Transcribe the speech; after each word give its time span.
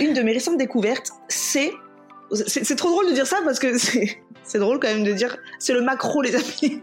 Une 0.00 0.12
de 0.14 0.22
mes 0.22 0.32
récentes 0.32 0.58
découvertes, 0.58 1.10
c'est. 1.28 1.72
C'est 2.46 2.76
trop 2.76 2.90
drôle 2.90 3.08
de 3.08 3.12
dire 3.14 3.26
ça 3.26 3.38
parce 3.42 3.58
que 3.58 3.78
c'est 3.78 4.20
c'est 4.44 4.58
drôle 4.58 4.78
quand 4.80 4.88
même 4.88 5.02
de 5.04 5.12
dire. 5.12 5.36
C'est 5.58 5.72
le 5.72 5.80
macro, 5.80 6.20
les 6.22 6.34
amis. 6.34 6.80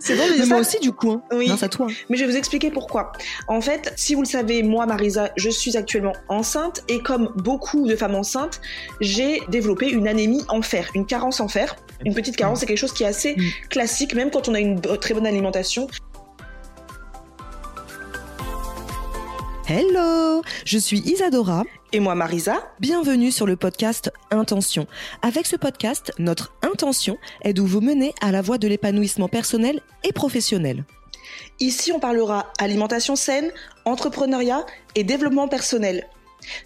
c'est 0.00 0.16
drôle 0.16 0.30
de 0.30 0.34
dire 0.34 0.38
Mais 0.38 0.44
ça. 0.44 0.46
moi 0.46 0.60
aussi, 0.60 0.78
du 0.80 0.90
coup, 0.92 1.12
hein. 1.12 1.22
Oui. 1.32 1.50
à 1.60 1.68
toi. 1.68 1.86
Mais 2.08 2.16
je 2.16 2.24
vais 2.24 2.30
vous 2.30 2.36
expliquer 2.36 2.70
pourquoi. 2.70 3.12
En 3.48 3.60
fait, 3.60 3.92
si 3.96 4.14
vous 4.14 4.22
le 4.22 4.26
savez, 4.26 4.62
moi, 4.62 4.86
Marisa, 4.86 5.30
je 5.36 5.50
suis 5.50 5.76
actuellement 5.76 6.14
enceinte 6.28 6.82
et 6.88 7.00
comme 7.02 7.30
beaucoup 7.36 7.86
de 7.86 7.94
femmes 7.94 8.14
enceintes, 8.14 8.60
j'ai 9.00 9.40
développé 9.48 9.88
une 9.90 10.08
anémie 10.08 10.42
en 10.48 10.62
fer, 10.62 10.88
une 10.94 11.04
carence 11.06 11.40
en 11.40 11.48
fer. 11.48 11.76
Une 12.04 12.14
petite 12.14 12.36
carence, 12.36 12.60
c'est 12.60 12.66
quelque 12.66 12.78
chose 12.78 12.92
qui 12.94 13.02
est 13.04 13.06
assez 13.06 13.34
Mm. 13.36 13.42
classique, 13.68 14.14
même 14.14 14.30
quand 14.30 14.48
on 14.48 14.54
a 14.54 14.60
une 14.60 14.80
très 14.80 15.12
bonne 15.14 15.26
alimentation. 15.26 15.88
Hello, 19.68 20.42
je 20.64 20.78
suis 20.78 20.98
Isadora. 21.00 21.64
Et 21.94 22.00
moi, 22.00 22.14
Marisa, 22.14 22.72
Bienvenue 22.80 23.30
sur 23.30 23.44
le 23.44 23.54
podcast 23.54 24.10
Intention. 24.30 24.86
Avec 25.20 25.46
ce 25.46 25.56
podcast, 25.56 26.10
notre 26.18 26.54
intention 26.62 27.18
est 27.42 27.52
de 27.52 27.60
vous 27.60 27.82
mener 27.82 28.14
à 28.22 28.32
la 28.32 28.40
voie 28.40 28.56
de 28.56 28.66
l'épanouissement 28.66 29.28
personnel 29.28 29.82
et 30.02 30.12
professionnel. 30.12 30.86
ici, 31.60 31.92
on 31.92 32.00
parlera 32.00 32.50
alimentation 32.58 33.14
saine, 33.14 33.52
entrepreneuriat 33.84 34.64
et 34.94 35.04
développement 35.04 35.48
personnel. 35.48 36.08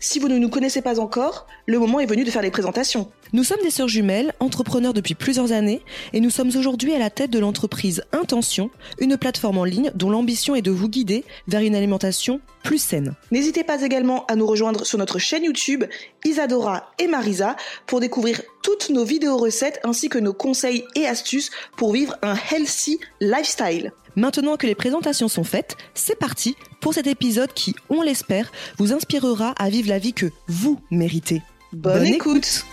Si 0.01 0.19
vous 0.21 0.29
ne 0.29 0.39
nous 0.39 0.49
connaissez 0.49 0.81
pas 0.81 1.01
encore, 1.01 1.47
le 1.67 1.79
moment 1.79 2.01
est 2.01 2.07
venu 2.07 2.25
de 2.25 2.31
faire 2.31 2.43
les 2.43 2.51
présentations. 2.53 3.11
Nous 3.33 3.45
sommes 3.45 3.61
des 3.63 3.71
sœurs 3.71 3.89
jumelles, 3.89 4.33
entrepreneurs 4.41 4.95
depuis 4.95 5.15
plusieurs 5.15 5.53
années, 5.53 5.83
et 6.13 6.21
nous 6.21 6.31
sommes 6.31 6.51
aujourd'hui 6.57 6.95
à 6.95 6.99
la 6.99 7.11
tête 7.11 7.31
de 7.31 7.39
l'entreprise 7.39 8.05
Intention, 8.13 8.71
une 9.01 9.17
plateforme 9.17 9.59
en 9.59 9.65
ligne 9.65 9.91
dont 9.95 10.11
l'ambition 10.11 10.55
est 10.55 10.63
de 10.63 10.71
vous 10.71 10.89
guider 10.89 11.25
vers 11.49 11.61
une 11.61 11.75
alimentation 11.75 12.41
plus 12.67 12.79
saine. 12.79 13.15
N'hésitez 13.31 13.63
pas 13.63 13.83
également 13.83 14.27
à 14.27 14.35
nous 14.35 14.47
rejoindre 14.47 14.85
sur 14.85 14.99
notre 14.99 15.21
chaîne 15.21 15.45
YouTube 15.45 15.85
Isadora 16.25 16.91
et 16.99 17.07
Marisa 17.07 17.55
pour 17.87 18.01
découvrir 18.01 18.43
toutes 18.63 18.91
nos 18.91 19.05
vidéos 19.05 19.37
recettes 19.37 19.79
ainsi 19.85 20.09
que 20.09 20.19
nos 20.19 20.33
conseils 20.33 20.85
et 20.97 21.07
astuces 21.07 21.51
pour 21.77 21.93
vivre 21.93 22.17
un 22.23 22.35
healthy 22.51 22.99
lifestyle. 23.21 23.93
Maintenant 24.17 24.57
que 24.57 24.67
les 24.67 24.75
présentations 24.75 25.29
sont 25.29 25.45
faites, 25.45 25.77
c'est 25.95 26.19
parti 26.19 26.57
pour 26.81 26.93
cet 26.93 27.07
épisode 27.07 27.53
qui, 27.53 27.77
on 27.89 28.03
l'espère, 28.03 28.51
vous 28.79 28.93
inspirera 28.93 29.55
à 29.59 29.69
vivre 29.69 29.89
la 29.89 30.01
vie 30.01 30.13
que 30.13 30.27
vous 30.49 30.81
méritez. 30.91 31.43
Bonne, 31.73 31.99
Bonne 31.99 32.07
écoute. 32.07 32.65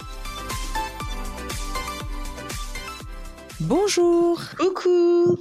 Bonjour 3.59 4.41
Coucou 4.58 5.38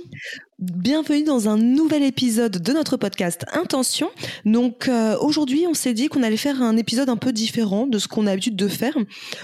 Bienvenue 0.63 1.25
dans 1.25 1.49
un 1.49 1.59
nouvel 1.59 2.05
épisode 2.05 2.63
de 2.63 2.73
notre 2.73 2.97
podcast 2.97 3.45
Intention. 3.53 4.13
Donc 4.45 4.87
euh, 4.87 5.19
aujourd'hui, 5.19 5.67
on 5.67 5.75
s'est 5.75 5.93
dit 5.93 6.07
qu'on 6.07 6.23
allait 6.23 6.37
faire 6.37 6.63
un 6.63 6.77
épisode 6.77 7.09
un 7.09 7.17
peu 7.17 7.33
différent 7.33 7.89
de 7.89 7.99
ce 7.99 8.07
qu'on 8.07 8.29
a 8.29 8.31
l'habitude 8.31 8.55
de 8.55 8.69
faire. 8.69 8.97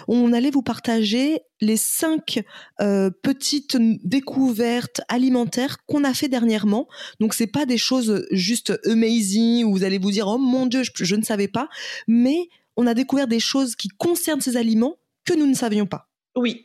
On 0.07 0.33
allait 0.33 0.53
vous 0.53 0.63
partager 0.63 1.41
les 1.61 1.77
cinq 1.77 2.45
euh, 2.81 3.11
petites 3.11 3.77
découvertes 4.05 5.01
alimentaires 5.09 5.79
qu'on 5.87 6.05
a 6.05 6.15
fait 6.15 6.29
dernièrement. 6.29 6.87
Donc 7.19 7.35
c'est 7.35 7.49
pas 7.49 7.67
des 7.67 7.79
choses 7.79 8.25
juste 8.31 8.79
amazing 8.87 9.65
où 9.65 9.73
vous 9.73 9.83
allez 9.83 9.99
vous 9.99 10.13
dire 10.13 10.29
oh 10.29 10.39
mon 10.39 10.67
dieu, 10.67 10.85
je, 10.85 10.93
je 10.95 11.17
ne 11.17 11.25
savais 11.25 11.49
pas, 11.49 11.69
mais 12.07 12.49
on 12.77 12.87
a 12.87 12.95
découvert 12.95 13.27
des 13.27 13.41
choses 13.41 13.75
qui 13.75 13.89
concernent 13.89 14.41
ces 14.41 14.57
aliments 14.57 14.99
que 15.25 15.35
nous 15.35 15.49
ne 15.49 15.55
savions 15.55 15.87
pas. 15.87 16.09
Oui. 16.37 16.65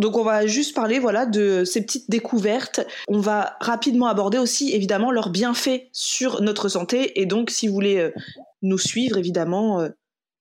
Donc 0.00 0.16
on 0.16 0.24
va 0.24 0.46
juste 0.46 0.74
parler 0.74 0.98
voilà 0.98 1.26
de 1.26 1.64
ces 1.64 1.82
petites 1.82 2.10
découvertes. 2.10 2.80
On 3.08 3.18
va 3.18 3.56
rapidement 3.60 4.06
aborder 4.06 4.38
aussi 4.38 4.72
évidemment 4.72 5.10
leurs 5.10 5.30
bienfaits 5.30 5.88
sur 5.92 6.40
notre 6.40 6.68
santé 6.68 7.20
et 7.20 7.26
donc 7.26 7.50
si 7.50 7.68
vous 7.68 7.74
voulez 7.74 7.98
euh, 7.98 8.10
nous 8.62 8.78
suivre 8.78 9.18
évidemment 9.18 9.80
euh, 9.80 9.88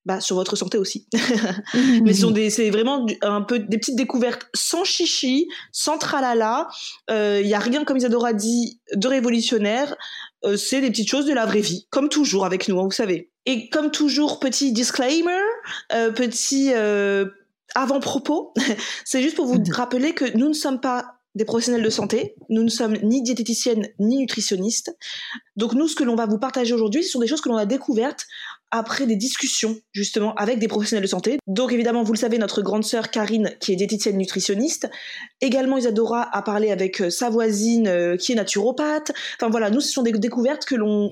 bah, 0.06 0.20
sur 0.20 0.36
votre 0.36 0.56
santé 0.56 0.78
aussi. 0.78 1.08
Mais 2.04 2.14
ce 2.14 2.22
sont 2.22 2.32
des, 2.32 2.50
c'est 2.50 2.70
vraiment 2.72 3.06
un 3.22 3.42
peu 3.42 3.60
des 3.60 3.78
petites 3.78 3.98
découvertes 3.98 4.48
sans 4.56 4.84
chichi, 4.84 5.48
sans 5.72 6.00
tralala. 6.00 6.70
Il 7.10 7.46
y 7.46 7.54
a 7.54 7.60
rien, 7.60 7.84
comme 7.84 7.98
Isadora 7.98 8.34
dit, 8.34 8.82
de 8.96 9.08
révolutionnaire. 9.08 9.96
Euh, 10.44 10.58
c'est 10.58 10.82
des 10.82 10.90
petites 10.90 11.10
choses 11.10 11.26
de 11.26 11.34
la 11.34 11.46
vraie 11.46 11.62
vie, 11.62 11.88
comme 11.92 12.10
toujours 12.10 12.46
avec 12.46 12.68
nous, 12.68 12.80
hein, 12.80 12.86
vous 12.86 12.92
savez. 12.92 13.32
Et 13.46 13.70
comme 13.70 13.92
toujours, 13.92 14.40
petit 14.40 14.72
disclaimer, 14.72 15.40
euh, 15.94 16.12
petit 16.12 16.72
euh, 16.74 17.26
avant-propos, 17.76 18.54
c'est 19.06 19.22
juste 19.22 19.36
pour 19.36 19.46
vous 19.46 19.62
rappeler 19.72 20.14
que 20.14 20.38
nous 20.38 20.50
ne 20.50 20.54
sommes 20.54 20.80
pas 20.80 21.16
des 21.36 21.46
professionnels 21.46 21.84
de 21.84 21.90
santé, 21.90 22.36
nous 22.50 22.64
ne 22.64 22.70
sommes 22.70 22.98
ni 23.04 23.22
diététiciennes 23.22 23.88
ni 24.00 24.18
nutritionnistes. 24.18 24.96
Donc 25.56 25.74
nous, 25.74 25.88
ce 25.88 25.96
que 25.96 26.04
l'on 26.04 26.16
va 26.16 26.26
vous 26.26 26.40
partager 26.40 26.74
aujourd'hui, 26.74 27.04
ce 27.04 27.12
sont 27.12 27.20
des 27.20 27.28
choses 27.28 27.42
que 27.42 27.48
l'on 27.48 27.56
a 27.56 27.66
découvertes 27.66 28.26
après 28.70 29.06
des 29.06 29.16
discussions 29.16 29.78
justement 29.92 30.34
avec 30.36 30.60
des 30.60 30.68
professionnels 30.68 31.04
de 31.04 31.10
santé. 31.10 31.38
Donc 31.48 31.72
évidemment, 31.72 32.04
vous 32.04 32.14
le 32.14 32.18
savez, 32.18 32.38
notre 32.38 32.62
grande 32.62 32.84
sœur 32.84 33.12
Karine, 33.12 33.56
qui 33.60 33.74
est 33.74 33.76
diététicienne 33.76 34.18
nutritionniste. 34.18 34.90
Également, 35.40 35.78
Isadora 35.78 36.28
a 36.36 36.42
parlé 36.42 36.72
avec 36.72 37.02
euh, 37.02 37.10
sa 37.10 37.30
voisine 37.30 37.88
euh, 37.88 38.18
qui 38.18 38.34
est 38.34 38.36
naturopathe. 38.36 39.12
Enfin 39.36 39.50
voilà, 39.50 39.70
nous, 39.70 39.82
ce 39.82 39.92
sont 39.92 40.04
des 40.04 40.12
découvertes 40.12 40.66
que 40.66 40.76
l'on 40.76 41.12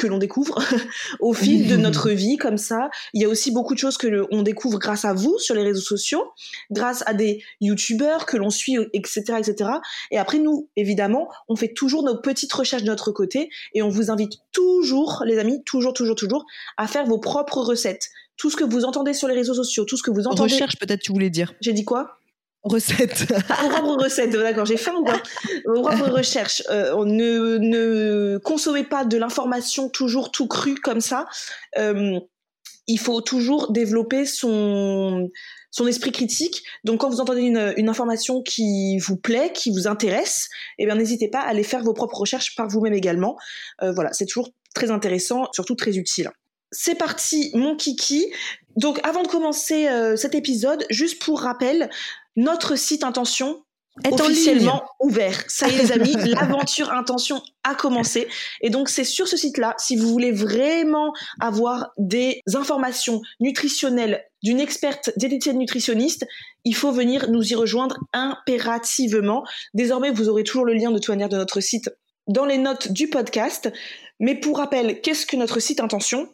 que 0.00 0.06
l'on 0.06 0.18
découvre 0.18 0.58
au 1.20 1.32
fil 1.34 1.68
de 1.68 1.76
notre 1.76 2.10
vie 2.10 2.36
comme 2.36 2.56
ça. 2.58 2.90
Il 3.14 3.20
y 3.20 3.24
a 3.24 3.28
aussi 3.28 3.50
beaucoup 3.52 3.74
de 3.74 3.78
choses 3.78 3.96
que 3.98 4.06
le- 4.06 4.26
on 4.30 4.42
découvre 4.42 4.78
grâce 4.78 5.04
à 5.04 5.12
vous 5.12 5.38
sur 5.38 5.54
les 5.54 5.62
réseaux 5.62 5.80
sociaux, 5.82 6.24
grâce 6.70 7.02
à 7.06 7.14
des 7.14 7.42
youtubeurs 7.60 8.24
que 8.26 8.36
l'on 8.36 8.50
suit, 8.50 8.76
etc., 8.94 9.20
etc. 9.38 9.70
Et 10.10 10.18
après, 10.18 10.38
nous, 10.38 10.68
évidemment, 10.76 11.28
on 11.48 11.56
fait 11.56 11.72
toujours 11.72 12.02
nos 12.02 12.16
petites 12.20 12.52
recherches 12.52 12.82
de 12.82 12.88
notre 12.88 13.12
côté 13.12 13.50
et 13.74 13.82
on 13.82 13.88
vous 13.90 14.10
invite 14.10 14.32
toujours, 14.52 15.22
les 15.26 15.38
amis, 15.38 15.62
toujours, 15.64 15.92
toujours, 15.92 16.16
toujours, 16.16 16.44
à 16.76 16.86
faire 16.86 17.04
vos 17.06 17.18
propres 17.18 17.58
recettes. 17.60 18.08
Tout 18.36 18.48
ce 18.48 18.56
que 18.56 18.64
vous 18.64 18.84
entendez 18.86 19.12
sur 19.12 19.28
les 19.28 19.34
réseaux 19.34 19.52
sociaux, 19.54 19.84
tout 19.84 19.98
ce 19.98 20.02
que 20.02 20.10
vous 20.10 20.26
entendez. 20.26 20.52
Recherche 20.54 20.76
peut-être 20.78 21.00
tu 21.02 21.12
voulais 21.12 21.28
dire. 21.28 21.52
J'ai 21.60 21.74
dit 21.74 21.84
quoi? 21.84 22.19
Recette. 22.62 23.20
vos 23.30 23.68
propres 23.70 24.04
recettes, 24.04 24.32
d'accord, 24.32 24.66
j'ai 24.66 24.76
faim 24.76 24.94
ou 25.66 25.82
recherches. 25.82 26.62
Euh, 26.70 26.92
on 26.94 27.06
ne, 27.06 27.56
ne 27.58 28.38
consommez 28.38 28.84
pas 28.84 29.04
de 29.04 29.16
l'information 29.16 29.88
toujours 29.88 30.30
tout 30.30 30.46
cru 30.46 30.74
comme 30.74 31.00
ça. 31.00 31.26
Euh, 31.78 32.18
il 32.86 32.98
faut 32.98 33.20
toujours 33.20 33.72
développer 33.72 34.26
son, 34.26 35.30
son 35.70 35.86
esprit 35.86 36.12
critique. 36.12 36.62
Donc 36.84 37.00
quand 37.00 37.08
vous 37.08 37.20
entendez 37.20 37.42
une, 37.42 37.72
une 37.76 37.88
information 37.88 38.42
qui 38.42 38.98
vous 38.98 39.16
plaît, 39.16 39.52
qui 39.54 39.70
vous 39.70 39.86
intéresse, 39.86 40.48
eh 40.78 40.86
bien 40.86 40.96
n'hésitez 40.96 41.28
pas 41.28 41.40
à 41.40 41.48
aller 41.48 41.62
faire 41.62 41.82
vos 41.82 41.94
propres 41.94 42.18
recherches 42.18 42.54
par 42.56 42.68
vous-même 42.68 42.94
également. 42.94 43.36
Euh, 43.82 43.92
voilà, 43.92 44.12
c'est 44.12 44.26
toujours 44.26 44.50
très 44.74 44.90
intéressant, 44.90 45.48
surtout 45.52 45.76
très 45.76 45.96
utile. 45.96 46.30
C'est 46.72 46.94
parti, 46.94 47.50
mon 47.54 47.76
kiki. 47.76 48.26
Donc 48.76 49.00
avant 49.02 49.22
de 49.22 49.28
commencer 49.28 49.88
euh, 49.88 50.16
cet 50.16 50.34
épisode, 50.34 50.84
juste 50.90 51.20
pour 51.22 51.40
rappel, 51.40 51.90
notre 52.36 52.76
site 52.76 53.04
Intention 53.04 53.64
Est 54.04 54.20
officiellement 54.20 54.84
ouvert. 55.00 55.44
Ça 55.48 55.68
y 55.68 55.74
est 55.74 55.82
les 55.82 55.92
amis, 55.92 56.14
l'aventure 56.26 56.92
Intention 56.92 57.42
a 57.64 57.74
commencé. 57.74 58.28
Et 58.60 58.70
donc 58.70 58.88
c'est 58.88 59.04
sur 59.04 59.28
ce 59.28 59.36
site-là, 59.36 59.74
si 59.78 59.96
vous 59.96 60.08
voulez 60.08 60.32
vraiment 60.32 61.12
avoir 61.40 61.90
des 61.98 62.40
informations 62.54 63.20
nutritionnelles 63.40 64.24
d'une 64.42 64.60
experte 64.60 65.10
diététicienne 65.16 65.58
nutritionniste, 65.58 66.26
il 66.64 66.74
faut 66.74 66.92
venir 66.92 67.30
nous 67.30 67.52
y 67.52 67.54
rejoindre 67.54 67.98
impérativement. 68.12 69.44
Désormais, 69.74 70.10
vous 70.10 70.28
aurez 70.28 70.44
toujours 70.44 70.64
le 70.64 70.74
lien 70.74 70.90
de 70.90 70.98
toute 70.98 71.08
manière 71.08 71.28
de 71.28 71.36
notre 71.36 71.60
site 71.60 71.90
dans 72.26 72.44
les 72.44 72.58
notes 72.58 72.92
du 72.92 73.08
podcast. 73.08 73.70
Mais 74.18 74.34
pour 74.34 74.58
rappel, 74.58 75.00
qu'est-ce 75.00 75.26
que 75.26 75.36
notre 75.36 75.60
site 75.60 75.80
Intention? 75.80 76.28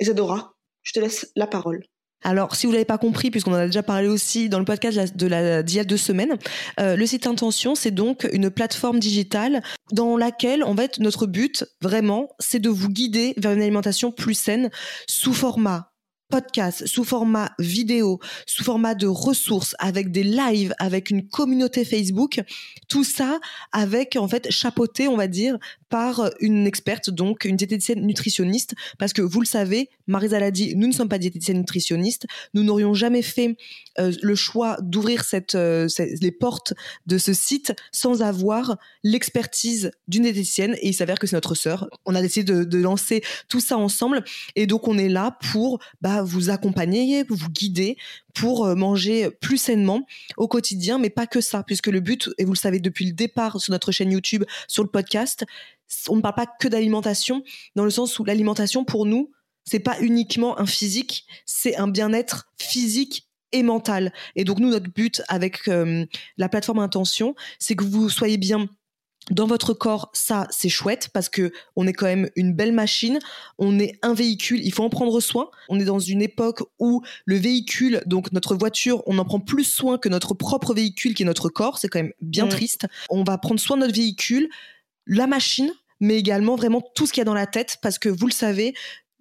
Isadora, 0.00 0.54
je 0.82 0.92
te 0.92 1.00
laisse 1.00 1.30
la 1.36 1.46
parole. 1.46 1.84
Alors, 2.22 2.54
si 2.54 2.66
vous 2.66 2.72
l'avez 2.72 2.84
pas 2.84 2.98
compris, 2.98 3.30
puisqu'on 3.30 3.52
en 3.52 3.56
a 3.56 3.66
déjà 3.66 3.82
parlé 3.82 4.08
aussi 4.08 4.48
dans 4.48 4.58
le 4.58 4.64
podcast 4.64 5.16
de 5.16 5.26
la- 5.26 5.62
d'il 5.62 5.76
y 5.76 5.80
a 5.80 5.84
deux 5.84 5.96
semaines, 5.96 6.36
euh, 6.78 6.94
le 6.96 7.06
site 7.06 7.26
Intention, 7.26 7.74
c'est 7.74 7.90
donc 7.90 8.28
une 8.32 8.50
plateforme 8.50 8.98
digitale 9.00 9.62
dans 9.92 10.16
laquelle, 10.16 10.62
en 10.62 10.76
fait, 10.76 10.98
notre 10.98 11.26
but, 11.26 11.64
vraiment, 11.80 12.28
c'est 12.38 12.58
de 12.58 12.68
vous 12.68 12.88
guider 12.88 13.34
vers 13.38 13.52
une 13.52 13.62
alimentation 13.62 14.12
plus 14.12 14.34
saine 14.34 14.70
sous 15.08 15.32
format 15.32 15.89
podcast, 16.30 16.86
sous 16.86 17.04
format 17.04 17.52
vidéo, 17.58 18.20
sous 18.46 18.64
format 18.64 18.94
de 18.94 19.06
ressources, 19.06 19.74
avec 19.78 20.10
des 20.10 20.22
lives, 20.22 20.74
avec 20.78 21.10
une 21.10 21.28
communauté 21.28 21.84
Facebook, 21.84 22.40
tout 22.88 23.04
ça 23.04 23.40
avec 23.72 24.16
en 24.16 24.28
fait 24.28 24.50
chapeauté, 24.50 25.08
on 25.08 25.16
va 25.16 25.26
dire, 25.26 25.58
par 25.90 26.30
une 26.40 26.66
experte, 26.66 27.10
donc 27.10 27.44
une 27.44 27.56
diététicienne 27.56 28.06
nutritionniste, 28.06 28.74
parce 28.98 29.12
que 29.12 29.22
vous 29.22 29.40
le 29.40 29.46
savez, 29.46 29.90
Marisa 30.06 30.38
l'a 30.38 30.52
dit, 30.52 30.76
nous 30.76 30.86
ne 30.86 30.92
sommes 30.92 31.08
pas 31.08 31.18
diététiciennes 31.18 31.58
nutritionnistes, 31.58 32.26
nous 32.54 32.62
n'aurions 32.62 32.94
jamais 32.94 33.22
fait 33.22 33.56
euh, 33.98 34.12
le 34.22 34.34
choix 34.36 34.78
d'ouvrir 34.80 35.24
euh, 35.54 35.88
les 36.20 36.30
portes 36.30 36.74
de 37.06 37.18
ce 37.18 37.32
site 37.32 37.74
sans 37.90 38.22
avoir 38.22 38.78
l'expertise 39.02 39.90
d'une 40.06 40.22
diététicienne, 40.22 40.76
et 40.80 40.88
il 40.88 40.94
s'avère 40.94 41.18
que 41.18 41.26
c'est 41.26 41.36
notre 41.36 41.56
sœur. 41.56 41.88
On 42.06 42.14
a 42.14 42.22
décidé 42.22 42.52
de, 42.52 42.64
de, 42.64 42.78
lancer 42.78 43.22
tout 43.48 43.60
ça 43.60 43.76
ensemble, 43.76 44.24
et 44.54 44.66
donc 44.66 44.86
on 44.86 44.96
est 44.96 45.08
là 45.08 45.36
pour 45.50 45.80
bah, 46.00 46.19
vous 46.22 46.50
accompagner, 46.50 47.24
vous 47.28 47.48
guider, 47.48 47.96
pour 48.34 48.66
euh, 48.66 48.74
manger 48.74 49.30
plus 49.30 49.58
sainement 49.58 50.06
au 50.36 50.48
quotidien, 50.48 50.98
mais 50.98 51.10
pas 51.10 51.26
que 51.26 51.40
ça, 51.40 51.62
puisque 51.62 51.88
le 51.88 52.00
but, 52.00 52.30
et 52.38 52.44
vous 52.44 52.52
le 52.52 52.58
savez 52.58 52.80
depuis 52.80 53.06
le 53.06 53.12
départ 53.12 53.60
sur 53.60 53.72
notre 53.72 53.92
chaîne 53.92 54.12
YouTube, 54.12 54.44
sur 54.68 54.82
le 54.82 54.88
podcast, 54.88 55.44
on 56.08 56.16
ne 56.16 56.20
parle 56.20 56.34
pas 56.34 56.46
que 56.46 56.68
d'alimentation, 56.68 57.42
dans 57.76 57.84
le 57.84 57.90
sens 57.90 58.18
où 58.18 58.24
l'alimentation, 58.24 58.84
pour 58.84 59.06
nous, 59.06 59.30
c'est 59.64 59.80
pas 59.80 60.00
uniquement 60.00 60.58
un 60.58 60.66
physique, 60.66 61.26
c'est 61.46 61.76
un 61.76 61.88
bien-être 61.88 62.50
physique 62.58 63.28
et 63.52 63.62
mental. 63.62 64.12
Et 64.36 64.44
donc 64.44 64.58
nous, 64.58 64.70
notre 64.70 64.90
but 64.90 65.22
avec 65.28 65.68
euh, 65.68 66.06
la 66.36 66.48
plateforme 66.48 66.78
Intention, 66.78 67.34
c'est 67.58 67.74
que 67.74 67.84
vous 67.84 68.08
soyez 68.08 68.36
bien 68.36 68.68
dans 69.30 69.46
votre 69.46 69.74
corps, 69.74 70.10
ça 70.12 70.46
c'est 70.50 70.68
chouette 70.68 71.08
parce 71.12 71.28
que 71.28 71.52
on 71.76 71.86
est 71.86 71.92
quand 71.92 72.06
même 72.06 72.28
une 72.36 72.52
belle 72.52 72.72
machine, 72.72 73.18
on 73.58 73.78
est 73.78 73.98
un 74.02 74.14
véhicule, 74.14 74.60
il 74.62 74.72
faut 74.72 74.84
en 74.84 74.90
prendre 74.90 75.20
soin. 75.20 75.50
On 75.68 75.78
est 75.80 75.84
dans 75.84 75.98
une 75.98 76.22
époque 76.22 76.62
où 76.78 77.02
le 77.24 77.36
véhicule, 77.36 78.02
donc 78.06 78.32
notre 78.32 78.54
voiture, 78.56 79.02
on 79.06 79.18
en 79.18 79.24
prend 79.24 79.40
plus 79.40 79.64
soin 79.64 79.98
que 79.98 80.08
notre 80.08 80.34
propre 80.34 80.74
véhicule 80.74 81.14
qui 81.14 81.22
est 81.22 81.26
notre 81.26 81.48
corps, 81.48 81.78
c'est 81.78 81.88
quand 81.88 82.00
même 82.00 82.12
bien 82.20 82.46
mmh. 82.46 82.50
triste. 82.50 82.86
On 83.08 83.24
va 83.24 83.38
prendre 83.38 83.60
soin 83.60 83.76
de 83.76 83.82
notre 83.82 83.94
véhicule, 83.94 84.48
la 85.06 85.26
machine, 85.26 85.72
mais 86.00 86.16
également 86.16 86.56
vraiment 86.56 86.82
tout 86.94 87.06
ce 87.06 87.12
qu'il 87.12 87.20
y 87.20 87.22
a 87.22 87.24
dans 87.24 87.34
la 87.34 87.46
tête, 87.46 87.78
parce 87.82 87.98
que 87.98 88.08
vous 88.08 88.26
le 88.26 88.32
savez, 88.32 88.74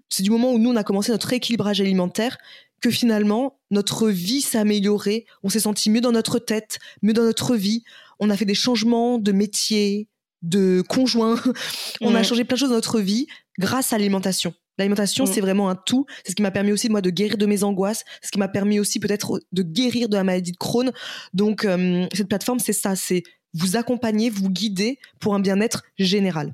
c'est 0.09 0.23
du 0.23 0.31
moment 0.31 0.51
où 0.51 0.57
nous, 0.57 0.71
on 0.71 0.75
a 0.75 0.83
commencé 0.83 1.11
notre 1.11 1.27
rééquilibrage 1.27 1.81
alimentaire 1.81 2.37
que 2.81 2.89
finalement, 2.89 3.59
notre 3.71 4.09
vie 4.09 4.41
s'est 4.41 4.57
améliorée, 4.57 5.25
on 5.43 5.49
s'est 5.49 5.59
senti 5.59 5.89
mieux 5.89 6.01
dans 6.01 6.13
notre 6.13 6.39
tête, 6.39 6.79
mieux 7.01 7.13
dans 7.13 7.23
notre 7.23 7.55
vie, 7.55 7.83
on 8.19 8.29
a 8.29 8.37
fait 8.37 8.45
des 8.45 8.53
changements 8.53 9.17
de 9.17 9.31
métier, 9.31 10.07
de 10.41 10.81
conjoint, 10.87 11.41
on 12.01 12.15
a 12.15 12.23
changé 12.23 12.43
plein 12.43 12.55
de 12.55 12.59
choses 12.59 12.69
dans 12.69 12.75
notre 12.75 12.99
vie 12.99 13.27
grâce 13.57 13.93
à 13.93 13.97
l'alimentation. 13.97 14.53
L'alimentation, 14.77 15.25
c'est 15.25 15.41
vraiment 15.41 15.69
un 15.69 15.75
tout. 15.75 16.05
C'est 16.23 16.31
ce 16.31 16.35
qui 16.37 16.41
m'a 16.41 16.51
permis 16.51 16.71
aussi, 16.71 16.87
moi, 16.87 17.01
de 17.01 17.09
guérir 17.09 17.37
de 17.37 17.45
mes 17.45 17.65
angoisses. 17.65 18.05
Ce 18.23 18.31
qui 18.31 18.39
m'a 18.39 18.47
permis 18.47 18.79
aussi, 18.79 19.01
peut-être, 19.01 19.41
de 19.51 19.61
guérir 19.61 20.07
de 20.07 20.15
la 20.15 20.23
maladie 20.23 20.53
de 20.53 20.57
Crohn. 20.57 20.93
Donc, 21.33 21.65
euh, 21.65 22.07
cette 22.13 22.29
plateforme, 22.29 22.59
c'est 22.59 22.71
ça. 22.71 22.95
C'est 22.95 23.23
vous 23.53 23.75
accompagner, 23.75 24.29
vous 24.29 24.49
guider 24.49 24.97
pour 25.19 25.35
un 25.35 25.41
bien-être 25.41 25.83
général. 25.97 26.53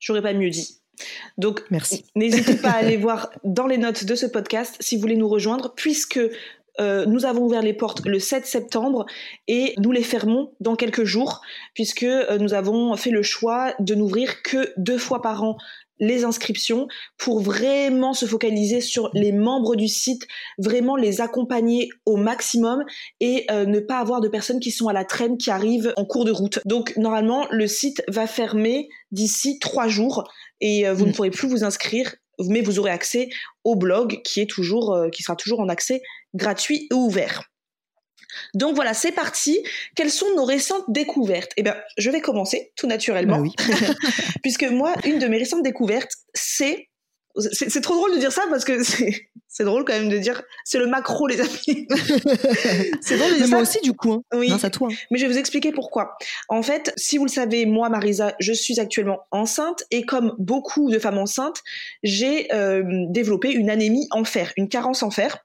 J'aurais 0.00 0.22
pas 0.22 0.32
mieux 0.32 0.50
dit. 0.50 0.80
Donc, 1.38 1.62
merci. 1.70 2.04
N'hésitez 2.16 2.56
pas 2.56 2.70
à 2.70 2.76
aller 2.78 2.96
voir 2.96 3.30
dans 3.44 3.68
les 3.68 3.78
notes 3.78 4.04
de 4.04 4.14
ce 4.16 4.26
podcast 4.26 4.76
si 4.80 4.96
vous 4.96 5.02
voulez 5.02 5.16
nous 5.16 5.28
rejoindre, 5.28 5.72
puisque 5.76 6.20
euh, 6.78 7.06
nous 7.06 7.24
avons 7.24 7.44
ouvert 7.44 7.62
les 7.62 7.72
portes 7.72 8.04
le 8.06 8.18
7 8.18 8.46
septembre 8.46 9.06
et 9.48 9.74
nous 9.78 9.92
les 9.92 10.02
fermons 10.02 10.52
dans 10.60 10.76
quelques 10.76 11.04
jours, 11.04 11.40
puisque 11.74 12.02
euh, 12.04 12.38
nous 12.38 12.54
avons 12.54 12.96
fait 12.96 13.10
le 13.10 13.22
choix 13.22 13.74
de 13.78 13.94
n'ouvrir 13.94 14.42
que 14.42 14.72
deux 14.76 14.98
fois 14.98 15.22
par 15.22 15.42
an 15.42 15.56
les 16.00 16.24
inscriptions 16.24 16.88
pour 17.18 17.40
vraiment 17.40 18.14
se 18.14 18.24
focaliser 18.24 18.80
sur 18.80 19.10
les 19.12 19.32
membres 19.32 19.76
du 19.76 19.86
site, 19.86 20.26
vraiment 20.58 20.96
les 20.96 21.20
accompagner 21.20 21.90
au 22.06 22.16
maximum 22.16 22.84
et 23.20 23.44
euh, 23.50 23.66
ne 23.66 23.78
pas 23.78 23.98
avoir 23.98 24.20
de 24.20 24.28
personnes 24.28 24.60
qui 24.60 24.70
sont 24.70 24.88
à 24.88 24.92
la 24.92 25.04
traîne, 25.04 25.36
qui 25.36 25.50
arrivent 25.50 25.92
en 25.96 26.04
cours 26.04 26.24
de 26.24 26.32
route. 26.32 26.60
Donc 26.64 26.96
normalement, 26.96 27.46
le 27.50 27.66
site 27.66 28.02
va 28.08 28.26
fermer 28.26 28.88
d'ici 29.12 29.58
trois 29.58 29.88
jours 29.88 30.24
et 30.60 30.88
euh, 30.88 30.94
vous 30.94 31.04
ne 31.04 31.10
mm. 31.10 31.14
pourrez 31.14 31.30
plus 31.30 31.48
vous 31.48 31.64
inscrire 31.64 32.14
mais 32.48 32.62
vous 32.62 32.78
aurez 32.78 32.90
accès 32.90 33.28
au 33.64 33.76
blog 33.76 34.20
qui 34.24 34.40
est 34.40 34.48
toujours 34.48 34.94
euh, 34.94 35.10
qui 35.10 35.22
sera 35.22 35.36
toujours 35.36 35.60
en 35.60 35.68
accès 35.68 36.00
gratuit 36.34 36.88
et 36.90 36.94
ouvert. 36.94 37.42
Donc 38.54 38.74
voilà, 38.74 38.94
c'est 38.94 39.12
parti. 39.12 39.58
Quelles 39.96 40.10
sont 40.10 40.34
nos 40.36 40.44
récentes 40.44 40.84
découvertes? 40.88 41.52
Eh 41.56 41.62
bien, 41.62 41.76
je 41.98 42.10
vais 42.10 42.20
commencer 42.20 42.72
tout 42.76 42.86
naturellement, 42.86 43.40
bah 43.40 43.64
puisque 44.42 44.64
moi, 44.64 44.94
une 45.04 45.18
de 45.18 45.26
mes 45.26 45.38
récentes 45.38 45.62
découvertes, 45.62 46.12
c'est 46.34 46.90
c'est 47.36 47.80
trop 47.80 47.94
drôle 47.94 48.14
de 48.14 48.18
dire 48.18 48.32
ça 48.32 48.42
parce 48.50 48.64
que 48.64 48.82
c'est 48.82 49.64
drôle 49.64 49.84
quand 49.84 49.92
même 49.92 50.08
de 50.08 50.18
dire 50.18 50.42
c'est 50.64 50.78
le 50.78 50.88
macro 50.88 51.28
les 51.28 51.40
amis. 51.40 51.86
c'est 53.00 53.16
drôle 53.16 53.30
de 53.30 53.36
dire 53.36 53.46
ça. 53.46 53.50
Moi 53.52 53.60
aussi 53.60 53.80
du 53.82 53.92
coup. 53.92 54.12
Hein. 54.12 54.22
Oui. 54.34 54.52
à 54.60 54.70
toi. 54.70 54.88
Mais 55.10 55.18
je 55.18 55.26
vais 55.26 55.32
vous 55.32 55.38
expliquer 55.38 55.70
pourquoi. 55.70 56.16
En 56.48 56.62
fait, 56.62 56.92
si 56.96 57.18
vous 57.18 57.26
le 57.26 57.30
savez, 57.30 57.66
moi 57.66 57.88
Marisa, 57.88 58.34
je 58.40 58.52
suis 58.52 58.80
actuellement 58.80 59.20
enceinte 59.30 59.84
et 59.92 60.04
comme 60.04 60.34
beaucoup 60.38 60.90
de 60.90 60.98
femmes 60.98 61.18
enceintes, 61.18 61.62
j'ai 62.02 62.52
euh, 62.52 62.82
développé 63.10 63.52
une 63.52 63.70
anémie 63.70 64.08
en 64.10 64.24
fer, 64.24 64.52
une 64.56 64.68
carence 64.68 65.04
en 65.04 65.10
fer. 65.10 65.38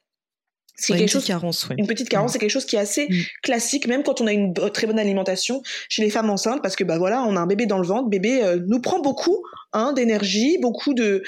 C'est 0.76 0.94
quelque 0.94 1.04
une 1.04 1.08
chose, 1.08 1.22
petite 1.22 1.28
carence, 1.28 1.70
Une 1.78 1.88
petite 1.88 2.10
carence, 2.10 2.34
c'est 2.34 2.40
quelque 2.40 2.50
chose 2.50 2.66
qui 2.66 2.76
est 2.76 2.80
assez 2.80 3.08
mm. 3.08 3.14
classique, 3.44 3.88
même 3.88 4.04
quand 4.04 4.20
on 4.22 4.28
a 4.28 4.34
une 4.34 4.54
très 4.54 4.88
bonne 4.88 5.00
alimentation 5.00 5.62
chez 5.90 6.02
les 6.04 6.10
femmes 6.10 6.30
enceintes, 6.30 6.62
parce 6.62 6.76
que 6.76 6.84
bah 6.84 6.98
voilà, 6.98 7.24
on 7.24 7.36
a 7.38 7.40
un 7.40 7.48
bébé 7.48 7.66
dans 7.66 7.78
le 7.78 7.88
ventre, 7.88 8.10
bébé 8.10 8.44
euh, 8.44 8.60
nous 8.68 8.82
prend 8.82 9.00
beaucoup 9.00 9.44
hein, 9.74 9.94
d'énergie, 9.94 10.58
beaucoup 10.62 10.94
de 10.94 11.24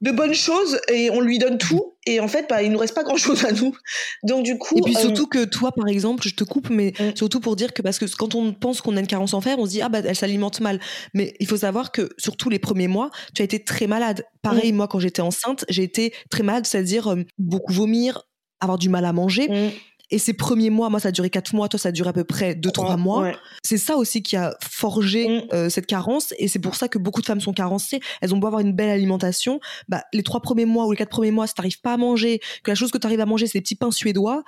de 0.00 0.10
bonnes 0.10 0.34
choses 0.34 0.78
et 0.92 1.10
on 1.10 1.20
lui 1.20 1.38
donne 1.38 1.58
tout 1.58 1.94
et 2.06 2.20
en 2.20 2.28
fait 2.28 2.46
bah 2.48 2.62
il 2.62 2.70
nous 2.70 2.78
reste 2.78 2.94
pas 2.94 3.02
grand 3.02 3.16
chose 3.16 3.44
à 3.44 3.52
nous 3.52 3.74
donc 4.22 4.44
du 4.44 4.58
coup 4.58 4.78
et 4.78 4.82
puis 4.82 4.94
surtout 4.94 5.24
euh, 5.24 5.26
que 5.26 5.44
toi 5.44 5.72
par 5.72 5.88
exemple 5.88 6.26
je 6.26 6.34
te 6.34 6.44
coupe 6.44 6.70
mais 6.70 6.92
mm. 6.98 7.16
surtout 7.16 7.40
pour 7.40 7.56
dire 7.56 7.72
que 7.72 7.82
parce 7.82 7.98
que 7.98 8.04
quand 8.16 8.34
on 8.34 8.52
pense 8.52 8.80
qu'on 8.80 8.96
a 8.96 9.00
une 9.00 9.06
carence 9.06 9.34
en 9.34 9.40
fer 9.40 9.58
on 9.58 9.66
se 9.66 9.70
dit 9.70 9.82
ah 9.82 9.88
bah 9.88 10.00
elle 10.04 10.16
s'alimente 10.16 10.60
mal 10.60 10.80
mais 11.14 11.34
il 11.40 11.46
faut 11.46 11.56
savoir 11.56 11.92
que 11.92 12.08
surtout 12.18 12.50
les 12.50 12.58
premiers 12.58 12.88
mois 12.88 13.10
tu 13.34 13.42
as 13.42 13.44
été 13.44 13.62
très 13.62 13.86
malade 13.86 14.24
pareil 14.42 14.72
mm. 14.72 14.76
moi 14.76 14.88
quand 14.88 14.98
j'étais 14.98 15.22
enceinte 15.22 15.64
j'ai 15.68 15.82
été 15.82 16.12
très 16.30 16.42
malade 16.42 16.66
c'est-à-dire 16.66 17.08
euh, 17.08 17.24
beaucoup 17.38 17.72
vomir 17.72 18.22
avoir 18.60 18.78
du 18.78 18.88
mal 18.88 19.04
à 19.04 19.12
manger 19.12 19.48
mm. 19.48 19.70
Et 20.10 20.18
ces 20.18 20.34
premiers 20.34 20.70
mois, 20.70 20.88
moi, 20.88 21.00
ça 21.00 21.08
a 21.08 21.12
duré 21.12 21.30
quatre 21.30 21.54
mois, 21.54 21.68
toi, 21.68 21.78
ça 21.78 21.88
a 21.88 21.92
duré 21.92 22.10
à 22.10 22.12
peu 22.12 22.24
près 22.24 22.54
deux, 22.54 22.70
trois 22.70 22.96
mois. 22.96 23.32
C'est 23.64 23.78
ça 23.78 23.96
aussi 23.96 24.22
qui 24.22 24.36
a 24.36 24.56
forgé 24.62 25.28
mm. 25.28 25.42
euh, 25.52 25.68
cette 25.68 25.86
carence. 25.86 26.32
Et 26.38 26.46
c'est 26.48 26.60
pour 26.60 26.76
ça 26.76 26.88
que 26.88 26.98
beaucoup 26.98 27.20
de 27.20 27.26
femmes 27.26 27.40
sont 27.40 27.52
carencées. 27.52 28.00
Elles 28.20 28.32
ont 28.34 28.38
beau 28.38 28.46
avoir 28.46 28.60
une 28.60 28.72
belle 28.72 28.90
alimentation. 28.90 29.58
Bah, 29.88 30.04
les 30.12 30.22
trois 30.22 30.40
premiers 30.40 30.64
mois 30.64 30.86
ou 30.86 30.92
les 30.92 30.96
quatre 30.96 31.10
premiers 31.10 31.32
mois, 31.32 31.46
si 31.46 31.54
t'arrives 31.54 31.80
pas 31.80 31.94
à 31.94 31.96
manger, 31.96 32.40
que 32.62 32.70
la 32.70 32.76
chose 32.76 32.90
que 32.92 32.98
tu 32.98 33.06
arrives 33.06 33.20
à 33.20 33.26
manger, 33.26 33.46
c'est 33.46 33.58
des 33.58 33.62
petits 33.62 33.74
pains 33.74 33.90
suédois, 33.90 34.44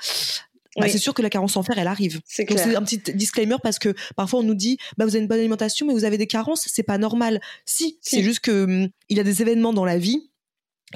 bah, 0.77 0.89
c'est 0.89 0.99
sûr 0.99 1.15
que 1.15 1.23
la 1.23 1.31
carence 1.31 1.57
en 1.57 1.63
fer, 1.63 1.77
elle 1.79 1.89
arrive. 1.89 2.21
C'est 2.25 2.77
un 2.77 2.83
petit 2.83 2.99
disclaimer 3.15 3.57
parce 3.63 3.79
que 3.79 3.95
parfois 4.17 4.41
on 4.41 4.43
nous 4.43 4.55
dit, 4.55 4.79
bah 4.97 5.05
vous 5.05 5.15
avez 5.15 5.23
une 5.23 5.29
bonne 5.29 5.41
alimentation, 5.41 5.87
mais 5.87 5.93
vous 5.93 6.05
avez 6.05 6.19
des 6.19 6.27
carences, 6.27 6.67
c'est 6.67 6.83
pas 6.83 6.99
normal. 6.99 7.41
Si, 7.65 7.99
c'est 8.01 8.23
juste 8.23 8.41
que 8.41 8.65
hum, 8.65 8.89
il 9.09 9.17
y 9.17 9.21
a 9.21 9.25
des 9.25 9.43
événements 9.43 9.73
dans 9.73 9.85
la 9.85 9.99
vie 9.99 10.31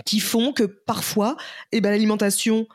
qui 0.06 0.20
font 0.20 0.52
que 0.52 0.64
parfois, 0.64 1.36
eh 1.72 1.80
ben 1.80 1.90
l'alimentation 1.90 2.66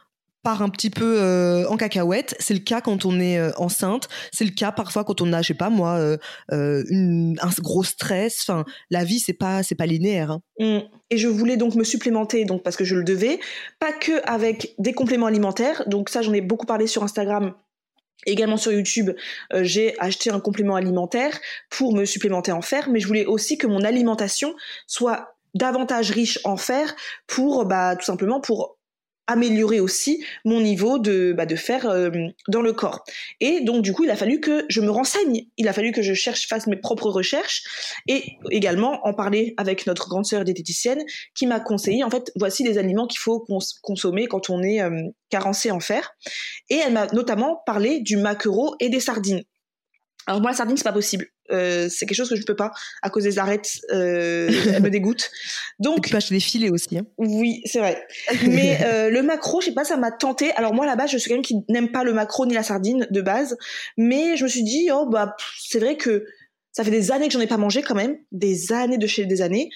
part 0.48 0.62
un 0.62 0.70
petit 0.70 0.90
peu 0.90 1.18
euh, 1.20 1.68
en 1.68 1.76
cacahuète. 1.76 2.34
C'est 2.40 2.54
le 2.54 2.62
cas 2.62 2.80
quand 2.80 3.04
on 3.04 3.20
est 3.20 3.38
euh, 3.38 3.52
enceinte. 3.58 4.08
C'est 4.32 4.46
le 4.46 4.52
cas 4.52 4.72
parfois 4.72 5.04
quand 5.04 5.20
on 5.20 5.34
a, 5.34 5.42
je 5.42 5.48
sais 5.48 5.54
pas 5.54 5.70
moi, 5.70 5.98
euh, 5.98 6.18
un 6.50 7.50
gros 7.60 7.84
stress. 7.84 8.46
Enfin, 8.48 8.64
la 8.90 9.04
vie 9.04 9.20
c'est 9.20 9.34
pas 9.34 9.62
c'est 9.62 9.76
pas 9.76 9.86
linéaire. 9.86 10.32
Hein. 10.32 10.42
Mmh. 10.60 10.88
Et 11.10 11.18
je 11.18 11.28
voulais 11.28 11.58
donc 11.58 11.76
me 11.76 11.84
supplémenter, 11.84 12.46
donc 12.46 12.64
parce 12.64 12.78
que 12.78 12.86
je 12.86 12.96
le 12.96 13.04
devais, 13.04 13.42
pas 13.78 13.92
que 13.92 14.22
avec 14.24 14.74
des 14.78 14.94
compléments 14.94 15.26
alimentaires. 15.26 15.84
Donc 15.88 16.08
ça, 16.08 16.22
j'en 16.22 16.32
ai 16.32 16.40
beaucoup 16.40 16.66
parlé 16.66 16.88
sur 16.88 17.04
Instagram. 17.04 17.54
Également 18.26 18.58
sur 18.58 18.72
YouTube, 18.72 19.12
j'ai 19.54 20.00
acheté 20.00 20.32
un 20.32 20.40
complément 20.40 20.76
alimentaire 20.76 21.38
pour 21.70 21.94
me 21.94 22.06
supplémenter 22.06 22.54
en 22.54 22.62
fer, 22.62 22.88
mais 22.90 23.02
je 23.02 23.08
voulais 23.08 23.26
aussi 23.26 23.58
que 23.58 23.68
mon 23.68 23.84
alimentation 23.84 24.56
soit 24.88 25.36
davantage 25.56 26.12
riche 26.12 26.40
en 26.44 26.56
fer 26.56 26.96
pour 27.26 27.66
bah 27.66 27.96
tout 27.96 28.06
simplement 28.06 28.40
pour 28.40 28.77
améliorer 29.28 29.80
aussi 29.80 30.24
mon 30.46 30.62
niveau 30.62 31.00
de, 31.00 31.34
bah, 31.36 31.46
de 31.46 31.56
fer 31.56 31.86
euh, 31.86 32.10
dans 32.48 32.62
le 32.62 32.74
corps. 32.74 33.04
Et 33.40 33.62
donc 33.62 33.84
du 33.84 33.94
coup, 33.94 34.04
il 34.06 34.10
a 34.10 34.16
fallu 34.16 34.40
que 34.40 34.66
je 34.70 34.82
me 34.82 34.90
renseigne, 34.90 35.46
il 35.58 35.68
a 35.68 35.74
fallu 35.74 35.92
que 35.92 36.02
je 36.02 36.14
cherche, 36.14 36.48
fasse 36.48 36.68
mes 36.68 36.78
propres 36.78 37.10
recherches 37.10 37.64
et 38.08 38.24
également 38.50 39.06
en 39.06 39.14
parler 39.14 39.54
avec 39.58 39.86
notre 39.86 40.08
grande 40.08 40.26
sœur 40.26 40.44
diététicienne 40.44 41.04
qui 41.36 41.46
m'a 41.46 41.60
conseillé, 41.60 42.04
en 42.04 42.10
fait, 42.10 42.32
voici 42.36 42.64
les 42.64 42.78
aliments 42.78 43.08
qu'il 43.08 43.20
faut 43.20 43.46
consommer 43.82 44.28
quand 44.28 44.50
on 44.50 44.64
est 44.64 44.82
euh, 44.82 45.04
carencé 45.30 45.72
en 45.72 45.80
fer. 45.80 46.16
Et 46.70 46.76
elle 46.76 46.94
m'a 46.94 47.08
notamment 47.08 47.62
parlé 47.66 48.00
du 48.00 48.18
maquereau 48.18 48.76
et 48.80 48.90
des 48.90 49.00
sardines. 49.00 49.44
Alors 50.26 50.42
moi, 50.42 50.52
la 50.52 50.58
sardine, 50.58 50.78
c'est 50.78 50.84
pas 50.84 50.94
possible. 50.94 51.28
Euh, 51.52 51.88
c'est 51.90 52.06
quelque 52.06 52.18
chose 52.18 52.30
que 52.30 52.36
je 52.36 52.44
peux 52.44 52.56
pas 52.56 52.72
à 53.02 53.10
cause 53.10 53.24
des 53.24 53.40
arêtes. 53.40 53.80
Euh, 53.92 54.50
elle 54.74 54.84
me 54.84 54.90
dégoûte. 54.90 55.32
Donc. 55.80 56.06
tu 56.06 56.12
peux 56.12 56.18
acheter 56.18 56.36
des 56.36 56.42
filets 56.42 56.70
aussi. 56.70 56.98
Hein. 56.98 57.06
Oui, 57.18 57.62
c'est 57.66 57.80
vrai. 57.80 58.06
Mais 58.48 58.80
euh, 58.84 59.10
le 59.10 59.22
macro, 59.22 59.62
je 59.62 59.68
sais 59.68 59.74
pas, 59.74 59.84
ça 59.84 59.98
m'a 59.98 60.12
tenté. 60.12 60.52
Alors 60.54 60.74
moi, 60.74 60.86
à 60.86 60.88
la 60.88 60.96
base, 60.96 61.12
je 61.12 61.18
suis 61.18 61.30
quelqu'un 61.30 61.44
qui 61.44 61.56
n'aime 61.70 61.92
pas 61.92 62.04
le 62.04 62.14
macro 62.14 62.46
ni 62.46 62.54
la 62.54 62.64
sardine 62.64 63.08
de 63.10 63.22
base, 63.22 63.58
mais 63.98 64.38
je 64.38 64.44
me 64.44 64.50
suis 64.50 64.64
dit, 64.64 64.90
oh 64.92 65.06
bah, 65.06 65.36
c'est 65.60 65.80
vrai 65.80 65.98
que 65.98 66.26
ça 66.72 66.84
fait 66.84 66.92
des 66.92 67.12
années 67.12 67.28
que 67.28 67.34
j'en 67.34 67.42
ai 67.42 67.48
pas 67.48 67.58
mangé 67.58 67.82
quand 67.82 67.96
même, 67.96 68.18
des 68.32 68.72
années 68.72 68.98
de 68.98 69.08
chez 69.08 69.26
des 69.26 69.42
années. 69.42 69.70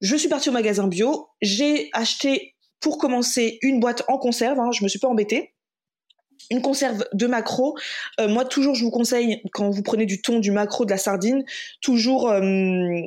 Je 0.00 0.16
suis 0.16 0.28
partie 0.28 0.48
au 0.48 0.52
magasin 0.52 0.86
bio, 0.88 1.28
j'ai 1.40 1.88
acheté 1.92 2.54
pour 2.80 2.98
commencer 2.98 3.58
une 3.62 3.80
boîte 3.80 4.02
en 4.08 4.18
conserve. 4.18 4.58
Hein, 4.58 4.70
je 4.72 4.84
me 4.84 4.88
suis 4.88 4.98
pas 4.98 5.08
embêtée 5.08 5.54
une 6.50 6.62
conserve 6.62 7.04
de 7.12 7.26
maquereau. 7.26 7.76
Euh, 8.20 8.28
moi, 8.28 8.44
toujours, 8.44 8.74
je 8.74 8.84
vous 8.84 8.90
conseille, 8.90 9.42
quand 9.52 9.70
vous 9.70 9.82
prenez 9.82 10.06
du 10.06 10.20
thon, 10.20 10.38
du 10.38 10.50
maquereau, 10.50 10.84
de 10.84 10.90
la 10.90 10.98
sardine, 10.98 11.44
toujours... 11.80 12.30
Euh, 12.30 13.00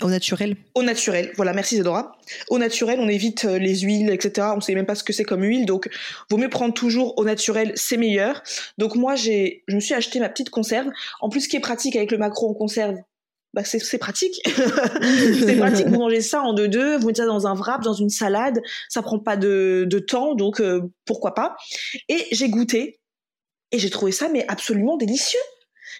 au 0.00 0.08
naturel 0.08 0.56
Au 0.74 0.82
naturel, 0.82 1.32
voilà, 1.36 1.52
merci 1.52 1.76
Zedora. 1.76 2.16
Au 2.48 2.58
naturel, 2.58 2.98
on 2.98 3.08
évite 3.08 3.44
euh, 3.44 3.58
les 3.58 3.80
huiles, 3.80 4.10
etc. 4.10 4.48
On 4.56 4.60
sait 4.60 4.74
même 4.74 4.86
pas 4.86 4.94
ce 4.94 5.04
que 5.04 5.12
c'est 5.12 5.24
comme 5.24 5.42
huile, 5.42 5.66
donc 5.66 5.88
vaut 6.30 6.38
mieux 6.38 6.48
prendre 6.48 6.72
toujours 6.72 7.16
au 7.18 7.24
naturel, 7.24 7.72
c'est 7.76 7.98
meilleur. 7.98 8.42
Donc 8.78 8.96
moi, 8.96 9.14
j'ai, 9.16 9.64
je 9.68 9.74
me 9.74 9.80
suis 9.80 9.94
acheté 9.94 10.18
ma 10.18 10.30
petite 10.30 10.50
conserve. 10.50 10.88
En 11.20 11.28
plus, 11.28 11.42
ce 11.42 11.48
qui 11.48 11.56
est 11.56 11.60
pratique 11.60 11.94
avec 11.94 12.10
le 12.10 12.18
maquereau 12.18 12.50
en 12.50 12.54
conserve, 12.54 12.96
bah 13.54 13.64
c'est 13.64 13.98
pratique. 13.98 14.40
c'est 14.46 15.56
pratique, 15.56 15.86
vous 15.86 15.98
mangez 15.98 16.22
ça 16.22 16.42
en 16.42 16.54
deux-deux, 16.54 16.98
vous 16.98 17.06
mettez 17.06 17.20
ça 17.20 17.26
dans 17.26 17.46
un 17.46 17.54
wrap, 17.54 17.82
dans 17.82 17.92
une 17.92 18.10
salade, 18.10 18.62
ça 18.88 19.02
prend 19.02 19.18
pas 19.18 19.36
de, 19.36 19.86
de 19.88 19.98
temps, 19.98 20.34
donc 20.34 20.60
euh, 20.60 20.82
pourquoi 21.04 21.34
pas. 21.34 21.56
Et 22.08 22.26
j'ai 22.32 22.48
goûté, 22.48 23.00
et 23.70 23.78
j'ai 23.78 23.90
trouvé 23.90 24.12
ça 24.12 24.28
mais 24.28 24.46
absolument 24.48 24.96
délicieux. 24.96 25.40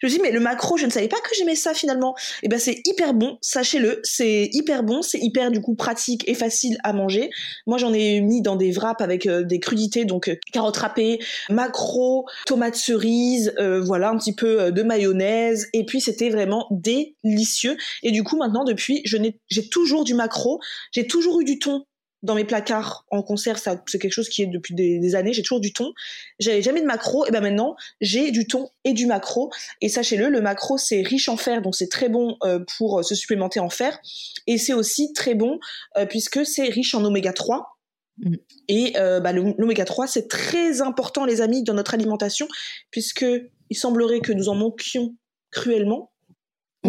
Je 0.01 0.07
me 0.07 0.11
dis 0.11 0.19
mais 0.21 0.31
le 0.31 0.41
macro, 0.41 0.77
je 0.77 0.87
ne 0.87 0.91
savais 0.91 1.09
pas 1.09 1.21
que 1.21 1.35
j'aimais 1.37 1.55
ça 1.55 1.75
finalement. 1.75 2.15
Et 2.43 2.47
eh 2.47 2.49
ben 2.49 2.59
c'est 2.59 2.81
hyper 2.85 3.15
bon, 3.15 3.39
sachez-le, 3.41 4.01
c'est 4.03 4.49
hyper 4.53 4.83
bon, 4.83 5.03
c'est 5.03 5.19
hyper 5.19 5.51
du 5.51 5.61
coup 5.61 5.75
pratique 5.75 6.29
et 6.29 6.35
facile 6.35 6.79
à 6.85 6.93
manger. 6.93 7.31
Moi 7.67 7.79
j'en 7.79 7.93
ai 7.93 8.21
mis 8.21 8.43
dans 8.43 8.57
des 8.57 8.73
wraps 8.73 9.03
avec 9.03 9.27
euh, 9.27 9.43
des 9.43 9.61
crudités 9.61 10.05
donc 10.05 10.29
euh, 10.29 10.37
carottes 10.53 10.77
râpées, 10.77 11.19
macro, 11.51 12.27
tomates 12.47 12.77
cerises, 12.77 13.55
euh, 13.59 13.81
voilà 13.81 14.11
un 14.11 14.17
petit 14.17 14.35
peu 14.35 14.73
de 14.73 14.83
mayonnaise 14.83 15.69
et 15.73 15.85
puis 15.85 16.01
c'était 16.01 16.31
vraiment 16.31 16.67
délicieux. 16.71 17.77
Et 18.03 18.11
du 18.11 18.23
coup 18.23 18.37
maintenant 18.37 18.65
depuis 18.65 19.03
je 19.05 19.17
n'ai 19.17 19.39
j'ai 19.49 19.69
toujours 19.69 20.05
du 20.05 20.15
macro, 20.15 20.61
j'ai 20.93 21.07
toujours 21.07 21.41
eu 21.41 21.45
du 21.45 21.59
thon 21.59 21.85
dans 22.23 22.35
mes 22.35 22.45
placards 22.45 23.05
en 23.11 23.23
conserve, 23.23 23.59
ça 23.59 23.83
c'est 23.87 23.99
quelque 23.99 24.13
chose 24.13 24.29
qui 24.29 24.43
est 24.43 24.47
depuis 24.47 24.75
des, 24.75 25.15
années. 25.15 25.33
J'ai 25.33 25.43
toujours 25.43 25.61
du 25.61 25.73
thon. 25.73 25.93
J'avais 26.39 26.63
jamais 26.63 26.81
de 26.81 26.87
macro, 26.87 27.27
et 27.27 27.31
ben 27.31 27.41
maintenant 27.41 27.77
j'ai 28.01 28.31
du 28.31 28.47
thon 28.47 28.71
et 28.85 28.93
du 28.93 29.07
macro. 29.07 29.51
Et 29.81 29.89
sachez-le, 29.89 30.29
le 30.29 30.41
macro 30.41 30.79
c'est 30.79 31.03
riche 31.03 31.29
en 31.29 31.37
fer, 31.37 31.63
donc 31.63 31.75
c'est 31.75 31.89
très 31.89 32.09
bon 32.09 32.37
euh, 32.45 32.61
pour 32.79 33.01
euh, 33.01 33.03
se 33.03 33.15
supplémenter 33.15 33.61
en 33.61 33.71
fer. 33.71 33.99
Et 34.47 34.59
c'est 34.59 34.73
aussi 34.73 35.13
très 35.13 35.35
bon 35.35 35.59
euh, 35.97 36.07
puisque 36.07 36.47
c'est 36.47 36.65
riche 36.65 36.95
en 36.95 37.05
oméga 37.05 37.33
3. 37.33 37.79
Mm. 38.19 38.35
Et 38.69 38.93
bah, 38.95 39.33
l'oméga 39.33 39.85
3 39.85 40.07
c'est 40.07 40.29
très 40.29 40.81
important 40.81 41.25
les 41.25 41.41
amis 41.41 41.65
dans 41.65 41.75
notre 41.75 41.95
alimentation 41.95 42.47
puisque 42.91 43.25
il 43.71 43.77
semblerait 43.77 44.21
que 44.21 44.33
nous 44.33 44.49
en 44.49 44.55
manquions 44.55 45.17
cruellement 45.51 46.12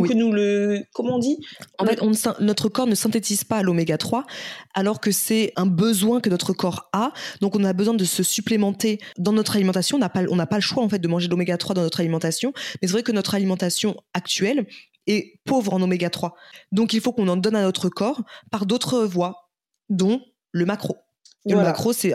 que 0.07 0.13
nous 0.13 0.31
le 0.31 0.83
comment 0.93 1.15
on 1.15 1.19
dit? 1.19 1.37
En 1.77 1.85
fait 1.85 2.01
notre 2.39 2.69
corps 2.69 2.87
ne 2.87 2.95
synthétise 2.95 3.43
pas 3.43 3.61
l'oméga 3.61 3.97
3 3.97 4.25
alors 4.73 4.99
que 4.99 5.11
c'est 5.11 5.53
un 5.55 5.65
besoin 5.65 6.19
que 6.19 6.29
notre 6.29 6.53
corps 6.53 6.89
a. 6.93 7.11
Donc 7.41 7.55
on 7.55 7.63
a 7.63 7.73
besoin 7.73 7.93
de 7.93 8.05
se 8.05 8.23
supplémenter 8.23 8.99
dans 9.17 9.33
notre 9.33 9.55
alimentation. 9.55 9.97
On 9.97 9.99
n'a 9.99 10.09
pas 10.09 10.23
on 10.29 10.35
n'a 10.35 10.47
pas 10.47 10.57
le 10.57 10.61
choix 10.61 10.83
en 10.83 10.89
fait 10.89 10.99
de 10.99 11.07
manger 11.07 11.27
de 11.27 11.31
l'oméga 11.31 11.57
3 11.57 11.75
dans 11.75 11.81
notre 11.81 11.99
alimentation. 11.99 12.53
Mais 12.81 12.87
c'est 12.87 12.93
vrai 12.93 13.03
que 13.03 13.11
notre 13.11 13.35
alimentation 13.35 13.95
actuelle 14.13 14.67
est 15.07 15.39
pauvre 15.45 15.73
en 15.73 15.81
oméga 15.81 16.09
3 16.09 16.33
donc 16.71 16.93
il 16.93 17.01
faut 17.01 17.11
qu'on 17.11 17.27
en 17.27 17.35
donne 17.35 17.55
à 17.55 17.61
notre 17.61 17.89
corps 17.89 18.23
par 18.51 18.65
d'autres 18.65 19.03
voies 19.03 19.49
dont 19.89 20.21
le 20.51 20.65
macro 20.65 20.97
le 21.45 21.55
macro, 21.55 21.93
c'est 21.93 22.13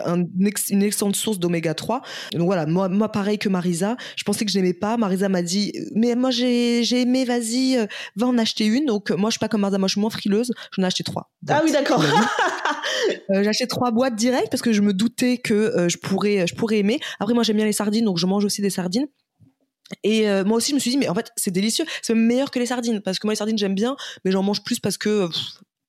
une 0.69 0.83
excellente 0.83 1.15
source 1.15 1.39
d'oméga 1.39 1.73
3. 1.73 2.01
Donc 2.33 2.45
voilà, 2.45 2.65
moi, 2.65 2.89
moi, 2.89 3.11
pareil 3.11 3.37
que 3.37 3.49
Marisa, 3.49 3.95
je 4.15 4.23
pensais 4.23 4.45
que 4.45 4.51
je 4.51 4.57
n'aimais 4.57 4.73
pas. 4.73 4.97
Marisa 4.97 5.29
m'a 5.29 5.41
dit, 5.41 5.71
mais 5.95 6.15
moi 6.15 6.31
j'ai 6.31 7.01
aimé, 7.01 7.25
vas-y, 7.25 7.77
euh, 7.77 7.85
va 8.15 8.27
en 8.27 8.37
acheter 8.37 8.65
une. 8.65 8.85
Donc 8.85 9.11
moi, 9.11 9.29
je 9.29 9.33
suis 9.33 9.39
pas 9.39 9.47
comme 9.47 9.61
Marisa, 9.61 9.77
moi 9.77 9.87
je 9.87 9.93
suis 9.93 10.01
moins 10.01 10.09
frileuse. 10.09 10.51
J'en 10.75 10.83
ai 10.83 10.87
acheté 10.87 11.03
trois. 11.03 11.31
Ah 11.47 11.61
oui, 11.63 11.71
d'accord. 11.71 12.03
euh, 13.29 13.43
j'ai 13.43 13.49
acheté 13.49 13.67
trois 13.67 13.91
boîtes 13.91 14.15
directes 14.15 14.49
parce 14.49 14.61
que 14.61 14.73
je 14.73 14.81
me 14.81 14.93
doutais 14.93 15.37
que 15.37 15.53
euh, 15.53 15.89
je, 15.89 15.97
pourrais, 15.97 16.47
je 16.47 16.55
pourrais 16.55 16.79
aimer. 16.79 16.99
Après, 17.19 17.33
moi 17.33 17.43
j'aime 17.43 17.57
bien 17.57 17.65
les 17.65 17.73
sardines, 17.73 18.05
donc 18.05 18.17
je 18.17 18.25
mange 18.25 18.45
aussi 18.45 18.61
des 18.61 18.69
sardines. 18.69 19.07
Et 20.03 20.29
euh, 20.29 20.43
moi 20.43 20.57
aussi, 20.57 20.69
je 20.71 20.75
me 20.75 20.79
suis 20.79 20.91
dit, 20.91 20.97
mais 20.97 21.09
en 21.09 21.15
fait, 21.15 21.31
c'est 21.35 21.51
délicieux. 21.51 21.85
C'est 22.01 22.13
même 22.13 22.25
meilleur 22.25 22.51
que 22.51 22.59
les 22.59 22.67
sardines. 22.67 23.01
Parce 23.01 23.19
que 23.19 23.27
moi, 23.27 23.33
les 23.33 23.37
sardines, 23.37 23.57
j'aime 23.57 23.75
bien, 23.75 23.95
mais 24.23 24.31
j'en 24.31 24.43
mange 24.43 24.63
plus 24.63 24.79
parce 24.79 24.97
que 24.97 25.27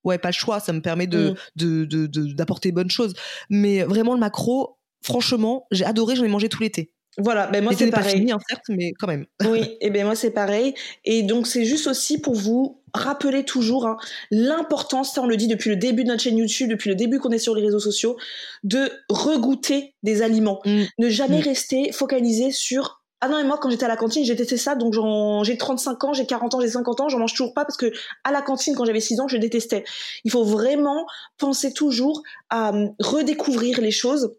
ouais, 0.04 0.19
pas 0.19 0.28
le 0.28 0.35
choix, 0.35 0.61
ça 0.61 0.73
me 0.73 0.80
permet 0.80 1.07
de, 1.07 1.35
mm. 1.57 2.35
d'apporter 2.35 2.71
de, 2.71 2.75
bonnes 2.75 2.90
choses. 2.90 3.14
Mais 3.49 3.83
vraiment, 3.83 4.14
le 4.14 4.21
macro, 4.21 4.78
franchement, 5.02 5.66
j'ai 5.71 5.85
adoré, 5.85 6.16
j'en 6.16 6.25
ai 6.25 6.28
mangé 6.28 6.49
tout 6.49 6.62
l'été. 6.62 6.92
Voilà, 7.19 7.49
ben 7.49 7.62
moi 7.62 7.73
c'est 7.76 7.90
pareil. 7.90 8.12
Pas 8.12 8.19
fini, 8.19 8.33
hein, 8.33 8.38
certes, 8.49 8.66
mais 8.69 8.92
quand 8.92 9.09
même. 9.09 9.26
Oui, 9.50 9.76
et 9.80 9.90
ben 9.90 10.04
moi 10.04 10.14
c'est 10.14 10.30
pareil. 10.30 10.75
Et 11.04 11.23
donc 11.23 11.47
c'est 11.47 11.64
juste 11.64 11.88
aussi 11.88 12.21
pour 12.21 12.35
vous 12.35 12.80
rappeler 12.95 13.45
toujours 13.45 13.87
hein, 13.87 13.97
l'importance, 14.30 15.14
ça 15.14 15.23
on 15.23 15.26
le 15.26 15.37
dit 15.37 15.49
depuis 15.49 15.71
le 15.71 15.76
début 15.76 16.04
de 16.04 16.09
notre 16.09 16.23
chaîne 16.23 16.38
YouTube, 16.38 16.71
depuis 16.71 16.88
le 16.88 16.95
début 16.95 17.19
qu'on 17.19 17.30
est 17.30 17.38
sur 17.38 17.54
les 17.54 17.62
réseaux 17.62 17.80
sociaux, 17.80 18.16
de 18.62 18.90
regoûter 19.09 19.95
des 20.04 20.23
aliments. 20.23 20.61
Mm. 20.64 20.83
Ne 20.99 21.09
jamais 21.09 21.40
mm. 21.40 21.45
rester 21.45 21.92
focalisé 21.92 22.52
sur 22.52 23.00
ah 23.22 23.28
non, 23.28 23.36
mais 23.36 23.44
moi, 23.44 23.58
quand 23.60 23.68
j'étais 23.68 23.84
à 23.84 23.88
la 23.88 23.96
cantine, 23.96 24.24
j'ai 24.24 24.34
testé 24.34 24.56
ça, 24.56 24.74
donc 24.74 24.94
j'ai 25.44 25.58
35 25.58 26.04
ans, 26.04 26.12
j'ai 26.14 26.24
40 26.24 26.54
ans, 26.54 26.60
j'ai 26.60 26.68
50 26.68 27.00
ans, 27.00 27.08
j'en 27.10 27.18
mange 27.18 27.32
toujours 27.32 27.52
pas 27.52 27.66
parce 27.66 27.76
que 27.76 27.92
à 28.24 28.32
la 28.32 28.40
cantine, 28.40 28.74
quand 28.74 28.86
j'avais 28.86 29.00
6 29.00 29.20
ans, 29.20 29.28
je 29.28 29.36
détestais. 29.36 29.84
Il 30.24 30.30
faut 30.30 30.44
vraiment 30.44 31.06
penser 31.36 31.72
toujours 31.74 32.22
à 32.48 32.74
euh, 32.74 32.88
redécouvrir 32.98 33.80
les 33.82 33.90
choses, 33.90 34.34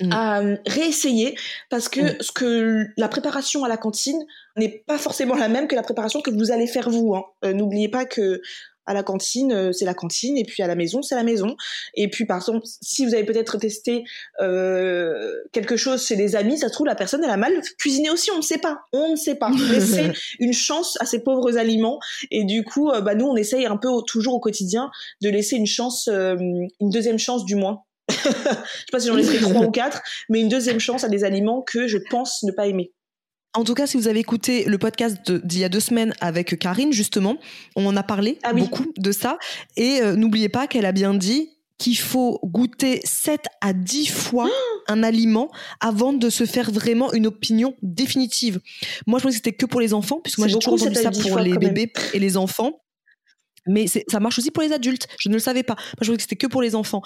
mmh. 0.00 0.12
à 0.12 0.40
euh, 0.40 0.56
réessayer, 0.66 1.34
parce 1.70 1.88
que 1.88 2.00
mmh. 2.00 2.16
ce 2.20 2.32
que 2.32 2.86
la 2.98 3.08
préparation 3.08 3.64
à 3.64 3.68
la 3.68 3.78
cantine 3.78 4.22
n'est 4.56 4.84
pas 4.86 4.98
forcément 4.98 5.34
la 5.34 5.48
même 5.48 5.66
que 5.66 5.74
la 5.74 5.82
préparation 5.82 6.20
que 6.20 6.30
vous 6.30 6.50
allez 6.50 6.66
faire 6.66 6.90
vous. 6.90 7.14
Hein. 7.14 7.24
Euh, 7.46 7.54
n'oubliez 7.54 7.88
pas 7.88 8.04
que 8.04 8.42
à 8.90 8.94
la 8.94 9.04
cantine, 9.04 9.52
euh, 9.52 9.72
c'est 9.72 9.84
la 9.84 9.94
cantine, 9.94 10.36
et 10.36 10.42
puis 10.42 10.64
à 10.64 10.66
la 10.66 10.74
maison, 10.74 11.00
c'est 11.00 11.14
la 11.14 11.22
maison. 11.22 11.56
Et 11.94 12.10
puis, 12.10 12.26
par 12.26 12.38
exemple, 12.38 12.66
si 12.82 13.06
vous 13.06 13.14
avez 13.14 13.22
peut-être 13.22 13.56
testé 13.56 14.02
euh, 14.40 15.32
quelque 15.52 15.76
chose 15.76 16.04
chez 16.04 16.16
des 16.16 16.34
amis, 16.34 16.58
ça 16.58 16.66
se 16.66 16.72
trouve, 16.72 16.88
la 16.88 16.96
personne, 16.96 17.22
elle 17.22 17.30
a 17.30 17.36
mal 17.36 17.52
cuisiné 17.78 18.10
aussi, 18.10 18.32
on 18.32 18.38
ne 18.38 18.42
sait 18.42 18.58
pas. 18.58 18.80
On 18.92 19.12
ne 19.12 19.16
sait 19.16 19.36
pas. 19.36 19.50
Laissez 19.70 20.10
une 20.40 20.52
chance 20.52 20.98
à 21.00 21.06
ces 21.06 21.20
pauvres 21.20 21.56
aliments. 21.56 22.00
Et 22.32 22.42
du 22.42 22.64
coup, 22.64 22.90
euh, 22.90 23.00
bah, 23.00 23.14
nous, 23.14 23.26
on 23.26 23.36
essaye 23.36 23.64
un 23.64 23.76
peu 23.76 23.88
toujours 24.08 24.34
au 24.34 24.40
quotidien 24.40 24.90
de 25.22 25.28
laisser 25.28 25.54
une 25.54 25.66
chance, 25.66 26.08
une 26.08 26.68
deuxième 26.80 27.18
chance 27.18 27.44
du 27.44 27.54
moins. 27.54 27.84
je 28.10 28.16
sais 28.16 28.30
pas 28.90 28.98
si 28.98 29.06
j'en 29.06 29.14
laisserai 29.14 29.38
trois 29.38 29.62
ou 29.62 29.70
quatre, 29.70 30.02
mais 30.28 30.40
une 30.40 30.48
deuxième 30.48 30.80
chance 30.80 31.04
à 31.04 31.08
des 31.08 31.22
aliments 31.22 31.62
que 31.62 31.86
je 31.86 31.98
pense 32.10 32.42
ne 32.42 32.50
pas 32.50 32.66
aimer. 32.66 32.92
En 33.54 33.64
tout 33.64 33.74
cas, 33.74 33.86
si 33.86 33.96
vous 33.96 34.06
avez 34.06 34.20
écouté 34.20 34.64
le 34.64 34.78
podcast 34.78 35.30
d'il 35.32 35.60
y 35.60 35.64
a 35.64 35.68
deux 35.68 35.80
semaines 35.80 36.14
avec 36.20 36.56
Karine, 36.58 36.92
justement, 36.92 37.36
on 37.74 37.84
en 37.86 37.96
a 37.96 38.04
parlé 38.04 38.38
ah 38.44 38.52
beaucoup 38.52 38.92
de 38.96 39.10
ça. 39.10 39.38
Et 39.76 40.00
euh, 40.00 40.14
n'oubliez 40.14 40.48
pas 40.48 40.68
qu'elle 40.68 40.86
a 40.86 40.92
bien 40.92 41.14
dit 41.14 41.50
qu'il 41.76 41.98
faut 41.98 42.38
goûter 42.44 43.00
7 43.04 43.46
à 43.60 43.72
10 43.72 44.06
fois 44.06 44.48
un 44.86 45.02
aliment 45.02 45.50
avant 45.80 46.12
de 46.12 46.30
se 46.30 46.44
faire 46.46 46.70
vraiment 46.70 47.12
une 47.12 47.26
opinion 47.26 47.74
définitive. 47.82 48.60
Moi, 49.08 49.18
je 49.18 49.24
pensais 49.24 49.32
que 49.32 49.44
c'était 49.44 49.56
que 49.56 49.66
pour 49.66 49.80
les 49.80 49.94
enfants, 49.94 50.20
puisque 50.22 50.38
moi 50.38 50.46
j'ai 50.46 50.58
toujours 50.58 50.74
entendu 50.74 50.94
ça 50.94 51.10
pour 51.10 51.40
les 51.40 51.58
bébés 51.58 51.92
et 52.12 52.20
les 52.20 52.36
enfants. 52.36 52.80
Mais 53.66 53.86
ça 53.86 54.20
marche 54.20 54.38
aussi 54.38 54.50
pour 54.50 54.62
les 54.62 54.72
adultes. 54.72 55.08
Je 55.18 55.28
ne 55.28 55.34
le 55.34 55.40
savais 55.40 55.62
pas. 55.62 55.74
Moi, 55.74 56.02
je 56.02 56.06
pensais 56.06 56.16
que 56.16 56.22
c'était 56.22 56.36
que 56.36 56.46
pour 56.46 56.62
les 56.62 56.74
enfants. 56.74 57.02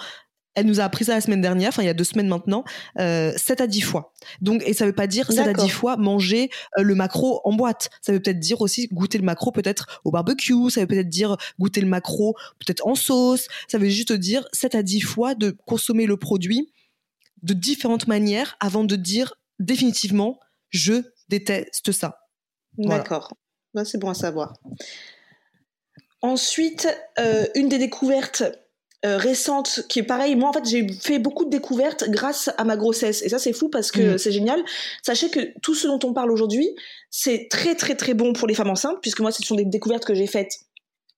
Elle 0.55 0.65
nous 0.65 0.79
a 0.79 0.83
appris 0.83 1.05
ça 1.05 1.13
la 1.13 1.21
semaine 1.21 1.41
dernière, 1.41 1.69
enfin 1.69 1.83
il 1.83 1.85
y 1.85 1.89
a 1.89 1.93
deux 1.93 2.03
semaines 2.03 2.27
maintenant, 2.27 2.63
euh, 2.99 3.33
7 3.35 3.61
à 3.61 3.67
10 3.67 3.81
fois. 3.81 4.13
Donc, 4.41 4.63
et 4.65 4.73
ça 4.73 4.85
veut 4.85 4.93
pas 4.93 5.07
dire 5.07 5.31
7 5.31 5.47
à 5.47 5.53
10 5.53 5.69
fois 5.69 5.97
manger 5.97 6.49
euh, 6.77 6.83
le 6.83 6.95
macro 6.95 7.41
en 7.43 7.53
boîte. 7.53 7.89
Ça 8.01 8.11
veut 8.11 8.19
peut-être 8.19 8.39
dire 8.39 8.61
aussi 8.61 8.87
goûter 8.87 9.17
le 9.17 9.25
macro 9.25 9.51
peut-être 9.51 10.01
au 10.05 10.11
barbecue, 10.11 10.69
ça 10.69 10.81
veut 10.81 10.87
peut-être 10.87 11.09
dire 11.09 11.37
goûter 11.59 11.81
le 11.81 11.87
macro 11.87 12.35
peut-être 12.59 12.85
en 12.87 12.95
sauce, 12.95 13.47
ça 13.67 13.77
veut 13.77 13.89
juste 13.89 14.13
dire 14.13 14.47
7 14.53 14.75
à 14.75 14.83
10 14.83 15.01
fois 15.01 15.35
de 15.35 15.55
consommer 15.65 16.05
le 16.05 16.17
produit 16.17 16.71
de 17.43 17.53
différentes 17.53 18.07
manières 18.07 18.55
avant 18.59 18.83
de 18.83 18.95
dire 18.95 19.35
définitivement 19.59 20.39
je 20.69 21.03
déteste 21.29 21.91
ça. 21.91 22.19
D'accord. 22.77 23.31
C'est 23.83 23.97
bon 23.97 24.09
à 24.09 24.13
savoir. 24.13 24.53
Ensuite, 26.21 26.87
euh, 27.19 27.45
une 27.55 27.69
des 27.69 27.77
découvertes 27.77 28.43
euh, 29.05 29.17
récente 29.17 29.81
qui 29.87 29.99
est 29.99 30.03
pareil. 30.03 30.35
Moi, 30.35 30.49
en 30.49 30.53
fait, 30.53 30.65
j'ai 30.65 30.87
fait 30.99 31.19
beaucoup 31.19 31.45
de 31.45 31.49
découvertes 31.49 32.09
grâce 32.09 32.49
à 32.57 32.63
ma 32.63 32.75
grossesse. 32.75 33.21
Et 33.23 33.29
ça, 33.29 33.37
c'est 33.37 33.53
fou 33.53 33.69
parce 33.69 33.91
que 33.91 34.15
mm. 34.15 34.17
c'est 34.17 34.31
génial. 34.31 34.63
Sachez 35.03 35.29
que 35.29 35.39
tout 35.61 35.75
ce 35.75 35.85
dont 35.85 35.99
on 36.03 36.13
parle 36.13 36.31
aujourd'hui, 36.31 36.67
c'est 37.11 37.47
très, 37.51 37.75
très, 37.75 37.95
très 37.95 38.13
bon 38.13 38.33
pour 38.33 38.47
les 38.47 38.55
femmes 38.55 38.69
enceintes, 38.69 38.97
puisque 39.01 39.19
moi, 39.19 39.31
ce 39.31 39.43
sont 39.43 39.55
des 39.55 39.65
découvertes 39.65 40.05
que 40.05 40.15
j'ai 40.15 40.27
faites 40.27 40.53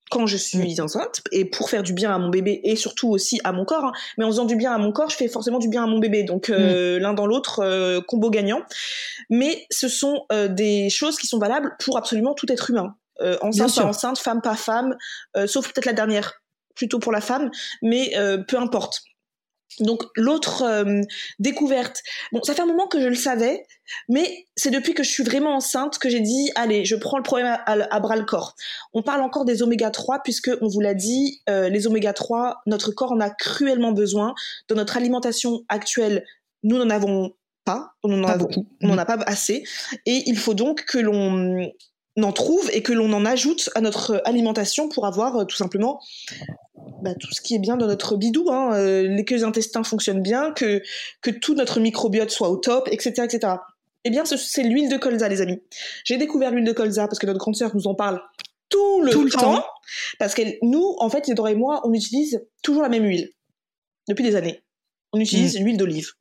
quand 0.10 0.26
je 0.26 0.38
suis 0.38 0.76
mm. 0.76 0.84
enceinte 0.84 1.22
et 1.32 1.46
pour 1.46 1.70
faire 1.70 1.84
du 1.84 1.94
bien 1.94 2.14
à 2.14 2.18
mon 2.18 2.30
bébé 2.30 2.60
et 2.64 2.76
surtout 2.76 3.10
aussi 3.10 3.40
à 3.44 3.54
mon 3.54 3.64
corps. 3.64 3.86
Hein. 3.86 3.92
Mais 4.18 4.26
en 4.26 4.30
faisant 4.30 4.46
du 4.46 4.58
bien 4.58 4.74
à 4.74 4.78
mon 4.78 4.92
corps, 4.92 5.10
je 5.10 5.16
fais 5.16 5.28
forcément 5.30 5.60
du 5.60 5.70
bien 5.70 5.84
à 5.84 5.88
mon 5.88 6.00
bébé. 6.00 6.24
Donc 6.24 6.50
euh, 6.50 6.98
mm. 6.98 7.02
l'un 7.02 7.14
dans 7.14 7.26
l'autre, 7.26 7.60
euh, 7.64 8.02
combo 8.02 8.30
gagnant. 8.30 8.62
Mais 9.30 9.66
ce 9.70 9.88
sont 9.88 10.26
des 10.50 10.90
choses 10.90 11.18
qui 11.18 11.28
sont 11.28 11.38
valables 11.38 11.76
pour 11.80 11.98
absolument 11.98 12.34
tout 12.34 12.52
être 12.52 12.70
humain. 12.70 12.96
enceinte, 13.42 13.76
pas 13.76 13.86
enceinte, 13.86 14.18
femme, 14.18 14.42
pas 14.42 14.56
femme, 14.56 14.98
sauf 15.46 15.72
peut-être 15.72 15.86
la 15.86 15.94
dernière 15.94 16.42
plutôt 16.78 17.00
pour 17.00 17.12
la 17.12 17.22
femme, 17.22 17.52
mais 17.82 18.16
euh, 18.16 18.38
peu 18.38 18.58
importe. 18.58 19.02
Donc 19.80 20.04
l'autre 20.16 20.64
euh, 20.64 21.02
découverte, 21.40 22.02
bon, 22.32 22.42
ça 22.42 22.54
fait 22.54 22.62
un 22.62 22.68
moment 22.68 22.88
que 22.88 23.00
je 23.00 23.08
le 23.08 23.16
savais, 23.16 23.66
mais 24.10 24.46
c'est 24.56 24.72
depuis 24.72 24.94
que 24.94 25.04
je 25.04 25.10
suis 25.10 25.24
vraiment 25.24 25.56
enceinte 25.56 26.00
que 26.00 26.10
j'ai 26.10 26.22
dit, 26.22 26.52
allez, 26.56 26.86
je 26.86 26.96
prends 26.96 27.18
le 27.18 27.24
problème 27.24 27.58
à, 27.66 28.00
bras 28.00 28.16
le 28.16 28.24
corps. 28.24 28.56
On 28.94 29.04
parle 29.04 29.22
encore 29.22 29.46
des 29.46 29.62
oméga 29.62 29.92
3 29.92 30.22
puisque 30.24 30.50
on 30.62 30.68
vous 30.68 30.80
l'a 30.80 30.94
dit, 30.94 31.42
euh, 31.50 31.70
les 31.70 31.86
oméga 31.86 32.14
3, 32.14 32.62
notre 32.66 32.92
corps 32.92 33.12
en 33.12 33.20
a 33.20 33.30
cruellement 33.30 33.92
besoin. 33.92 34.34
Dans 34.68 34.76
notre 34.76 34.98
alimentation 34.98 35.64
actuelle, 35.70 36.26
nous 36.64 36.78
n'en 36.78 36.90
avons 36.90 37.36
pas, 37.64 37.92
on 38.04 38.08
n'en 38.08 38.28
a, 38.28 38.38
on 38.82 38.98
a 38.98 39.06
pas 39.06 39.18
assez, 39.28 39.64
et 40.06 40.24
il 40.26 40.38
faut 40.38 40.54
donc 40.54 40.86
que 40.86 40.98
l'on 40.98 41.70
en 42.24 42.32
trouve 42.32 42.70
et 42.74 42.82
que 42.82 42.94
l'on 42.94 43.12
en 43.14 43.26
ajoute 43.26 43.70
à 43.76 43.82
notre 43.82 44.22
alimentation 44.26 44.90
pour 44.90 45.06
avoir 45.06 45.36
euh, 45.38 45.46
tout 45.46 45.56
simplement 45.56 46.00
bah, 47.02 47.14
tout 47.20 47.32
ce 47.32 47.42
qui 47.42 47.56
est 47.56 47.60
bien 47.60 47.78
dans 47.78 47.88
notre 47.88 48.16
bidou, 48.16 48.50
hein, 48.50 48.74
euh, 48.74 49.24
que 49.24 49.36
les 49.36 49.44
intestins 49.44 49.84
fonctionnent 49.84 50.22
bien, 50.22 50.52
que, 50.52 50.82
que 51.22 51.30
tout 51.30 51.54
notre 51.54 51.80
microbiote 51.80 52.32
soit 52.32 52.50
au 52.50 52.58
top, 52.58 52.88
etc. 52.92 53.24
etc. 53.24 53.54
Eh 54.04 54.10
bien, 54.10 54.24
c'est 54.26 54.64
l'huile 54.64 54.90
de 54.90 54.98
colza, 54.98 55.28
les 55.28 55.42
amis. 55.42 55.62
J'ai 56.06 56.18
découvert 56.18 56.52
l'huile 56.52 56.64
de 56.64 56.72
colza 56.72 57.08
parce 57.08 57.20
que 57.20 57.26
notre 57.26 57.40
grande 57.40 57.56
sœur 57.56 57.76
nous 57.76 57.88
en 57.88 57.96
parle 57.96 58.22
tout 58.70 59.02
le, 59.02 59.30
temps, 59.30 59.64
Parce 60.20 60.34
que 60.34 60.42
nous, 60.62 60.96
en 61.00 61.10
fait, 61.10 61.28
Isidore 61.28 61.50
et 61.50 61.56
moi, 61.56 61.82
on 61.86 61.94
utilise 61.94 62.46
toujours 62.64 62.82
la 62.82 62.90
même 62.90 63.06
huile. 63.06 63.32
Depuis 64.08 64.24
des 64.24 64.36
années. 64.36 64.64
On 65.14 65.20
utilise 65.20 65.58
mm. 65.58 65.64
l'huile 65.64 65.78
d'olive. 65.78 66.12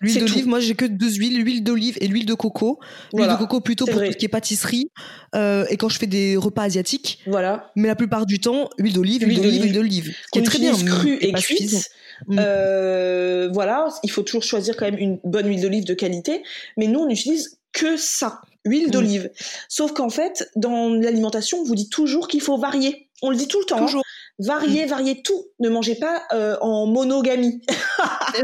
L'huile 0.00 0.20
d'olive, 0.20 0.46
moi 0.46 0.60
j'ai 0.60 0.74
que 0.74 0.84
deux 0.84 1.12
huiles, 1.14 1.42
l'huile 1.42 1.62
d'olive 1.62 1.96
et 2.00 2.08
l'huile 2.08 2.26
de 2.26 2.34
coco. 2.34 2.78
L'huile 3.12 3.28
de 3.28 3.36
coco 3.36 3.60
plutôt 3.60 3.86
pour 3.86 4.02
tout 4.02 4.12
ce 4.12 4.16
qui 4.16 4.24
est 4.24 4.28
pâtisserie 4.28 4.90
euh, 5.34 5.64
et 5.70 5.76
quand 5.76 5.88
je 5.88 5.98
fais 5.98 6.06
des 6.06 6.36
repas 6.36 6.62
asiatiques. 6.62 7.20
Voilà. 7.26 7.70
Mais 7.76 7.88
la 7.88 7.96
plupart 7.96 8.26
du 8.26 8.40
temps, 8.40 8.70
huile 8.78 8.94
d'olive, 8.94 9.22
huile 9.22 9.40
d'olive, 9.40 9.62
huile 9.62 9.72
d'olive. 9.72 10.14
Qui 10.32 10.38
est 10.38 10.42
très 10.42 10.58
bien. 10.58 10.72
crue 10.72 11.18
et 11.20 11.32
cuite. 11.32 11.90
Mm. 12.28 12.36
Euh, 12.38 13.50
voilà, 13.52 13.88
il 14.02 14.10
faut 14.10 14.22
toujours 14.22 14.42
choisir 14.42 14.76
quand 14.76 14.84
même 14.84 14.98
une 14.98 15.18
bonne 15.24 15.46
huile 15.48 15.60
d'olive 15.60 15.84
de 15.84 15.94
qualité. 15.94 16.42
Mais 16.76 16.86
nous, 16.86 17.00
on 17.00 17.08
utilise 17.08 17.58
que 17.72 17.96
ça, 17.96 18.40
huile 18.64 18.88
mm. 18.88 18.90
d'olive. 18.90 19.30
Sauf 19.68 19.92
qu'en 19.92 20.10
fait, 20.10 20.48
dans 20.56 20.90
l'alimentation, 20.90 21.58
on 21.58 21.64
vous 21.64 21.74
dit 21.74 21.88
toujours 21.88 22.28
qu'il 22.28 22.40
faut 22.40 22.56
varier. 22.56 23.08
On 23.22 23.30
le 23.30 23.36
dit 23.36 23.48
tout 23.48 23.60
le 23.60 23.66
temps. 23.66 23.86
Hein. 23.86 24.02
Variez, 24.40 24.86
mm. 24.86 24.88
variez 24.88 25.22
tout. 25.22 25.44
Ne 25.60 25.68
mangez 25.68 25.94
pas 25.94 26.22
euh, 26.32 26.56
en 26.60 26.86
monogamie. 26.86 27.62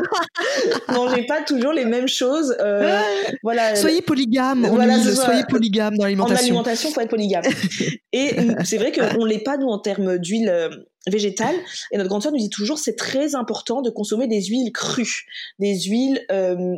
mangez 0.89 1.25
pas 1.25 1.43
toujours 1.43 1.73
les 1.73 1.85
mêmes 1.85 2.07
choses. 2.07 2.57
Euh, 2.61 3.01
voilà. 3.43 3.75
Soyez 3.75 4.01
polygame. 4.03 4.67
soyez 5.15 5.43
polygame 5.49 5.97
dans 5.97 6.05
l'alimentation. 6.05 6.37
En 6.37 6.47
alimentation, 6.47 6.91
faut 6.91 7.01
être 7.01 7.11
polygame. 7.11 7.43
Et 8.13 8.37
c'est 8.65 8.79
vrai 8.79 8.93
qu'on 8.93 9.25
l'est 9.25 9.43
pas 9.43 9.57
nous 9.57 9.69
en 9.69 9.79
termes 9.79 10.19
d'huile 10.19 10.49
euh, 10.49 10.69
végétale. 11.09 11.57
Et 11.91 11.97
notre 11.97 12.09
grande 12.09 12.23
sœur 12.23 12.33
nous 12.33 12.39
dit 12.39 12.51
toujours 12.51 12.79
c'est 12.79 12.97
très 12.97 13.35
important 13.35 13.83
de 13.83 13.91
consommer 13.91 14.29
des 14.29 14.43
huiles 14.43 14.73
crues, 14.73 15.27
des 15.59 15.81
huiles 15.81 16.25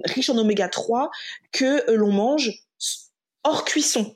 riches 0.04 0.30
en 0.30 0.38
oméga 0.38 0.68
3 0.68 1.10
que 1.52 1.90
l'on 1.92 2.12
mange 2.12 2.50
hors 3.44 3.64
cuisson 3.64 4.14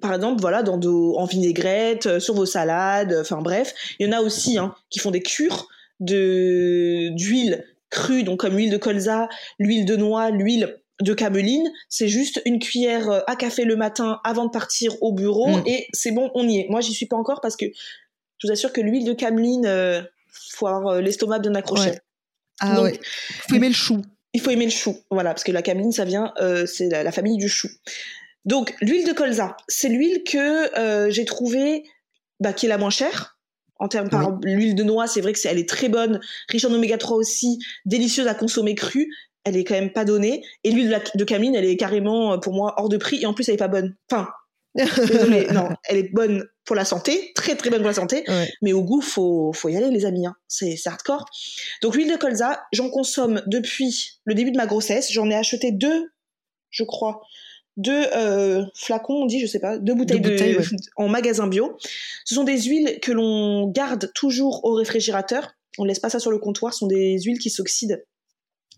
par 0.00 0.14
exemple, 0.14 0.40
voilà, 0.40 0.62
dans 0.62 0.80
en 0.80 1.24
vinaigrette, 1.26 2.06
euh, 2.06 2.20
sur 2.20 2.34
vos 2.34 2.46
salades, 2.46 3.12
euh, 3.12 3.20
enfin 3.20 3.40
bref. 3.40 3.74
Il 3.98 4.06
y 4.06 4.08
en 4.08 4.12
a 4.12 4.20
aussi 4.20 4.58
hein, 4.58 4.74
qui 4.90 4.98
font 4.98 5.10
des 5.10 5.22
cures 5.22 5.68
de 6.00 7.10
d'huile 7.14 7.64
crue, 7.90 8.24
donc 8.24 8.40
comme 8.40 8.56
l'huile 8.56 8.70
de 8.70 8.76
colza, 8.76 9.28
l'huile 9.58 9.86
de 9.86 9.96
noix, 9.96 10.30
l'huile 10.30 10.76
de 11.00 11.14
cameline. 11.14 11.70
C'est 11.88 12.08
juste 12.08 12.42
une 12.44 12.58
cuillère 12.58 13.08
euh, 13.10 13.20
à 13.26 13.36
café 13.36 13.64
le 13.64 13.76
matin 13.76 14.20
avant 14.24 14.46
de 14.46 14.50
partir 14.50 15.00
au 15.02 15.12
bureau 15.12 15.58
mm. 15.58 15.62
et 15.66 15.86
c'est 15.92 16.12
bon, 16.12 16.30
on 16.34 16.48
y 16.48 16.58
est. 16.58 16.66
Moi, 16.68 16.80
j'y 16.80 16.92
suis 16.92 17.06
pas 17.06 17.16
encore 17.16 17.40
parce 17.40 17.56
que 17.56 17.66
je 18.38 18.46
vous 18.46 18.52
assure 18.52 18.72
que 18.72 18.80
l'huile 18.80 19.04
de 19.04 19.12
cameline, 19.12 19.66
euh, 19.66 20.02
faut 20.52 20.66
avoir 20.66 21.00
l'estomac 21.00 21.38
bien 21.38 21.54
accroché. 21.54 21.92
Ah 22.60 22.82
ouais. 22.82 22.98
Faut 23.48 23.54
aimer 23.54 23.68
le 23.68 23.74
chou. 23.74 24.02
Il 24.32 24.40
faut 24.40 24.50
aimer 24.50 24.66
le 24.66 24.70
chou, 24.70 24.94
voilà, 25.10 25.30
parce 25.30 25.44
que 25.44 25.52
la 25.52 25.62
cameline, 25.62 25.92
ça 25.92 26.04
vient, 26.04 26.34
c'est 26.66 26.90
la, 26.90 27.10
famille 27.10 27.38
du 27.38 27.48
chou. 27.48 27.68
Donc 28.46 28.74
l'huile 28.80 29.06
de 29.06 29.12
colza, 29.12 29.56
c'est 29.68 29.88
l'huile 29.88 30.22
que 30.24 30.78
euh, 30.78 31.10
j'ai 31.10 31.24
trouvée 31.24 31.84
bah, 32.40 32.52
qui 32.52 32.66
est 32.66 32.68
la 32.68 32.78
moins 32.78 32.90
chère. 32.90 33.38
En 33.78 33.88
termes 33.88 34.08
par 34.08 34.38
l'huile 34.42 34.74
de 34.74 34.82
noix, 34.84 35.06
c'est 35.06 35.20
vrai 35.20 35.34
que 35.34 35.38
c'est 35.38 35.50
elle 35.50 35.58
est 35.58 35.68
très 35.68 35.90
bonne, 35.90 36.18
riche 36.48 36.64
en 36.64 36.72
oméga 36.72 36.96
3 36.96 37.14
aussi, 37.18 37.58
délicieuse 37.84 38.26
à 38.26 38.34
consommer 38.34 38.74
crue. 38.74 39.12
Elle 39.44 39.56
est 39.56 39.64
quand 39.64 39.74
même 39.74 39.92
pas 39.92 40.06
donnée. 40.06 40.42
Et 40.64 40.70
l'huile 40.70 40.98
de, 41.14 41.24
camine, 41.24 41.54
elle 41.54 41.66
est 41.66 41.76
carrément 41.76 42.32
euh, 42.32 42.38
pour 42.38 42.54
moi 42.54 42.74
hors 42.78 42.88
de 42.88 42.96
prix 42.96 43.20
et 43.20 43.26
en 43.26 43.34
plus 43.34 43.46
elle 43.48 43.56
est 43.56 43.58
pas 43.58 43.68
bonne. 43.68 43.94
Enfin, 44.10 44.28
non, 45.52 45.68
elle 45.84 45.98
est 45.98 46.12
bonne 46.14 46.46
pour 46.64 46.74
la 46.76 46.84
santé, 46.84 47.32
très 47.34 47.54
très 47.54 47.70
bonne 47.70 47.80
pour 47.80 47.88
la 47.88 47.94
santé, 47.94 48.24
mais 48.60 48.72
au 48.72 48.82
goût 48.82 49.00
faut 49.00 49.52
faut 49.54 49.68
y 49.68 49.76
aller 49.76 49.90
les 49.90 50.04
amis, 50.04 50.26
hein. 50.26 50.34
c'est 50.48 50.76
hardcore. 50.84 51.24
Donc 51.80 51.94
l'huile 51.94 52.10
de 52.10 52.16
colza, 52.16 52.62
j'en 52.72 52.90
consomme 52.90 53.42
depuis 53.46 54.18
le 54.24 54.34
début 54.34 54.50
de 54.50 54.56
ma 54.56 54.66
grossesse. 54.66 55.10
J'en 55.12 55.30
ai 55.30 55.34
acheté 55.34 55.72
deux, 55.72 56.10
je 56.70 56.84
crois, 56.84 57.22
deux 57.76 58.06
euh, 58.14 58.64
flacons, 58.74 59.22
on 59.22 59.26
dit, 59.26 59.40
je 59.40 59.46
sais 59.46 59.60
pas, 59.60 59.78
deux 59.78 59.94
bouteilles, 59.94 60.20
de, 60.20 60.58
en 60.96 61.08
magasin 61.08 61.46
bio. 61.46 61.76
Ce 62.24 62.34
sont 62.34 62.44
des 62.44 62.60
huiles 62.62 62.98
que 63.00 63.12
l'on 63.12 63.68
garde 63.68 64.10
toujours 64.14 64.64
au 64.64 64.74
réfrigérateur. 64.74 65.52
On 65.78 65.82
ne 65.82 65.88
laisse 65.88 66.00
pas 66.00 66.08
ça 66.08 66.18
sur 66.18 66.30
le 66.30 66.38
comptoir. 66.38 66.72
Ce 66.72 66.80
sont 66.80 66.86
des 66.86 67.20
huiles 67.20 67.38
qui 67.38 67.50
s'oxydent 67.50 68.04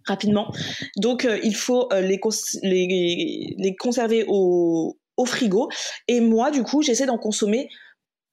rapidement. 0.04 0.52
Donc, 0.96 1.24
euh, 1.24 1.38
il 1.42 1.54
faut 1.54 1.88
euh, 1.92 2.00
les, 2.00 2.18
les, 2.62 3.54
les, 3.56 3.76
conserver 3.76 4.24
au, 4.26 4.98
au 5.16 5.24
frigo. 5.24 5.68
Et 6.08 6.20
moi, 6.20 6.50
du 6.50 6.62
coup, 6.62 6.82
j'essaie 6.82 7.06
d'en 7.06 7.18
consommer. 7.18 7.68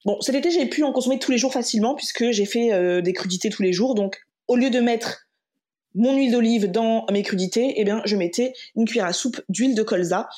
Bon, 0.04 0.20
cet 0.22 0.36
été, 0.36 0.50
j'ai 0.50 0.66
pu 0.66 0.84
en 0.84 0.94
consommer 0.94 1.20
tous 1.20 1.32
les 1.32 1.38
jours 1.38 1.54
facilement 1.54 1.96
puisque 1.96 2.32
j'ai 2.32 2.46
fait 2.46 3.02
des 3.02 3.14
crudités 3.14 3.50
tous 3.50 3.64
les 3.64 3.74
jours. 3.74 3.96
Donc, 3.96 4.20
au 4.48 4.56
lieu 4.56 4.70
de 4.70 4.80
mettre 4.80 5.25
mon 5.96 6.16
huile 6.16 6.32
d'olive 6.32 6.70
dans 6.70 7.06
mes 7.12 7.24
crudités, 7.24 7.74
eh 7.78 7.84
bien, 7.84 8.02
je 8.06 8.16
mettais 8.16 8.54
une 8.76 8.86
cuillère 8.86 9.06
à 9.06 9.14
soupe 9.14 9.42
d'huile 9.50 9.76
de 9.76 9.84
colza. 9.84 10.30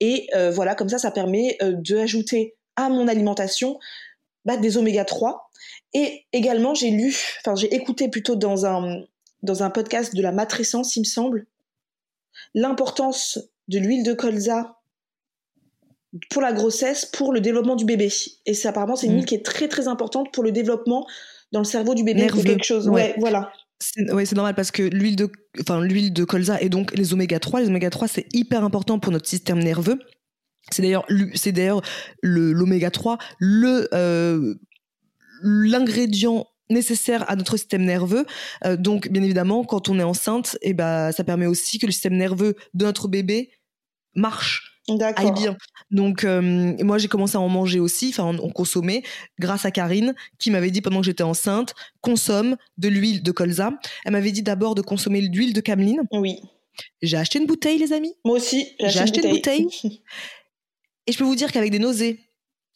Et 0.00 0.28
euh, 0.34 0.50
voilà, 0.50 0.74
comme 0.74 0.88
ça, 0.88 0.98
ça 0.98 1.10
permet 1.10 1.56
euh, 1.62 1.72
d'ajouter 1.72 2.56
à 2.76 2.88
mon 2.88 3.06
alimentation 3.06 3.78
bah, 4.44 4.56
des 4.56 4.76
oméga 4.76 5.04
3. 5.04 5.50
Et 5.94 6.26
également, 6.32 6.74
j'ai 6.74 6.90
lu, 6.90 7.16
enfin, 7.40 7.54
j'ai 7.54 7.72
écouté 7.72 8.08
plutôt 8.08 8.34
dans 8.34 8.66
un, 8.66 9.02
dans 9.42 9.62
un 9.62 9.70
podcast 9.70 10.14
de 10.14 10.22
la 10.22 10.32
matrescence, 10.32 10.96
il 10.96 11.00
me 11.00 11.04
semble, 11.04 11.46
l'importance 12.54 13.38
de 13.68 13.78
l'huile 13.78 14.02
de 14.02 14.12
colza 14.12 14.80
pour 16.30 16.42
la 16.42 16.52
grossesse, 16.52 17.06
pour 17.06 17.32
le 17.32 17.40
développement 17.40 17.76
du 17.76 17.84
bébé. 17.84 18.08
Et 18.46 18.54
c'est 18.54 18.68
apparemment, 18.68 18.96
c'est 18.96 19.06
une 19.06 19.12
mmh. 19.12 19.16
huile 19.16 19.26
qui 19.26 19.34
est 19.36 19.44
très 19.44 19.68
très 19.68 19.88
importante 19.88 20.32
pour 20.32 20.42
le 20.42 20.52
développement 20.52 21.06
dans 21.52 21.60
le 21.60 21.64
cerveau 21.64 21.94
du 21.94 22.02
bébé. 22.02 22.26
quelque 22.26 22.64
chose. 22.64 22.88
ouais 22.88 23.14
voilà. 23.18 23.52
Oui, 24.12 24.26
c'est 24.26 24.34
normal 24.34 24.54
parce 24.54 24.70
que 24.70 24.82
l'huile 24.82 25.16
de, 25.16 25.30
enfin, 25.60 25.80
l'huile 25.80 26.12
de 26.12 26.24
colza 26.24 26.60
et 26.60 26.68
donc 26.68 26.96
les 26.96 27.12
oméga 27.12 27.38
3, 27.38 27.60
les 27.60 27.68
oméga 27.68 27.90
3 27.90 28.08
c'est 28.08 28.26
hyper 28.34 28.64
important 28.64 28.98
pour 28.98 29.12
notre 29.12 29.28
système 29.28 29.58
nerveux. 29.58 29.98
C'est 30.70 30.82
d'ailleurs, 30.82 31.06
c'est 31.34 31.52
d'ailleurs 31.52 31.82
l'oméga 32.22 32.90
3 32.90 33.18
le 33.38 33.88
euh, 33.92 34.54
l'ingrédient 35.42 36.46
nécessaire 36.70 37.28
à 37.30 37.36
notre 37.36 37.56
système 37.56 37.84
nerveux. 37.84 38.26
Euh, 38.64 38.76
donc, 38.76 39.08
bien 39.10 39.22
évidemment, 39.22 39.64
quand 39.64 39.88
on 39.88 39.98
est 39.98 40.04
enceinte, 40.04 40.56
et 40.62 40.70
eh 40.70 40.74
ben, 40.74 41.12
ça 41.12 41.22
permet 41.22 41.46
aussi 41.46 41.78
que 41.78 41.86
le 41.86 41.92
système 41.92 42.16
nerveux 42.16 42.56
de 42.72 42.84
notre 42.84 43.08
bébé 43.08 43.50
marche 44.14 44.73
D'accord. 44.88 45.32
bien. 45.32 45.56
Donc 45.90 46.24
euh, 46.24 46.74
moi 46.82 46.98
j'ai 46.98 47.08
commencé 47.08 47.36
à 47.36 47.40
en 47.40 47.48
manger 47.48 47.80
aussi, 47.80 48.10
enfin 48.10 48.36
en, 48.36 48.50
consommer 48.50 49.02
grâce 49.38 49.64
à 49.64 49.70
Karine 49.70 50.14
qui 50.38 50.50
m'avait 50.50 50.70
dit 50.70 50.82
pendant 50.82 51.00
que 51.00 51.06
j'étais 51.06 51.22
enceinte 51.22 51.74
consomme 52.02 52.56
de 52.76 52.88
l'huile 52.88 53.22
de 53.22 53.32
colza. 53.32 53.72
Elle 54.04 54.12
m'avait 54.12 54.32
dit 54.32 54.42
d'abord 54.42 54.74
de 54.74 54.82
consommer 54.82 55.22
l'huile 55.22 55.54
de 55.54 55.60
cameline. 55.60 56.02
Oui. 56.12 56.40
J'ai 57.02 57.16
acheté 57.16 57.38
une 57.38 57.46
bouteille 57.46 57.78
les 57.78 57.92
amis. 57.92 58.14
Moi 58.24 58.36
aussi. 58.36 58.68
J'ai 58.80 58.98
acheté, 59.00 59.22
une 59.22 59.30
bouteille. 59.30 59.68
et 61.06 61.12
je 61.12 61.16
peux 61.16 61.24
vous 61.24 61.36
dire 61.36 61.50
qu'avec 61.50 61.70
des 61.70 61.78
nausées, 61.78 62.20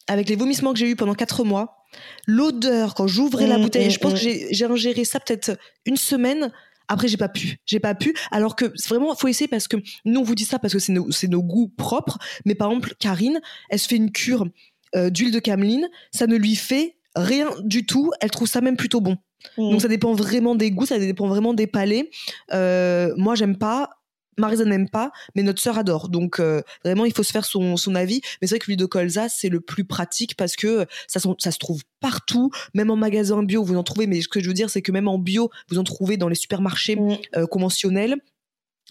avec 0.07 0.29
les 0.29 0.35
vomissements 0.35 0.73
que 0.73 0.79
j'ai 0.79 0.89
eu 0.89 0.95
pendant 0.95 1.13
quatre 1.13 1.43
mois, 1.43 1.85
l'odeur 2.25 2.95
quand 2.95 3.07
j'ouvrais 3.07 3.45
la 3.45 3.57
mmh, 3.57 3.61
bouteille, 3.61 3.91
je 3.91 3.99
pense 3.99 4.13
mmh, 4.13 4.25
que 4.25 4.45
mmh. 4.45 4.47
j'ai 4.51 4.65
ingéré 4.65 5.05
ça 5.05 5.19
peut-être 5.19 5.57
une 5.85 5.97
semaine 5.97 6.51
après, 6.89 7.07
j'ai 7.07 7.17
pas 7.17 7.29
pu. 7.29 7.57
J'ai 7.65 7.79
pas 7.79 7.95
pu. 7.95 8.13
Alors 8.31 8.55
que 8.55 8.65
vraiment, 8.89 9.15
faut 9.15 9.27
essayer 9.27 9.47
parce 9.47 9.67
que 9.67 9.77
nous, 10.05 10.19
on 10.19 10.23
vous 10.23 10.35
dit 10.35 10.43
ça 10.43 10.57
parce 10.59 10.73
que 10.73 10.79
c'est 10.79 10.91
nos, 10.91 11.07
nos, 11.29 11.43
goûts 11.43 11.69
propres. 11.69 12.17
Mais 12.45 12.55
par 12.55 12.69
exemple, 12.71 12.95
Karine, 12.99 13.39
elle 13.69 13.79
se 13.79 13.87
fait 13.87 13.95
une 13.95 14.11
cure 14.11 14.47
euh, 14.95 15.11
d'huile 15.11 15.31
de 15.31 15.39
cameline. 15.39 15.87
Ça 16.11 16.25
ne 16.25 16.35
lui 16.35 16.55
fait 16.55 16.97
rien 17.15 17.47
du 17.63 17.85
tout. 17.85 18.11
Elle 18.21 18.31
trouve 18.31 18.47
ça 18.47 18.59
même 18.59 18.75
plutôt 18.75 19.01
bon. 19.01 19.17
Mmh. 19.57 19.69
Donc 19.69 19.81
ça 19.81 19.87
dépend 19.87 20.13
vraiment 20.13 20.55
des 20.55 20.71
goûts, 20.71 20.87
ça 20.87 20.99
dépend 20.99 21.27
vraiment 21.27 21.53
des 21.53 21.67
palais. 21.67 22.09
Euh, 22.53 23.13
moi, 23.15 23.35
j'aime 23.35 23.57
pas. 23.57 23.91
Marisa 24.39 24.65
n'aime 24.65 24.89
pas, 24.89 25.11
mais 25.35 25.43
notre 25.43 25.61
sœur 25.61 25.77
adore. 25.77 26.09
Donc 26.09 26.39
euh, 26.39 26.61
vraiment, 26.83 27.05
il 27.05 27.13
faut 27.13 27.23
se 27.23 27.31
faire 27.31 27.45
son, 27.45 27.77
son 27.77 27.95
avis. 27.95 28.21
Mais 28.41 28.47
c'est 28.47 28.55
vrai 28.55 28.59
que 28.59 28.65
l'huile 28.67 28.77
de 28.77 28.85
colza, 28.85 29.29
c'est 29.29 29.49
le 29.49 29.61
plus 29.61 29.85
pratique 29.85 30.35
parce 30.35 30.55
que 30.55 30.85
ça, 31.07 31.19
ça 31.37 31.51
se 31.51 31.59
trouve 31.59 31.81
partout, 31.99 32.51
même 32.73 32.89
en 32.89 32.95
magasin 32.95 33.43
bio, 33.43 33.63
vous 33.63 33.75
en 33.75 33.83
trouvez. 33.83 34.07
Mais 34.07 34.21
ce 34.21 34.27
que 34.27 34.41
je 34.41 34.47
veux 34.47 34.53
dire, 34.53 34.69
c'est 34.69 34.81
que 34.81 34.91
même 34.91 35.07
en 35.07 35.17
bio, 35.17 35.49
vous 35.69 35.77
en 35.77 35.83
trouvez 35.83 36.17
dans 36.17 36.29
les 36.29 36.35
supermarchés 36.35 36.95
mm. 36.95 37.17
euh, 37.35 37.47
conventionnels 37.47 38.15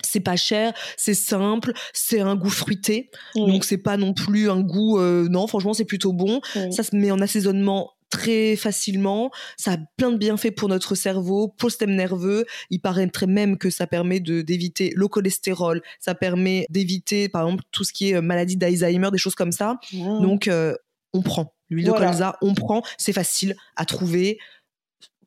c'est 0.05 0.21
pas 0.21 0.37
cher, 0.37 0.73
c'est 0.97 1.15
simple, 1.15 1.73
c'est 1.93 2.21
un 2.21 2.37
goût 2.37 2.51
fruité, 2.51 3.11
donc 3.35 3.65
c'est 3.65 3.79
pas 3.79 3.97
non 3.97 4.15
plus 4.15 4.49
un 4.49 4.61
goût. 4.61 4.99
Euh, 4.99 5.29
non, 5.29 5.47
franchement, 5.47 5.75
c'est 5.75 5.85
plutôt 5.85 6.13
bon. 6.13 6.41
Ça 6.71 6.83
se 6.83 6.95
met 6.95 7.11
en 7.11 7.21
assaisonnement 7.21 7.91
très 8.11 8.57
facilement. 8.57 9.31
Ça 9.57 9.73
a 9.73 9.77
plein 9.97 10.11
de 10.11 10.16
bienfaits 10.16 10.55
pour 10.57 10.68
notre 10.68 10.94
cerveau, 10.94 11.49
pour 11.49 11.66
le 11.68 11.71
système 11.71 11.94
nerveux. 11.94 12.47
Il 12.71 12.81
paraîtrait 12.81 13.27
même 13.27 13.59
que 13.59 13.71
ça 13.71 13.87
permet 13.87 14.21
d'éviter 14.21 14.92
le 14.97 15.09
cholestérol. 15.09 15.83
Ça 16.01 16.14
permet 16.14 16.66
d'éviter, 16.71 17.29
par 17.29 17.47
exemple, 17.47 17.64
tout 17.71 17.85
ce 17.85 17.92
qui 17.92 18.11
est 18.11 18.14
euh, 18.14 18.23
maladie 18.23 18.57
d'Alzheimer, 18.57 19.11
des 19.11 19.18
choses 19.18 19.35
comme 19.35 19.53
ça. 19.53 19.77
Mmh. 19.92 20.23
Donc, 20.23 20.49
euh, 20.49 20.75
on 21.12 21.23
prend. 21.23 21.55
L'huile 21.71 21.88
Voilà. 21.88 22.07
de 22.07 22.11
colza, 22.12 22.37
on 22.40 22.55
prend. 22.55 22.83
C'est 22.97 23.12
facile 23.12 23.55
à 23.77 23.85
trouver. 23.85 24.38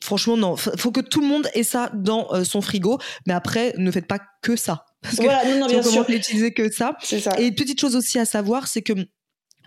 Franchement, 0.03 0.37
non. 0.37 0.55
F- 0.55 0.75
faut 0.77 0.91
que 0.91 1.01
tout 1.01 1.21
le 1.21 1.27
monde 1.27 1.47
ait 1.53 1.61
ça 1.63 1.91
dans 1.93 2.33
euh, 2.33 2.43
son 2.43 2.61
frigo. 2.61 2.97
Mais 3.27 3.33
après, 3.33 3.73
ne 3.77 3.91
faites 3.91 4.07
pas 4.07 4.19
que 4.41 4.55
ça. 4.55 4.85
Parce 5.01 5.17
que 5.17 5.23
non, 5.23 5.59
non, 5.61 5.67
bien 5.67 5.83
sûr. 5.83 6.05
l'utiliser 6.09 6.51
que 6.53 6.71
ça. 6.71 6.97
Ça. 7.03 7.39
Et 7.39 7.45
une 7.47 7.55
petite 7.55 7.79
chose 7.79 7.95
aussi 7.95 8.17
à 8.17 8.25
savoir, 8.25 8.67
c'est 8.67 8.81
que 8.81 8.93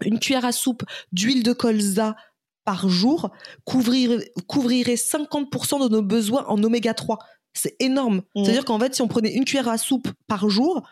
une 0.03 0.19
cuillère 0.19 0.45
à 0.45 0.51
soupe 0.53 0.83
d'huile 1.13 1.45
de 1.45 1.53
colza 1.53 2.17
par 2.65 2.89
jour 2.89 3.31
couvrirait, 3.65 4.33
couvrirait 4.47 4.95
50% 4.97 5.83
de 5.83 5.89
nos 5.89 6.03
besoins 6.03 6.45
en 6.49 6.63
oméga 6.63 6.95
3. 6.95 7.19
C'est 7.53 7.77
énorme. 7.81 8.23
Mhm. 8.35 8.45
C'est-à-dire 8.45 8.65
qu'en 8.65 8.79
fait, 8.79 8.95
si 8.95 9.03
on 9.03 9.09
prenait 9.09 9.33
une 9.33 9.45
cuillère 9.45 9.69
à 9.69 9.79
soupe 9.79 10.09
par 10.27 10.49
jour, 10.49 10.83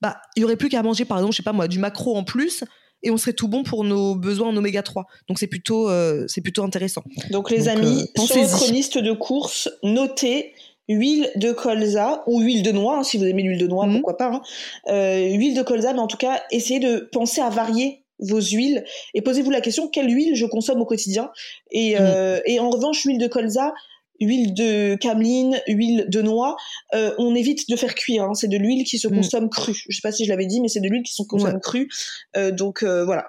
bah, 0.00 0.16
il 0.36 0.40
y 0.42 0.44
aurait 0.44 0.56
plus 0.56 0.68
qu'à 0.68 0.82
manger, 0.82 1.04
par 1.04 1.18
exemple, 1.18 1.32
je 1.32 1.38
sais 1.38 1.42
pas 1.42 1.52
moi, 1.52 1.68
du 1.68 1.78
macro 1.78 2.16
en 2.16 2.24
plus, 2.24 2.64
et 3.02 3.10
on 3.10 3.16
serait 3.18 3.32
tout 3.34 3.48
bon 3.48 3.62
pour 3.62 3.84
nos 3.84 4.14
besoins 4.14 4.48
en 4.48 4.56
oméga 4.56 4.82
3. 4.82 5.06
Donc 5.28 5.38
c'est 5.38 5.46
plutôt, 5.46 5.88
euh, 5.90 6.24
c'est 6.28 6.40
plutôt 6.40 6.64
intéressant. 6.64 7.02
Donc 7.30 7.50
les 7.50 7.64
Donc, 7.64 7.68
amis, 7.68 8.08
euh, 8.18 8.22
sur 8.22 8.36
votre 8.42 8.70
liste 8.72 8.98
de 8.98 9.12
courses, 9.12 9.68
notez 9.82 10.54
huile 10.88 11.30
de 11.36 11.52
colza 11.52 12.22
ou 12.26 12.40
huile 12.40 12.62
de 12.62 12.70
noix, 12.72 12.98
hein, 12.98 13.02
si 13.02 13.18
vous 13.18 13.24
aimez 13.24 13.42
l'huile 13.42 13.58
de 13.58 13.66
noix, 13.66 13.86
Mhm. 13.86 13.94
pourquoi 13.94 14.16
pas. 14.16 14.30
hein. 14.32 14.42
Euh, 14.88 15.34
huile 15.34 15.54
de 15.56 15.62
colza, 15.62 15.92
mais 15.92 15.98
en 15.98 16.06
tout 16.06 16.16
cas, 16.16 16.40
essayez 16.50 16.78
de 16.80 17.08
penser 17.12 17.40
à 17.40 17.50
varier 17.50 18.04
vos 18.18 18.40
huiles 18.40 18.84
et 19.14 19.22
posez-vous 19.22 19.50
la 19.50 19.60
question 19.60 19.88
quelle 19.88 20.08
huile 20.10 20.34
je 20.34 20.46
consomme 20.46 20.80
au 20.80 20.86
quotidien. 20.86 21.30
Et, 21.70 21.96
euh, 22.00 22.40
et 22.46 22.58
en 22.60 22.70
revanche, 22.70 23.02
huile 23.04 23.18
de 23.18 23.26
colza, 23.26 23.74
huile 24.20 24.54
de 24.54 24.94
cameline, 24.94 25.60
huile 25.68 26.06
de 26.08 26.22
noix, 26.22 26.56
euh, 26.94 27.12
on 27.18 27.34
évite 27.34 27.68
de 27.68 27.76
faire 27.76 27.94
cuire. 27.94 28.24
hein. 28.24 28.34
C'est 28.34 28.48
de 28.48 28.56
l'huile 28.56 28.84
qui 28.84 28.98
se 28.98 29.08
Mhm. 29.08 29.16
consomme 29.16 29.50
crue. 29.50 29.76
Je 29.88 29.94
sais 29.96 30.00
pas 30.02 30.12
si 30.12 30.24
je 30.24 30.30
l'avais 30.30 30.46
dit, 30.46 30.60
mais 30.62 30.68
c'est 30.68 30.80
de 30.80 30.88
l'huile 30.88 31.02
qui 31.02 31.12
se 31.12 31.22
consomme 31.22 31.54
Ouais. 31.54 31.60
crue. 31.60 31.88
Euh, 32.36 32.50
donc 32.50 32.82
voilà. 32.82 33.28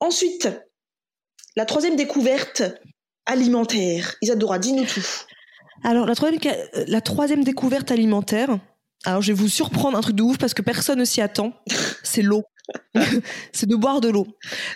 Ensuite, 0.00 0.48
la 1.56 1.64
troisième 1.64 1.96
découverte 1.96 2.62
alimentaire. 3.26 4.14
Isadora, 4.22 4.58
dis-nous 4.58 4.84
tout. 4.84 5.04
Alors, 5.84 6.06
la 6.06 6.14
troisième, 6.14 6.40
la 6.88 7.00
troisième 7.00 7.44
découverte 7.44 7.90
alimentaire, 7.90 8.58
alors 9.04 9.22
je 9.22 9.32
vais 9.32 9.38
vous 9.38 9.48
surprendre 9.48 9.96
un 9.96 10.00
truc 10.00 10.16
de 10.16 10.22
ouf 10.22 10.38
parce 10.38 10.54
que 10.54 10.62
personne 10.62 10.98
ne 10.98 11.04
s'y 11.04 11.20
attend, 11.20 11.52
c'est 12.02 12.22
l'eau. 12.22 12.42
c'est 13.52 13.68
de 13.68 13.76
boire 13.76 14.00
de 14.00 14.08
l'eau. 14.08 14.26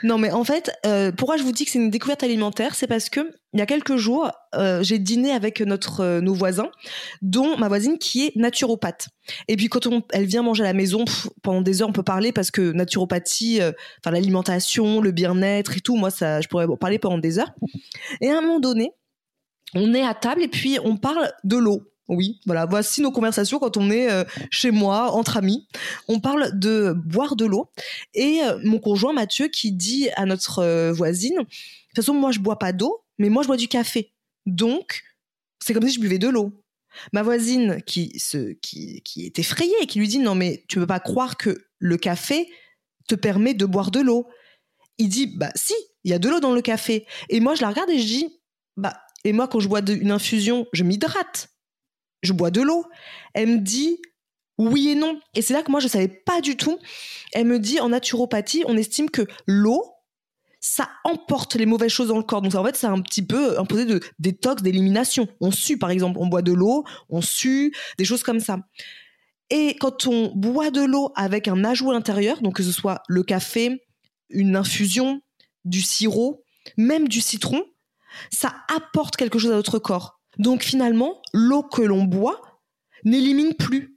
Non, 0.02 0.18
mais 0.18 0.30
en 0.30 0.44
fait, 0.44 0.72
euh, 0.86 1.12
pourquoi 1.12 1.36
je 1.36 1.42
vous 1.42 1.52
dis 1.52 1.64
que 1.64 1.70
c'est 1.70 1.78
une 1.78 1.90
découverte 1.90 2.22
alimentaire 2.22 2.74
C'est 2.74 2.86
parce 2.86 3.08
que 3.08 3.20
il 3.54 3.58
y 3.58 3.62
a 3.62 3.66
quelques 3.66 3.96
jours, 3.96 4.30
euh, 4.54 4.82
j'ai 4.82 4.98
dîné 4.98 5.30
avec 5.30 5.60
notre, 5.60 6.00
euh, 6.00 6.20
nos 6.20 6.32
voisins, 6.32 6.70
dont 7.20 7.58
ma 7.58 7.68
voisine 7.68 7.98
qui 7.98 8.26
est 8.26 8.36
naturopathe. 8.36 9.08
Et 9.48 9.56
puis 9.56 9.68
quand 9.68 9.86
on, 9.86 10.02
elle 10.10 10.24
vient 10.24 10.42
manger 10.42 10.62
à 10.62 10.66
la 10.66 10.72
maison, 10.72 11.04
pendant 11.42 11.60
des 11.60 11.82
heures, 11.82 11.88
on 11.88 11.92
peut 11.92 12.02
parler 12.02 12.32
parce 12.32 12.50
que 12.50 12.72
naturopathie, 12.72 13.60
enfin 14.00 14.10
l'alimentation, 14.10 15.00
le 15.00 15.10
bien-être 15.10 15.76
et 15.76 15.80
tout, 15.80 15.96
moi, 15.96 16.10
ça, 16.10 16.40
je 16.40 16.48
pourrais 16.48 16.66
parler 16.80 16.98
pendant 16.98 17.18
des 17.18 17.38
heures. 17.38 17.52
Et 18.20 18.30
à 18.30 18.38
un 18.38 18.40
moment 18.40 18.60
donné, 18.60 18.92
on 19.74 19.94
est 19.94 20.04
à 20.04 20.14
table 20.14 20.42
et 20.42 20.48
puis 20.48 20.78
on 20.82 20.96
parle 20.96 21.30
de 21.44 21.56
l'eau. 21.56 21.91
Oui, 22.08 22.40
voilà, 22.46 22.66
voici 22.66 23.00
nos 23.00 23.12
conversations 23.12 23.58
quand 23.58 23.76
on 23.76 23.90
est 23.90 24.10
euh, 24.10 24.24
chez 24.50 24.70
moi, 24.70 25.12
entre 25.12 25.36
amis. 25.36 25.66
On 26.08 26.20
parle 26.20 26.58
de 26.58 26.94
boire 27.04 27.36
de 27.36 27.44
l'eau. 27.44 27.70
Et 28.14 28.40
euh, 28.42 28.58
mon 28.64 28.78
conjoint 28.78 29.12
Mathieu 29.12 29.48
qui 29.48 29.72
dit 29.72 30.08
à 30.16 30.26
notre 30.26 30.58
euh, 30.58 30.92
voisine, 30.92 31.36
de 31.36 31.42
toute 31.44 31.96
façon, 31.96 32.14
moi 32.14 32.32
je 32.32 32.40
bois 32.40 32.58
pas 32.58 32.72
d'eau, 32.72 33.04
mais 33.18 33.28
moi 33.28 33.42
je 33.42 33.48
bois 33.48 33.56
du 33.56 33.68
café. 33.68 34.12
Donc, 34.46 35.02
c'est 35.62 35.74
comme 35.74 35.86
si 35.86 35.94
je 35.94 36.00
buvais 36.00 36.18
de 36.18 36.28
l'eau. 36.28 36.52
Ma 37.12 37.22
voisine 37.22 37.80
qui, 37.86 38.18
se, 38.18 38.52
qui, 38.60 39.00
qui 39.02 39.24
est 39.24 39.38
effrayée 39.38 39.74
et 39.80 39.86
qui 39.86 39.98
lui 39.98 40.08
dit, 40.08 40.18
non 40.18 40.34
mais 40.34 40.64
tu 40.68 40.78
peux 40.78 40.86
pas 40.86 41.00
croire 41.00 41.36
que 41.36 41.66
le 41.78 41.96
café 41.96 42.48
te 43.08 43.14
permet 43.14 43.54
de 43.54 43.64
boire 43.64 43.90
de 43.90 44.00
l'eau. 44.00 44.28
Il 44.98 45.08
dit, 45.08 45.26
bah 45.26 45.50
si, 45.54 45.74
il 46.04 46.10
y 46.10 46.14
a 46.14 46.18
de 46.18 46.28
l'eau 46.28 46.40
dans 46.40 46.52
le 46.52 46.60
café. 46.60 47.06
Et 47.30 47.40
moi 47.40 47.54
je 47.54 47.62
la 47.62 47.68
regarde 47.68 47.90
et 47.90 47.98
je 47.98 48.06
dis, 48.06 48.40
bah 48.76 48.94
et 49.24 49.32
moi, 49.32 49.48
quand 49.48 49.60
je 49.60 49.68
bois 49.68 49.80
une 49.88 50.10
infusion, 50.10 50.66
je 50.72 50.84
m'hydrate. 50.84 51.48
Je 52.22 52.32
bois 52.32 52.50
de 52.50 52.60
l'eau. 52.60 52.84
Elle 53.34 53.48
me 53.48 53.58
dit 53.58 54.00
oui 54.58 54.90
et 54.90 54.94
non. 54.94 55.18
Et 55.34 55.42
c'est 55.42 55.54
là 55.54 55.62
que 55.62 55.70
moi, 55.70 55.80
je 55.80 55.88
savais 55.88 56.08
pas 56.08 56.40
du 56.40 56.56
tout. 56.56 56.78
Elle 57.32 57.46
me 57.46 57.58
dit 57.58 57.80
en 57.80 57.88
naturopathie, 57.90 58.64
on 58.66 58.76
estime 58.76 59.10
que 59.10 59.26
l'eau, 59.46 59.84
ça 60.60 60.88
emporte 61.04 61.56
les 61.56 61.66
mauvaises 61.66 61.90
choses 61.90 62.08
dans 62.08 62.16
le 62.16 62.22
corps. 62.22 62.42
Donc 62.42 62.54
en 62.54 62.64
fait, 62.64 62.76
c'est 62.76 62.86
un 62.86 63.00
petit 63.00 63.26
peu 63.26 63.58
un 63.58 63.64
procédé 63.64 63.94
de 63.94 64.00
détox, 64.18 64.62
d'élimination. 64.62 65.26
On 65.40 65.50
sue, 65.50 65.78
par 65.78 65.90
exemple. 65.90 66.18
On 66.20 66.26
boit 66.26 66.42
de 66.42 66.52
l'eau, 66.52 66.84
on 67.08 67.20
sue, 67.20 67.74
des 67.98 68.04
choses 68.04 68.22
comme 68.22 68.40
ça. 68.40 68.58
Et 69.50 69.76
quand 69.78 70.06
on 70.06 70.32
boit 70.34 70.70
de 70.70 70.82
l'eau 70.82 71.12
avec 71.14 71.48
un 71.48 71.64
ajout 71.64 71.90
à 71.90 71.94
l'intérieur, 71.94 72.40
donc 72.40 72.56
que 72.56 72.62
ce 72.62 72.72
soit 72.72 73.02
le 73.08 73.22
café, 73.22 73.82
une 74.30 74.56
infusion, 74.56 75.20
du 75.64 75.80
sirop, 75.80 76.42
même 76.76 77.08
du 77.08 77.20
citron, 77.20 77.64
ça 78.30 78.54
apporte 78.74 79.16
quelque 79.16 79.38
chose 79.38 79.52
à 79.52 79.56
notre 79.56 79.78
corps. 79.78 80.20
Donc 80.38 80.62
finalement, 80.62 81.20
l'eau 81.32 81.62
que 81.62 81.82
l'on 81.82 82.04
boit 82.04 82.40
n'élimine 83.04 83.54
plus. 83.54 83.88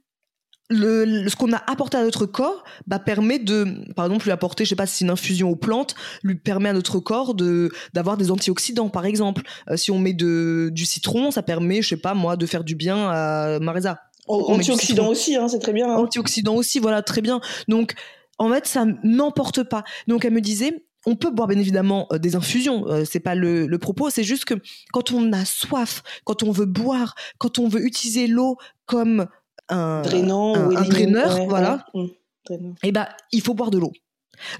Le, 0.68 1.04
le- 1.04 1.28
ce 1.28 1.36
qu'on 1.36 1.52
a 1.52 1.62
apporté 1.70 1.96
à 1.96 2.02
notre 2.02 2.26
corps 2.26 2.64
bah, 2.88 2.98
permet 2.98 3.38
de, 3.38 3.84
par 3.94 4.04
exemple, 4.06 4.24
lui 4.24 4.32
apporter, 4.32 4.64
je 4.64 4.70
sais 4.70 4.74
pas 4.76 4.86
si 4.86 4.96
c'est 4.96 5.04
une 5.04 5.12
infusion 5.12 5.48
aux 5.48 5.54
plantes, 5.54 5.94
lui 6.24 6.34
permet 6.34 6.68
à 6.68 6.72
notre 6.72 6.98
corps 6.98 7.34
de 7.36 7.70
d'avoir 7.94 8.16
des 8.16 8.32
antioxydants, 8.32 8.88
par 8.88 9.06
exemple. 9.06 9.42
Euh, 9.70 9.76
si 9.76 9.92
on 9.92 9.98
met 10.00 10.12
de, 10.12 10.70
du 10.72 10.84
citron, 10.84 11.30
ça 11.30 11.42
permet, 11.44 11.82
je 11.82 11.90
sais 11.90 11.96
pas 11.96 12.14
moi, 12.14 12.36
de 12.36 12.46
faire 12.46 12.64
du 12.64 12.74
bien 12.74 13.08
à 13.08 13.60
Marisa. 13.60 14.00
Oh, 14.26 14.46
On 14.48 14.56
met 14.56 14.64
du 14.64 14.72
antioxydant 14.72 15.02
citron. 15.04 15.08
aussi, 15.12 15.36
hein, 15.36 15.46
c'est 15.46 15.60
très 15.60 15.72
bien. 15.72 15.88
hein. 15.88 15.98
Antioxydants 15.98 16.56
aussi, 16.56 16.80
voilà, 16.80 17.00
très 17.00 17.20
bien. 17.20 17.40
Donc, 17.68 17.94
en 18.38 18.50
fait, 18.50 18.66
ça 18.66 18.84
n'emporte 19.04 19.62
pas. 19.62 19.84
Donc, 20.08 20.24
elle 20.24 20.32
me 20.32 20.40
disait, 20.40 20.84
on 21.06 21.14
peut 21.16 21.30
boire 21.30 21.48
bien 21.48 21.58
évidemment 21.58 22.06
euh, 22.12 22.18
des 22.18 22.36
infusions, 22.36 22.86
euh, 22.88 23.04
c'est 23.04 23.20
pas 23.20 23.34
le, 23.34 23.66
le 23.66 23.78
propos, 23.78 24.10
c'est 24.10 24.24
juste 24.24 24.44
que 24.44 24.54
quand 24.92 25.12
on 25.12 25.32
a 25.32 25.44
soif, 25.44 26.02
quand 26.24 26.42
on 26.42 26.50
veut 26.50 26.66
boire, 26.66 27.14
quand 27.38 27.58
on 27.58 27.68
veut 27.68 27.84
utiliser 27.84 28.26
l'eau 28.26 28.56
comme 28.86 29.26
un, 29.68 30.02
Drainant 30.02 30.54
un- 30.56 30.66
ou 30.68 30.76
un 30.76 30.82
éliminant, 30.82 31.20
draineur, 31.22 31.38
ouais, 31.40 31.46
voilà. 31.48 31.86
ouais. 31.94 32.02
Mm, 32.02 32.08
drainant. 32.44 32.74
eh 32.82 32.92
ben, 32.92 33.06
il 33.32 33.40
faut 33.40 33.54
boire 33.54 33.70
de 33.70 33.78
l'eau. 33.78 33.92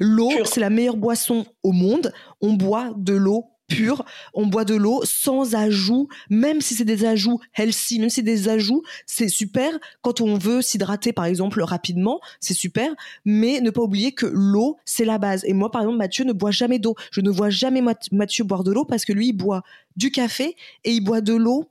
L'eau, 0.00 0.30
c'est 0.44 0.60
la 0.60 0.70
meilleure 0.70 0.96
boisson 0.96 1.44
au 1.62 1.72
monde. 1.72 2.12
On 2.40 2.54
boit 2.54 2.92
de 2.96 3.12
l'eau 3.12 3.44
pure. 3.66 4.04
On 4.34 4.46
boit 4.46 4.64
de 4.64 4.74
l'eau 4.74 5.02
sans 5.04 5.54
ajout, 5.54 6.08
même 6.30 6.60
si 6.60 6.74
c'est 6.74 6.84
des 6.84 7.04
ajouts 7.04 7.40
healthy, 7.56 7.98
même 7.98 8.08
si 8.08 8.16
c'est 8.16 8.22
des 8.22 8.48
ajouts, 8.48 8.82
c'est 9.06 9.28
super. 9.28 9.70
Quand 10.02 10.20
on 10.20 10.38
veut 10.38 10.62
s'hydrater, 10.62 11.12
par 11.12 11.24
exemple, 11.24 11.60
rapidement, 11.62 12.20
c'est 12.40 12.54
super. 12.54 12.94
Mais 13.24 13.60
ne 13.60 13.70
pas 13.70 13.82
oublier 13.82 14.12
que 14.12 14.26
l'eau, 14.26 14.78
c'est 14.84 15.04
la 15.04 15.18
base. 15.18 15.44
Et 15.44 15.52
moi, 15.52 15.70
par 15.70 15.82
exemple, 15.82 15.98
Mathieu 15.98 16.24
ne 16.24 16.32
boit 16.32 16.50
jamais 16.50 16.78
d'eau. 16.78 16.94
Je 17.10 17.20
ne 17.20 17.30
vois 17.30 17.50
jamais 17.50 17.80
Math- 17.80 18.12
Mathieu 18.12 18.44
boire 18.44 18.64
de 18.64 18.72
l'eau 18.72 18.84
parce 18.84 19.04
que 19.04 19.12
lui, 19.12 19.28
il 19.28 19.32
boit 19.32 19.62
du 19.96 20.10
café 20.10 20.56
et 20.84 20.92
il 20.92 21.00
boit 21.00 21.20
de 21.20 21.34
l'eau 21.34 21.70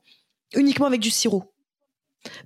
uniquement 0.54 0.86
avec 0.86 1.00
du 1.00 1.10
sirop. 1.10 1.44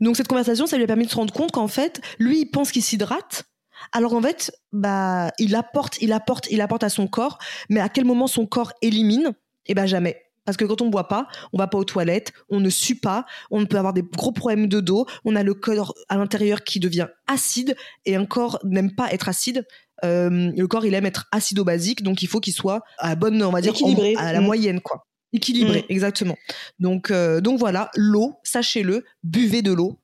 Donc 0.01 0.17
cette 0.17 0.29
conversation, 0.29 0.67
ça 0.67 0.77
lui 0.77 0.85
a 0.85 0.87
permis 0.87 1.07
de 1.07 1.11
se 1.11 1.17
rendre 1.17 1.33
compte 1.33 1.53
qu'en 1.53 1.69
fait, 1.69 2.01
lui, 2.19 2.41
il 2.41 2.47
pense 2.47 2.71
qu'il 2.73 2.83
s'hydrate, 2.83 3.45
alors 3.93 4.14
en 4.14 4.23
fait, 4.23 4.53
bah, 4.73 5.31
il 5.38 5.55
apporte, 5.55 6.01
il 6.01 6.12
apporte, 6.12 6.49
il 6.51 6.61
apporte 6.61 6.85
à 6.85 6.88
son 6.88 7.07
corps, 7.07 7.38
mais 7.69 7.81
à 7.81 7.88
quel 7.88 8.05
moment 8.05 8.27
son 8.27 8.47
corps 8.47 8.73
élimine? 8.83 9.33
Eh 9.66 9.75
ben 9.75 9.87
jamais. 9.87 10.23
Parce 10.47 10.57
que 10.57 10.64
quand 10.64 10.81
on 10.81 10.87
ne 10.87 10.90
boit 10.90 11.07
pas, 11.07 11.29
on 11.53 11.59
va 11.59 11.66
pas 11.69 11.79
aux 11.79 11.85
toilettes, 11.85 12.33
on 12.49 12.61
ne 12.61 12.71
sue 12.71 12.95
pas, 12.97 13.27
on 13.51 13.66
peut 13.66 13.77
avoir 13.77 13.93
des 13.93 14.03
gros 14.03 14.33
problèmes 14.33 14.66
de 14.69 14.81
dos, 14.81 15.07
on 15.25 15.37
a 15.37 15.43
le 15.43 15.55
corps 15.55 15.95
à 16.09 16.16
l'intérieur 16.16 16.64
qui 16.64 16.81
devient 16.81 17.09
acide 17.29 17.77
et 18.07 18.16
un 18.16 18.25
corps 18.25 18.59
n'aime 18.64 18.95
pas 18.95 19.12
être 19.12 19.29
acide. 19.29 19.66
Euh, 20.03 20.51
le 20.57 20.66
corps, 20.66 20.87
il 20.87 20.95
aime 20.95 21.05
être 21.07 21.29
acido-basique, 21.31 22.03
donc 22.03 22.23
il 22.23 22.27
faut 22.27 22.40
qu'il 22.40 22.55
soit 22.55 22.81
à 22.99 23.11
la 23.11 23.14
bonne, 23.16 23.40
on 23.43 23.51
va 23.51 23.61
dire, 23.61 23.75
en- 23.85 24.16
à 24.16 24.33
la 24.33 24.40
Mm. 24.40 24.45
moyenne, 24.45 24.81
quoi. 24.81 25.07
Équilibré, 25.33 25.85
exactement. 25.90 26.37
Donc, 26.81 27.11
euh, 27.12 27.40
donc 27.40 27.59
voilà, 27.61 27.90
l'eau, 27.95 28.35
sachez-le, 28.43 29.05
buvez 29.23 29.62
de 29.62 29.73
l'eau. 29.73 29.99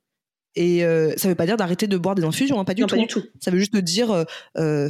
Et 0.56 0.84
euh, 0.84 1.12
ça 1.16 1.28
veut 1.28 1.34
pas 1.34 1.46
dire 1.46 1.56
d'arrêter 1.56 1.86
de 1.86 1.96
boire 1.98 2.14
des 2.14 2.24
infusions, 2.24 2.58
hein, 2.58 2.64
pas 2.64 2.74
du 2.74 2.80
Non, 2.82 2.86
tout. 2.88 2.96
pas 2.96 3.00
du 3.02 3.06
tout. 3.06 3.22
Ça 3.40 3.50
veut 3.50 3.58
juste 3.58 3.76
dire 3.76 4.10
euh, 4.10 4.24
euh, 4.58 4.88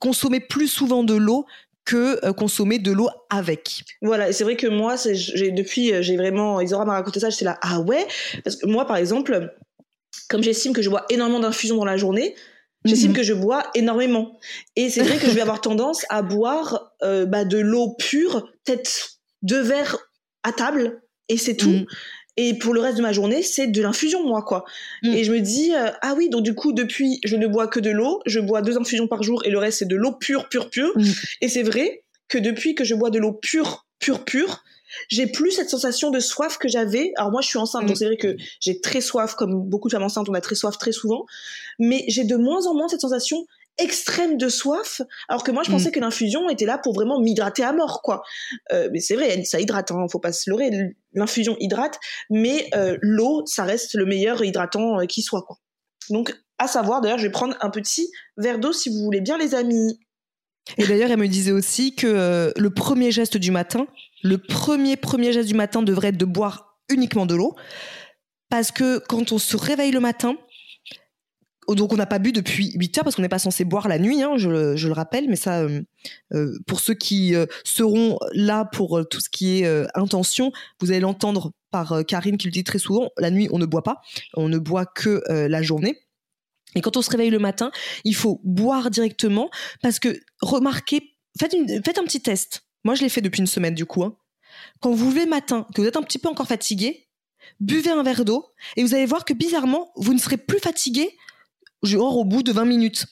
consommer 0.00 0.40
plus 0.40 0.68
souvent 0.68 1.04
de 1.04 1.14
l'eau 1.14 1.46
que 1.84 2.30
consommer 2.32 2.78
de 2.78 2.92
l'eau 2.92 3.08
avec. 3.30 3.82
Voilà, 4.02 4.28
et 4.28 4.32
c'est 4.32 4.44
vrai 4.44 4.56
que 4.56 4.66
moi, 4.66 4.96
j'ai 5.12 5.50
depuis, 5.50 5.92
j'ai 6.02 6.16
vraiment, 6.16 6.60
Isora 6.60 6.84
m'a 6.84 6.92
raconté 6.92 7.20
ça, 7.20 7.30
j'étais 7.30 7.44
là, 7.46 7.58
ah 7.62 7.80
ouais, 7.80 8.06
parce 8.44 8.56
que 8.56 8.66
moi, 8.66 8.86
par 8.86 8.96
exemple, 8.96 9.50
comme 10.28 10.42
j'estime 10.42 10.72
que 10.72 10.82
je 10.82 10.90
bois 10.90 11.06
énormément 11.08 11.40
d'infusions 11.40 11.76
dans 11.76 11.84
la 11.84 11.96
journée, 11.96 12.34
j'estime 12.84 13.10
Mhm. 13.10 13.16
que 13.16 13.22
je 13.22 13.32
bois 13.32 13.64
énormément. 13.74 14.38
Et 14.76 14.90
c'est 14.90 15.02
vrai 15.02 15.16
que 15.18 15.26
je 15.26 15.32
vais 15.32 15.40
avoir 15.40 15.60
tendance 15.60 16.04
à 16.10 16.22
boire 16.22 16.92
euh, 17.02 17.26
bah, 17.26 17.44
de 17.44 17.58
l'eau 17.58 17.94
pure, 17.98 18.48
peut-être 18.64 19.18
deux 19.42 19.62
verres 19.62 19.96
à 20.42 20.52
table, 20.52 21.02
et 21.28 21.36
c'est 21.38 21.56
tout. 21.56 21.70
Mhm. 21.70 21.86
Et 22.42 22.54
pour 22.54 22.72
le 22.72 22.80
reste 22.80 22.96
de 22.96 23.02
ma 23.02 23.12
journée, 23.12 23.42
c'est 23.42 23.66
de 23.66 23.82
l'infusion, 23.82 24.26
moi, 24.26 24.40
quoi. 24.40 24.64
Mm. 25.02 25.12
Et 25.12 25.24
je 25.24 25.32
me 25.32 25.40
dis, 25.40 25.74
euh, 25.74 25.90
ah 26.00 26.14
oui, 26.16 26.30
donc 26.30 26.42
du 26.42 26.54
coup, 26.54 26.72
depuis, 26.72 27.20
je 27.22 27.36
ne 27.36 27.46
bois 27.46 27.68
que 27.68 27.80
de 27.80 27.90
l'eau, 27.90 28.22
je 28.24 28.40
bois 28.40 28.62
deux 28.62 28.78
infusions 28.78 29.06
par 29.06 29.22
jour, 29.22 29.44
et 29.44 29.50
le 29.50 29.58
reste, 29.58 29.80
c'est 29.80 29.88
de 29.88 29.96
l'eau 29.96 30.12
pure, 30.12 30.48
pure, 30.48 30.70
pure. 30.70 30.90
Mm. 30.96 31.04
Et 31.42 31.48
c'est 31.50 31.62
vrai 31.62 32.02
que 32.28 32.38
depuis 32.38 32.74
que 32.74 32.82
je 32.82 32.94
bois 32.94 33.10
de 33.10 33.18
l'eau 33.18 33.32
pure 33.32 33.86
pur 33.98 34.24
pur, 34.24 34.64
j'ai 35.08 35.26
plus 35.26 35.50
cette 35.50 35.68
sensation 35.68 36.10
de 36.10 36.18
soif 36.18 36.56
que 36.56 36.66
j'avais. 36.66 37.12
Alors 37.16 37.30
moi, 37.30 37.42
je 37.42 37.48
suis 37.48 37.58
enceinte, 37.58 37.82
donc 37.82 37.96
mm. 37.96 37.98
c'est 37.98 38.06
vrai 38.06 38.16
que 38.16 38.36
j'ai 38.60 38.80
très 38.80 39.02
soif, 39.02 39.34
comme 39.34 39.62
beaucoup 39.68 39.88
de 39.88 39.92
femmes 39.92 40.02
enceintes, 40.02 40.30
on 40.30 40.34
a 40.34 40.40
très 40.40 40.54
soif 40.54 40.78
très 40.78 40.92
souvent. 40.92 41.26
Mais 41.78 42.06
j'ai 42.08 42.24
de 42.24 42.36
moins 42.36 42.66
en 42.66 42.74
moins 42.74 42.88
cette 42.88 43.02
sensation 43.02 43.44
extrême 43.78 44.36
de 44.36 44.48
soif, 44.48 45.02
alors 45.28 45.42
que 45.42 45.50
moi 45.50 45.62
je 45.62 45.70
mm. 45.70 45.72
pensais 45.72 45.90
que 45.90 46.00
l'infusion 46.00 46.48
était 46.50 46.66
là 46.66 46.78
pour 46.78 46.94
vraiment 46.94 47.20
m'hydrater 47.20 47.62
à 47.62 47.72
mort, 47.72 48.02
quoi. 48.02 48.22
Euh, 48.72 48.88
mais 48.92 49.00
c'est 49.00 49.14
vrai, 49.14 49.42
ça 49.44 49.60
hydrate, 49.60 49.90
hein, 49.90 50.06
faut 50.10 50.18
pas 50.18 50.32
se 50.32 50.50
leurrer. 50.50 50.70
L'infusion 51.14 51.56
hydrate, 51.60 51.98
mais 52.30 52.68
euh, 52.74 52.96
l'eau, 53.00 53.42
ça 53.46 53.64
reste 53.64 53.94
le 53.94 54.04
meilleur 54.04 54.44
hydratant 54.44 55.00
euh, 55.00 55.06
qui 55.06 55.22
soit, 55.22 55.42
quoi. 55.42 55.56
Donc, 56.10 56.34
à 56.58 56.66
savoir, 56.66 57.00
d'ailleurs, 57.00 57.18
je 57.18 57.26
vais 57.26 57.32
prendre 57.32 57.56
un 57.60 57.70
petit 57.70 58.10
verre 58.36 58.58
d'eau 58.58 58.72
si 58.72 58.90
vous 58.90 59.02
voulez 59.02 59.20
bien, 59.20 59.38
les 59.38 59.54
amis. 59.54 59.98
Et 60.76 60.86
d'ailleurs, 60.86 61.10
elle 61.10 61.18
me 61.18 61.26
disait 61.26 61.52
aussi 61.52 61.94
que 61.94 62.52
le 62.54 62.70
premier 62.70 63.10
geste 63.10 63.38
du 63.38 63.50
matin, 63.50 63.86
le 64.22 64.36
premier 64.38 64.96
premier 64.96 65.32
geste 65.32 65.48
du 65.48 65.54
matin 65.54 65.82
devrait 65.82 66.08
être 66.08 66.16
de 66.16 66.26
boire 66.26 66.78
uniquement 66.90 67.26
de 67.26 67.34
l'eau, 67.34 67.56
parce 68.50 68.70
que 68.72 68.98
quand 68.98 69.32
on 69.32 69.38
se 69.38 69.56
réveille 69.56 69.92
le 69.92 70.00
matin, 70.00 70.36
donc 71.68 71.92
on 71.92 71.96
n'a 71.96 72.06
pas 72.06 72.18
bu 72.18 72.32
depuis 72.32 72.72
8 72.74 72.98
heures 72.98 73.04
parce 73.04 73.16
qu'on 73.16 73.22
n'est 73.22 73.28
pas 73.28 73.38
censé 73.38 73.64
boire 73.64 73.88
la 73.88 73.98
nuit, 73.98 74.22
hein, 74.22 74.34
je, 74.36 74.48
le 74.48 74.92
rappelle, 74.92 75.28
mais 75.28 75.36
ça, 75.36 75.60
euh, 75.60 75.82
euh, 76.32 76.58
pour 76.66 76.80
ceux 76.80 76.94
qui 76.94 77.34
euh, 77.34 77.46
seront 77.64 78.18
là 78.32 78.64
pour 78.64 79.06
tout 79.08 79.20
ce 79.20 79.28
qui 79.28 79.60
est 79.60 79.88
intention, 79.94 80.52
vous 80.80 80.90
allez 80.90 81.00
l'entendre 81.00 81.52
par 81.70 82.04
Karine 82.06 82.36
qui 82.36 82.48
le 82.48 82.52
dit 82.52 82.64
très 82.64 82.78
souvent, 82.78 83.10
la 83.18 83.30
nuit 83.30 83.48
on 83.52 83.58
ne 83.58 83.66
boit 83.66 83.82
pas, 83.82 84.00
on 84.34 84.48
ne 84.48 84.58
boit 84.58 84.86
que 84.86 85.22
la 85.28 85.62
journée. 85.62 86.00
Et 86.76 86.80
quand 86.80 86.96
on 86.96 87.02
se 87.02 87.10
réveille 87.10 87.30
le 87.30 87.38
matin, 87.38 87.72
il 88.04 88.14
faut 88.14 88.40
boire 88.44 88.90
directement 88.90 89.50
parce 89.82 89.98
que 89.98 90.20
remarquez, 90.40 91.16
faites, 91.38 91.54
un 91.54 92.04
petit 92.04 92.20
test. 92.20 92.62
Moi 92.84 92.94
je 92.94 93.02
l'ai 93.02 93.08
fait 93.08 93.20
depuis 93.20 93.40
une 93.40 93.46
semaine 93.46 93.74
du 93.74 93.86
coup. 93.86 94.04
Hein. 94.04 94.16
Quand 94.80 94.92
vous 94.92 95.10
levez 95.10 95.24
le 95.24 95.30
matin, 95.30 95.66
que 95.74 95.80
vous 95.80 95.86
êtes 95.86 95.96
un 95.96 96.02
petit 96.02 96.18
peu 96.18 96.28
encore 96.28 96.46
fatigué, 96.46 97.08
buvez 97.60 97.90
un 97.90 98.02
verre 98.02 98.24
d'eau 98.24 98.46
et 98.76 98.82
vous 98.82 98.94
allez 98.94 99.06
voir 99.06 99.24
que 99.24 99.34
bizarrement, 99.34 99.92
vous 99.96 100.14
ne 100.14 100.18
serez 100.18 100.36
plus 100.36 100.58
fatigué 100.58 101.16
genre 101.82 102.18
au 102.18 102.24
bout 102.24 102.42
de 102.42 102.52
20 102.52 102.64
minutes. 102.64 103.06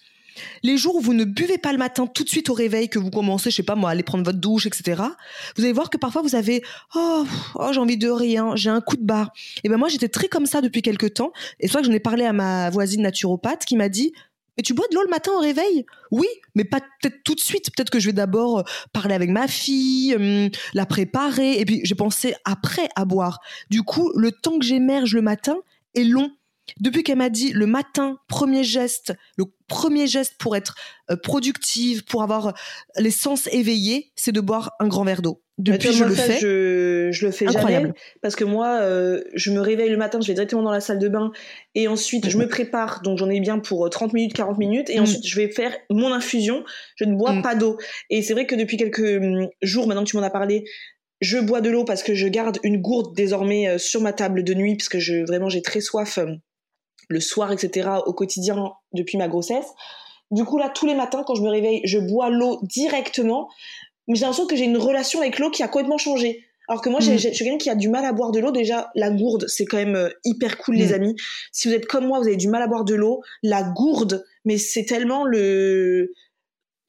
Les 0.63 0.77
jours 0.77 0.97
où 0.97 1.01
vous 1.01 1.15
ne 1.15 1.25
buvez 1.25 1.59
pas 1.59 1.73
le 1.73 1.79
matin 1.79 2.07
tout 2.07 2.25
de 2.25 2.29
suite 2.29 2.49
au 2.49 2.55
réveil, 2.55 2.89
que 2.89 2.99
vous 2.99 3.11
commencez, 3.11 3.51
je 3.51 3.57
sais 3.57 3.63
pas 3.63 3.75
moi, 3.75 3.91
à 3.91 3.93
aller 3.93 4.03
prendre 4.03 4.25
votre 4.25 4.39
douche, 4.39 4.67
etc., 4.67 5.03
vous 5.57 5.65
allez 5.65 5.73
voir 5.73 5.91
que 5.91 5.97
parfois 5.97 6.23
vous 6.23 6.35
avez 6.35 6.63
oh, 6.95 7.25
oh 7.57 7.69
j'ai 7.73 7.81
envie 7.81 7.97
de 7.97 8.09
rien, 8.09 8.55
j'ai 8.55 8.71
un 8.71 8.81
coup 8.81 8.97
de 8.97 9.05
barre. 9.05 9.33
Et 9.65 9.69
ben 9.69 9.77
moi 9.77 9.89
j'étais 9.89 10.09
très 10.09 10.29
comme 10.29 10.47
ça 10.47 10.61
depuis 10.61 10.83
quelques 10.83 11.15
temps. 11.15 11.33
Et 11.61 11.69
c'est 11.69 11.79
que 11.79 11.85
j'en 11.85 11.93
ai 11.93 12.01
parlé 12.01 12.25
à 12.25 12.33
ma 12.33 12.71
voisine 12.71 13.03
naturopathe 13.03 13.65
qui 13.65 13.77
m'a 13.77 13.89
dit 13.89 14.13
mais 14.59 14.63
tu 14.63 14.75
bois 14.75 14.87
de 14.91 14.97
l'eau 14.97 15.05
le 15.05 15.09
matin 15.09 15.31
au 15.37 15.39
réveil? 15.39 15.87
Oui, 16.11 16.27
mais 16.57 16.65
pas 16.65 16.81
peut-être 16.81 17.23
tout 17.23 17.37
de 17.37 17.41
suite. 17.41 17.71
Peut-être 17.77 17.91
que 17.91 18.01
je 18.01 18.07
vais 18.07 18.13
d'abord 18.13 18.59
euh, 18.59 18.63
parler 18.93 19.15
avec 19.15 19.31
ma 19.31 19.47
fille, 19.47 20.17
hum, 20.17 20.51
la 20.75 20.85
préparer, 20.85 21.61
et 21.61 21.65
puis 21.65 21.81
j'ai 21.85 21.95
pensé 21.95 22.35
après 22.45 22.89
à 22.97 23.05
boire. 23.05 23.39
Du 23.71 23.85
coup, 23.85 24.11
le 24.17 24.33
temps 24.33 24.59
que 24.59 24.65
j'émerge 24.65 25.15
le 25.15 25.23
matin 25.23 25.57
est 25.95 26.03
long 26.03 26.33
depuis 26.81 27.03
qu'elle 27.03 27.19
m'a 27.19 27.31
dit 27.31 27.53
le 27.53 27.67
matin, 27.67 28.19
premier 28.29 28.65
geste, 28.65 29.15
le 29.37 29.45
premier 29.67 30.07
geste 30.07 30.35
pour 30.39 30.57
être 30.57 30.75
euh, 31.11 31.17
productive, 31.17 32.05
pour 32.05 32.23
avoir 32.23 32.55
les 32.97 33.11
sens 33.11 33.49
éveillés, 33.53 34.13
c'est 34.17 34.33
de 34.33 34.41
boire 34.41 34.73
un 34.81 34.89
grand 34.89 35.05
verre 35.05 35.23
d'eau. 35.23 35.43
Depuis, 35.59 35.93
je 35.93 36.05
le 36.05 36.15
fais. 36.15 36.39
Je, 36.39 37.25
le 37.25 37.33
fais 37.33 37.49
Incroyable. 37.49 37.89
jamais 37.89 37.99
parce 38.23 38.37
que 38.37 38.45
moi, 38.45 38.79
euh, 38.81 39.23
je 39.35 39.51
me 39.51 39.61
réveille 39.61 39.91
le 39.91 39.97
matin, 39.97 40.21
je 40.21 40.29
vais 40.29 40.35
directement 40.35 40.63
dans 40.63 40.71
la 40.71 40.81
salle 40.81 41.01
de 41.01 41.09
bain 41.09 41.33
et 41.75 41.89
ensuite 41.89 42.29
je 42.29 42.39
me 42.39 42.47
prépare. 42.47 43.03
Donc 43.03 43.19
j'en 43.19 43.29
ai 43.29 43.41
bien 43.41 43.59
pour 43.59 43.89
30 43.91 44.11
euh, 44.11 44.15
minutes, 44.15 44.35
40 44.35 44.59
minutes 44.59 44.91
et 44.91 44.99
mm. 44.99 45.03
ensuite 45.03 45.27
je 45.27 45.37
vais 45.37 45.51
faire 45.51 45.77
mon 45.91 46.13
infusion. 46.13 46.65
Je 46.95 47.05
ne 47.05 47.17
bois 47.17 47.33
mm. 47.33 47.43
pas 47.43 47.57
d'eau. 47.57 47.77
Et 48.09 48.23
c'est 48.23 48.35
vrai 48.35 48.47
que 48.47 48.55
depuis 48.55 48.77
quelques 48.77 49.21
jours, 49.61 49.89
maintenant 49.89 50.05
que 50.05 50.11
tu 50.11 50.17
m'en 50.17 50.23
as 50.23 50.31
parlé, 50.31 50.65
je 51.21 51.39
bois 51.39 51.61
de 51.61 51.71
l'eau 51.71 51.85
parce 51.85 52.05
que 52.05 52.15
je 52.15 52.29
garde 52.29 52.59
une 52.63 52.81
gourde 52.81 53.17
désormais 53.17 53.79
sur 53.79 54.01
ma 54.01 54.13
table 54.13 54.45
de 54.45 54.55
nuit 54.55 54.77
parce 54.77 54.89
que 54.89 55.01
je 55.01 55.27
vraiment 55.27 55.49
j'ai 55.49 55.63
très 55.63 55.81
soif 55.81 56.21
le 57.09 57.21
soir, 57.21 57.53
etc., 57.53 57.89
au 58.07 58.13
quotidien 58.13 58.73
depuis 58.93 59.19
ma 59.19 59.29
grossesse. 59.29 59.67
Du 60.31 60.45
coup, 60.45 60.59
là, 60.59 60.69
tous 60.69 60.87
les 60.87 60.95
matins, 60.95 61.25
quand 61.27 61.35
je 61.35 61.43
me 61.43 61.49
réveille, 61.49 61.81
je 61.85 61.99
bois 61.99 62.29
l'eau 62.31 62.61
directement. 62.63 63.49
Mais 64.07 64.15
j'ai 64.15 64.23
l'impression 64.23 64.47
que 64.47 64.57
j'ai 64.57 64.65
une 64.65 64.77
relation 64.77 65.21
avec 65.21 65.39
l'eau 65.39 65.51
qui 65.51 65.63
a 65.63 65.69
complètement 65.69 65.99
changé. 65.99 66.45
Alors 66.69 66.83
que 66.83 66.91
moi, 66.91 67.01
mm. 67.01 67.19
je 67.19 67.29
suis 67.31 67.45
quelqu'un 67.45 67.57
qui 67.57 67.71
a 67.71 67.75
du 67.75 67.89
mal 67.89 68.05
à 68.05 68.13
boire 68.13 68.31
de 68.31 68.41
l'eau. 68.41 68.51
Déjà, 68.51 68.91
la 68.95 69.11
gourde, 69.11 69.47
c'est 69.49 69.65
quand 69.65 69.79
même 69.79 69.97
euh, 69.97 70.11
hyper 70.25 70.59
cool, 70.59 70.77
les 70.77 70.89
mm. 70.91 70.95
amis. 70.95 71.17
Si 71.51 71.69
vous 71.69 71.75
êtes 71.75 71.87
comme 71.87 72.07
moi, 72.07 72.19
vous 72.19 72.27
avez 72.27 72.37
du 72.37 72.49
mal 72.49 72.63
à 72.63 72.67
boire 72.67 72.85
de 72.85 72.95
l'eau. 72.95 73.23
La 73.43 73.63
gourde, 73.63 74.25
mais 74.45 74.59
c'est 74.59 74.85
tellement 74.85 75.25
le 75.25 76.13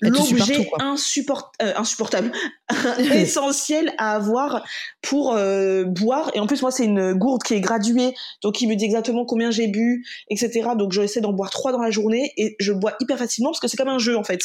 l'objet 0.01 0.69
insupport 0.79 1.51
euh, 1.61 1.73
insupportable, 1.75 2.31
essentiel 3.13 3.93
à 3.97 4.15
avoir 4.15 4.63
pour 5.01 5.33
euh, 5.33 5.83
boire. 5.83 6.31
Et 6.33 6.39
en 6.39 6.47
plus, 6.47 6.61
moi, 6.61 6.71
c'est 6.71 6.85
une 6.85 7.13
gourde 7.13 7.43
qui 7.43 7.55
est 7.55 7.61
graduée, 7.61 8.13
donc 8.41 8.61
il 8.61 8.67
me 8.67 8.75
dit 8.75 8.85
exactement 8.85 9.25
combien 9.25 9.51
j'ai 9.51 9.67
bu, 9.67 10.05
etc. 10.29 10.69
Donc, 10.77 10.91
j'essaie 10.91 11.21
d'en 11.21 11.33
boire 11.33 11.49
trois 11.49 11.71
dans 11.71 11.81
la 11.81 11.91
journée 11.91 12.31
et 12.37 12.55
je 12.59 12.71
bois 12.71 12.93
hyper 12.99 13.17
facilement 13.17 13.51
parce 13.51 13.59
que 13.59 13.67
c'est 13.67 13.77
comme 13.77 13.89
un 13.89 13.99
jeu 13.99 14.17
en 14.17 14.23
fait. 14.23 14.41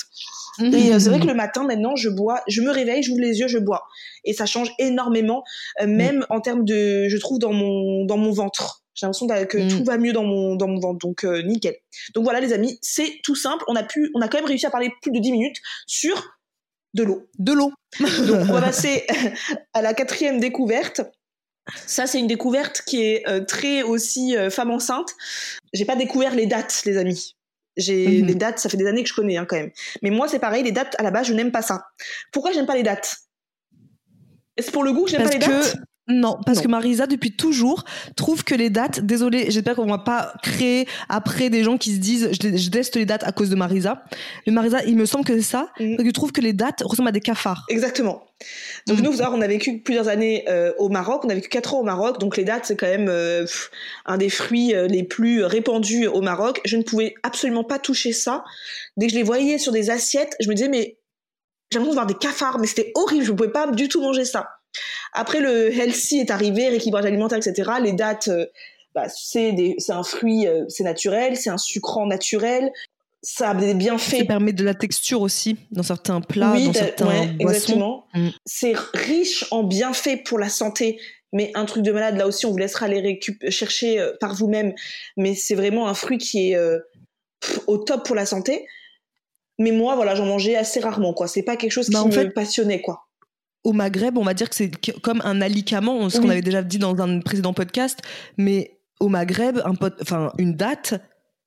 Et 0.60 0.92
euh, 0.92 0.98
c'est 0.98 1.08
vrai 1.08 1.18
que 1.18 1.26
le 1.26 1.34
matin, 1.34 1.64
maintenant, 1.64 1.96
je 1.96 2.08
bois, 2.08 2.40
je 2.48 2.62
me 2.62 2.70
réveille, 2.70 3.02
j'ouvre 3.02 3.20
les 3.20 3.40
yeux, 3.40 3.48
je 3.48 3.58
bois, 3.58 3.84
et 4.24 4.32
ça 4.32 4.46
change 4.46 4.72
énormément, 4.78 5.42
même 5.84 6.18
mm. 6.18 6.26
en 6.30 6.40
termes 6.40 6.64
de, 6.64 7.08
je 7.08 7.16
trouve 7.16 7.38
dans 7.38 7.52
mon 7.52 8.04
dans 8.04 8.16
mon 8.16 8.30
ventre. 8.30 8.84
J'ai 8.94 9.07
l'impression 9.07 9.26
que 9.26 9.59
mm. 9.59 9.68
tout 9.68 9.85
va 9.85 9.98
mieux 9.98 10.12
dans 10.12 10.24
mon, 10.24 10.54
dans 10.57 10.68
mon 10.68 10.78
ventre. 10.78 10.98
Donc, 10.98 11.24
euh, 11.24 11.42
nickel. 11.42 11.76
Donc 12.14 12.24
voilà, 12.24 12.40
les 12.40 12.52
amis, 12.52 12.78
c'est 12.80 13.20
tout 13.22 13.35
simple. 13.35 13.64
On 13.68 13.76
a 13.76 13.83
pu, 13.83 14.11
on 14.14 14.20
a 14.20 14.28
quand 14.28 14.38
même 14.38 14.46
réussi 14.46 14.66
à 14.66 14.70
parler 14.70 14.92
plus 15.02 15.11
de 15.11 15.18
10 15.18 15.33
minutes 15.33 15.57
sur 15.87 16.37
de 16.94 17.02
l'eau. 17.02 17.28
De 17.38 17.52
l'eau. 17.52 17.72
Donc, 17.98 18.48
on 18.48 18.52
va 18.52 18.62
passer 18.62 19.07
à 19.72 19.83
la 19.83 19.94
quatrième 19.94 20.38
découverte. 20.40 21.02
Ça, 21.87 22.07
c'est 22.07 22.20
une 22.20 22.26
découverte 22.26 22.83
qui 22.87 23.02
est 23.02 23.28
euh, 23.28 23.44
très 23.44 23.83
aussi 23.83 24.37
euh, 24.37 24.50
femme 24.50 24.70
enceinte. 24.70 25.11
J'ai 25.72 25.85
pas 25.85 25.96
découvert 25.96 26.35
les 26.35 26.46
dates, 26.46 26.83
les 26.85 26.96
amis. 26.96 27.37
J'ai 27.76 28.07
mm-hmm. 28.07 28.26
les 28.26 28.35
dates, 28.35 28.59
ça 28.61 28.68
fait 28.68 28.76
des 28.76 28.87
années 28.87 29.02
que 29.02 29.09
je 29.09 29.14
connais 29.14 29.37
hein, 29.37 29.46
quand 29.48 29.57
même. 29.57 29.70
Mais 30.02 30.11
moi, 30.11 30.28
c'est 30.28 30.38
pareil, 30.38 30.62
les 30.62 30.72
dates 30.72 30.94
à 30.98 31.02
la 31.02 31.11
base, 31.11 31.26
je 31.26 31.33
n'aime 31.33 31.50
pas 31.50 31.62
ça. 31.62 31.87
Pourquoi 32.33 32.52
j'aime 32.52 32.66
pas 32.66 32.76
les 32.76 32.83
dates? 32.85 33.16
Est-ce 34.57 34.70
pour 34.70 34.85
le 34.85 34.92
goût 34.92 35.04
que 35.04 35.11
j'aime 35.11 35.24
pas 35.24 35.30
les 35.30 35.38
dates? 35.38 35.76
Non, 36.06 36.36
parce 36.44 36.60
que 36.60 36.68
Marisa, 36.68 37.06
depuis 37.06 37.34
toujours, 37.34 37.84
trouve 38.14 38.44
que 38.44 38.54
les 38.54 38.68
dates, 38.68 39.00
désolé, 39.00 39.50
j'espère 39.50 39.74
qu'on 39.74 39.86
va 39.86 39.98
pas 39.98 40.34
créer 40.42 40.86
après 41.08 41.48
des 41.48 41.64
gens 41.64 41.78
qui 41.78 41.94
se 41.94 41.98
disent 41.98 42.28
je, 42.30 42.68
teste 42.68 42.96
les 42.96 43.06
dates 43.06 43.24
à 43.24 43.32
cause 43.32 43.48
de 43.48 43.56
Marisa. 43.56 44.04
Mais 44.46 44.52
Marisa, 44.52 44.84
il 44.84 44.96
me 44.96 45.06
semble 45.06 45.24
que 45.24 45.34
c'est 45.34 45.40
ça, 45.40 45.70
mm. 45.80 45.96
parce 45.96 46.06
que 46.06 46.12
trouve 46.12 46.32
que 46.32 46.42
les 46.42 46.52
dates 46.52 46.82
ressemblent 46.84 47.08
à 47.08 47.12
des 47.12 47.20
cafards. 47.20 47.64
Exactement. 47.70 48.26
Donc 48.86 48.98
mm. 48.98 49.02
nous, 49.02 49.12
vous 49.12 49.18
savez, 49.18 49.34
on 49.34 49.40
a 49.40 49.46
vécu 49.46 49.78
plusieurs 49.78 50.08
années 50.08 50.44
euh, 50.50 50.74
au 50.78 50.90
Maroc, 50.90 51.24
on 51.24 51.30
a 51.30 51.34
vécu 51.34 51.48
quatre 51.48 51.72
ans 51.72 51.80
au 51.80 51.84
Maroc, 51.84 52.20
donc 52.20 52.36
les 52.36 52.44
dates, 52.44 52.66
c'est 52.66 52.76
quand 52.76 52.86
même 52.86 53.08
euh, 53.08 53.46
un 54.04 54.18
des 54.18 54.28
fruits 54.28 54.74
euh, 54.74 54.86
les 54.86 55.04
plus 55.04 55.42
répandus 55.42 56.06
au 56.06 56.20
Maroc. 56.20 56.60
Je 56.66 56.76
ne 56.76 56.82
pouvais 56.82 57.14
absolument 57.22 57.64
pas 57.64 57.78
toucher 57.78 58.12
ça. 58.12 58.44
Dès 58.98 59.06
que 59.06 59.12
je 59.12 59.16
les 59.16 59.24
voyais 59.24 59.56
sur 59.56 59.72
des 59.72 59.88
assiettes, 59.88 60.36
je 60.38 60.50
me 60.50 60.54
disais, 60.54 60.68
mais 60.68 60.98
j'ai 61.72 61.78
l'impression 61.78 61.92
de 61.92 61.94
voir 61.94 62.06
des 62.06 62.14
cafards, 62.14 62.58
mais 62.58 62.66
c'était 62.66 62.92
horrible, 62.94 63.24
je 63.24 63.32
ne 63.32 63.36
pouvais 63.38 63.50
pas 63.50 63.70
du 63.70 63.88
tout 63.88 64.02
manger 64.02 64.26
ça. 64.26 64.50
Après, 65.12 65.40
le 65.40 65.72
healthy 65.72 66.18
est 66.18 66.30
arrivé, 66.30 66.68
rééquilibrage 66.68 67.04
alimentaire, 67.04 67.38
etc. 67.38 67.70
Les 67.82 67.92
dates, 67.92 68.28
euh, 68.28 68.46
bah, 68.94 69.06
c'est 69.08 69.54
un 69.88 70.02
fruit, 70.02 70.46
euh, 70.46 70.64
c'est 70.68 70.84
naturel, 70.84 71.37
c'est 71.37 71.50
un 71.50 71.58
sucrant 71.58 72.06
naturel. 72.06 72.72
Ça 73.22 73.50
a 73.50 73.54
des 73.54 73.74
bienfaits. 73.74 74.18
Ça 74.18 74.24
permet 74.24 74.52
de 74.52 74.64
la 74.64 74.74
texture 74.74 75.22
aussi 75.22 75.56
dans 75.70 75.82
certains 75.82 76.20
plats, 76.20 76.58
dans 76.58 76.72
certains 76.72 77.04
boissons. 77.04 77.37
Exactement. 77.38 78.04
Mm. 78.12 78.28
C'est 78.44 78.74
riche 78.92 79.46
en 79.50 79.62
bienfaits 79.62 80.24
pour 80.24 80.38
la 80.38 80.50
santé, 80.50 81.00
mais 81.32 81.50
un 81.54 81.64
truc 81.64 81.82
de 81.82 81.90
malade. 81.90 82.16
Là 82.16 82.26
aussi, 82.26 82.44
on 82.44 82.50
vous 82.50 82.58
laissera 82.58 82.87
aller 82.87 83.18
chercher 83.48 83.98
euh, 83.98 84.12
par 84.20 84.34
vous-même. 84.34 84.74
Mais 85.16 85.34
c'est 85.34 85.54
vraiment 85.54 85.88
un 85.88 85.94
fruit 85.94 86.18
qui 86.18 86.50
est 86.50 86.58
au 87.66 87.78
top 87.78 88.04
pour 88.04 88.14
la 88.14 88.26
santé. 88.26 88.66
Mais 89.58 89.70
moi, 89.70 89.94
voilà, 89.94 90.14
j'en 90.14 90.26
mangeais 90.26 90.56
assez 90.56 90.80
rarement, 90.80 91.14
quoi. 91.14 91.28
C'est 91.28 91.42
pas 91.42 91.56
quelque 91.56 91.70
chose 91.70 91.88
bah, 91.88 92.04
qui 92.10 92.18
me 92.18 92.30
passionnait, 92.30 92.80
quoi 92.80 93.03
au 93.64 93.72
Maghreb, 93.72 94.18
on 94.18 94.24
va 94.24 94.35
dire 94.35 94.48
que 94.48 94.55
c'est 94.55 94.70
comme 95.00 95.22
un 95.24 95.40
alicament, 95.40 96.09
ce 96.11 96.20
qu'on 96.20 96.29
avait 96.29 96.42
déjà 96.42 96.62
dit 96.62 96.79
dans 96.79 96.96
un 97.00 97.20
précédent 97.20 97.55
podcast, 97.55 98.00
mais 98.37 98.79
au 99.00 99.09
Maghreb, 99.09 99.61
un 99.64 99.74
enfin 100.00 100.33
une 100.38 100.55
date, 100.55 100.94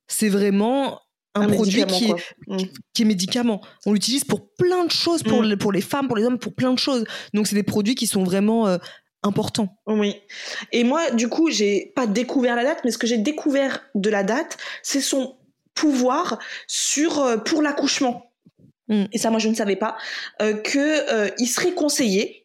c'est 0.08 0.28
vraiment 0.28 1.00
un, 1.34 1.48
produit 1.48 1.84
qui 1.86 2.10
est, 2.10 2.14
mm. 2.48 2.56
qui 2.94 3.02
est, 3.02 3.04
médicament. 3.04 3.60
On 3.86 3.92
l'utilise 3.92 4.24
pour 4.24 4.52
plein 4.54 4.84
de 4.84 4.90
choses, 4.90 5.22
pour, 5.22 5.42
mm. 5.42 5.56
pour 5.56 5.72
les 5.72 5.80
femmes, 5.80 6.08
pour 6.08 6.16
les 6.16 6.24
hommes, 6.24 6.38
pour 6.38 6.54
plein 6.54 6.72
de 6.72 6.78
choses. 6.78 7.04
Donc 7.34 7.46
c'est 7.46 7.54
des 7.54 7.62
produits 7.62 7.94
qui 7.94 8.06
sont 8.06 8.24
vraiment 8.24 8.66
euh, 8.66 8.78
importants. 9.22 9.76
Oui. 9.86 10.16
Et 10.72 10.84
moi, 10.84 11.10
du 11.10 11.28
coup, 11.28 11.50
j'ai 11.50 11.92
pas 11.94 12.06
découvert 12.06 12.56
la 12.56 12.64
date, 12.64 12.80
mais 12.84 12.90
ce 12.90 12.98
que 12.98 13.06
j'ai 13.06 13.18
découvert 13.18 13.80
de 13.94 14.10
la 14.10 14.24
date, 14.24 14.56
c'est 14.82 15.00
son 15.00 15.36
pouvoir 15.74 16.38
sur 16.66 17.20
euh, 17.20 17.36
pour 17.36 17.62
l'accouchement. 17.62 18.27
Mm. 18.88 19.04
et 19.12 19.18
ça 19.18 19.30
moi 19.30 19.38
je 19.38 19.48
ne 19.48 19.54
savais 19.54 19.76
pas, 19.76 19.96
euh, 20.42 20.54
que 20.54 21.12
euh, 21.12 21.30
il 21.38 21.46
serait 21.46 21.72
conseillé 21.72 22.44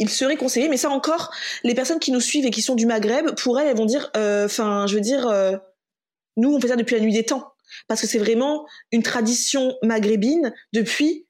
il 0.00 0.08
serait 0.08 0.36
conseillé, 0.36 0.68
mais 0.68 0.76
ça 0.76 0.90
encore, 0.90 1.32
les 1.64 1.74
personnes 1.74 1.98
qui 1.98 2.12
nous 2.12 2.20
suivent 2.20 2.46
et 2.46 2.50
qui 2.50 2.62
sont 2.62 2.76
du 2.76 2.86
Maghreb, 2.86 3.34
pour 3.34 3.58
elles, 3.58 3.66
elles 3.66 3.76
vont 3.76 3.84
dire, 3.84 4.12
euh, 4.16 4.44
enfin, 4.44 4.86
je 4.86 4.94
veux 4.94 5.00
dire, 5.00 5.28
nous, 6.36 6.54
on 6.54 6.60
fait 6.60 6.68
ça 6.68 6.76
depuis 6.76 6.94
la 6.94 7.00
nuit 7.00 7.12
des 7.12 7.24
temps, 7.24 7.52
parce 7.88 8.00
que 8.00 8.06
c'est 8.06 8.18
vraiment 8.18 8.64
une 8.92 9.02
tradition 9.02 9.74
maghrébine 9.82 10.54
depuis 10.72 11.26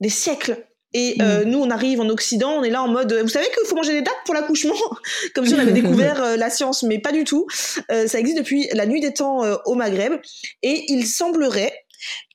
des 0.00 0.08
siècles. 0.08 0.66
Et 0.92 1.16
euh, 1.20 1.44
nous, 1.44 1.58
on 1.58 1.70
arrive 1.70 2.00
en 2.00 2.08
Occident, 2.08 2.50
on 2.50 2.64
est 2.64 2.70
là 2.70 2.82
en 2.82 2.88
mode, 2.88 3.12
vous 3.12 3.28
savez 3.28 3.46
qu'il 3.46 3.64
faut 3.66 3.76
manger 3.76 3.92
des 3.92 4.02
dates 4.02 4.18
pour 4.24 4.34
l'accouchement? 4.34 4.74
Comme 5.34 5.46
si 5.46 5.54
on 5.54 5.58
avait 5.58 5.72
découvert 5.80 6.20
euh, 6.22 6.36
la 6.36 6.50
science, 6.50 6.82
mais 6.82 6.98
pas 6.98 7.12
du 7.12 7.22
tout. 7.22 7.46
Euh, 7.92 8.08
ça 8.08 8.18
existe 8.18 8.38
depuis 8.38 8.68
la 8.72 8.86
nuit 8.86 9.00
des 9.00 9.12
temps 9.12 9.42
au 9.66 9.74
Maghreb. 9.74 10.14
Et 10.62 10.84
il 10.88 11.06
semblerait 11.06 11.72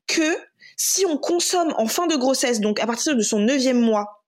que 0.08 0.38
si 0.76 1.06
on 1.06 1.18
consomme 1.18 1.74
en 1.78 1.88
fin 1.88 2.08
de 2.08 2.16
grossesse, 2.16 2.60
donc 2.60 2.80
à 2.80 2.88
partir 2.88 3.16
de 3.16 3.22
son 3.22 3.40
neuvième 3.40 3.80
mois, 3.80 4.24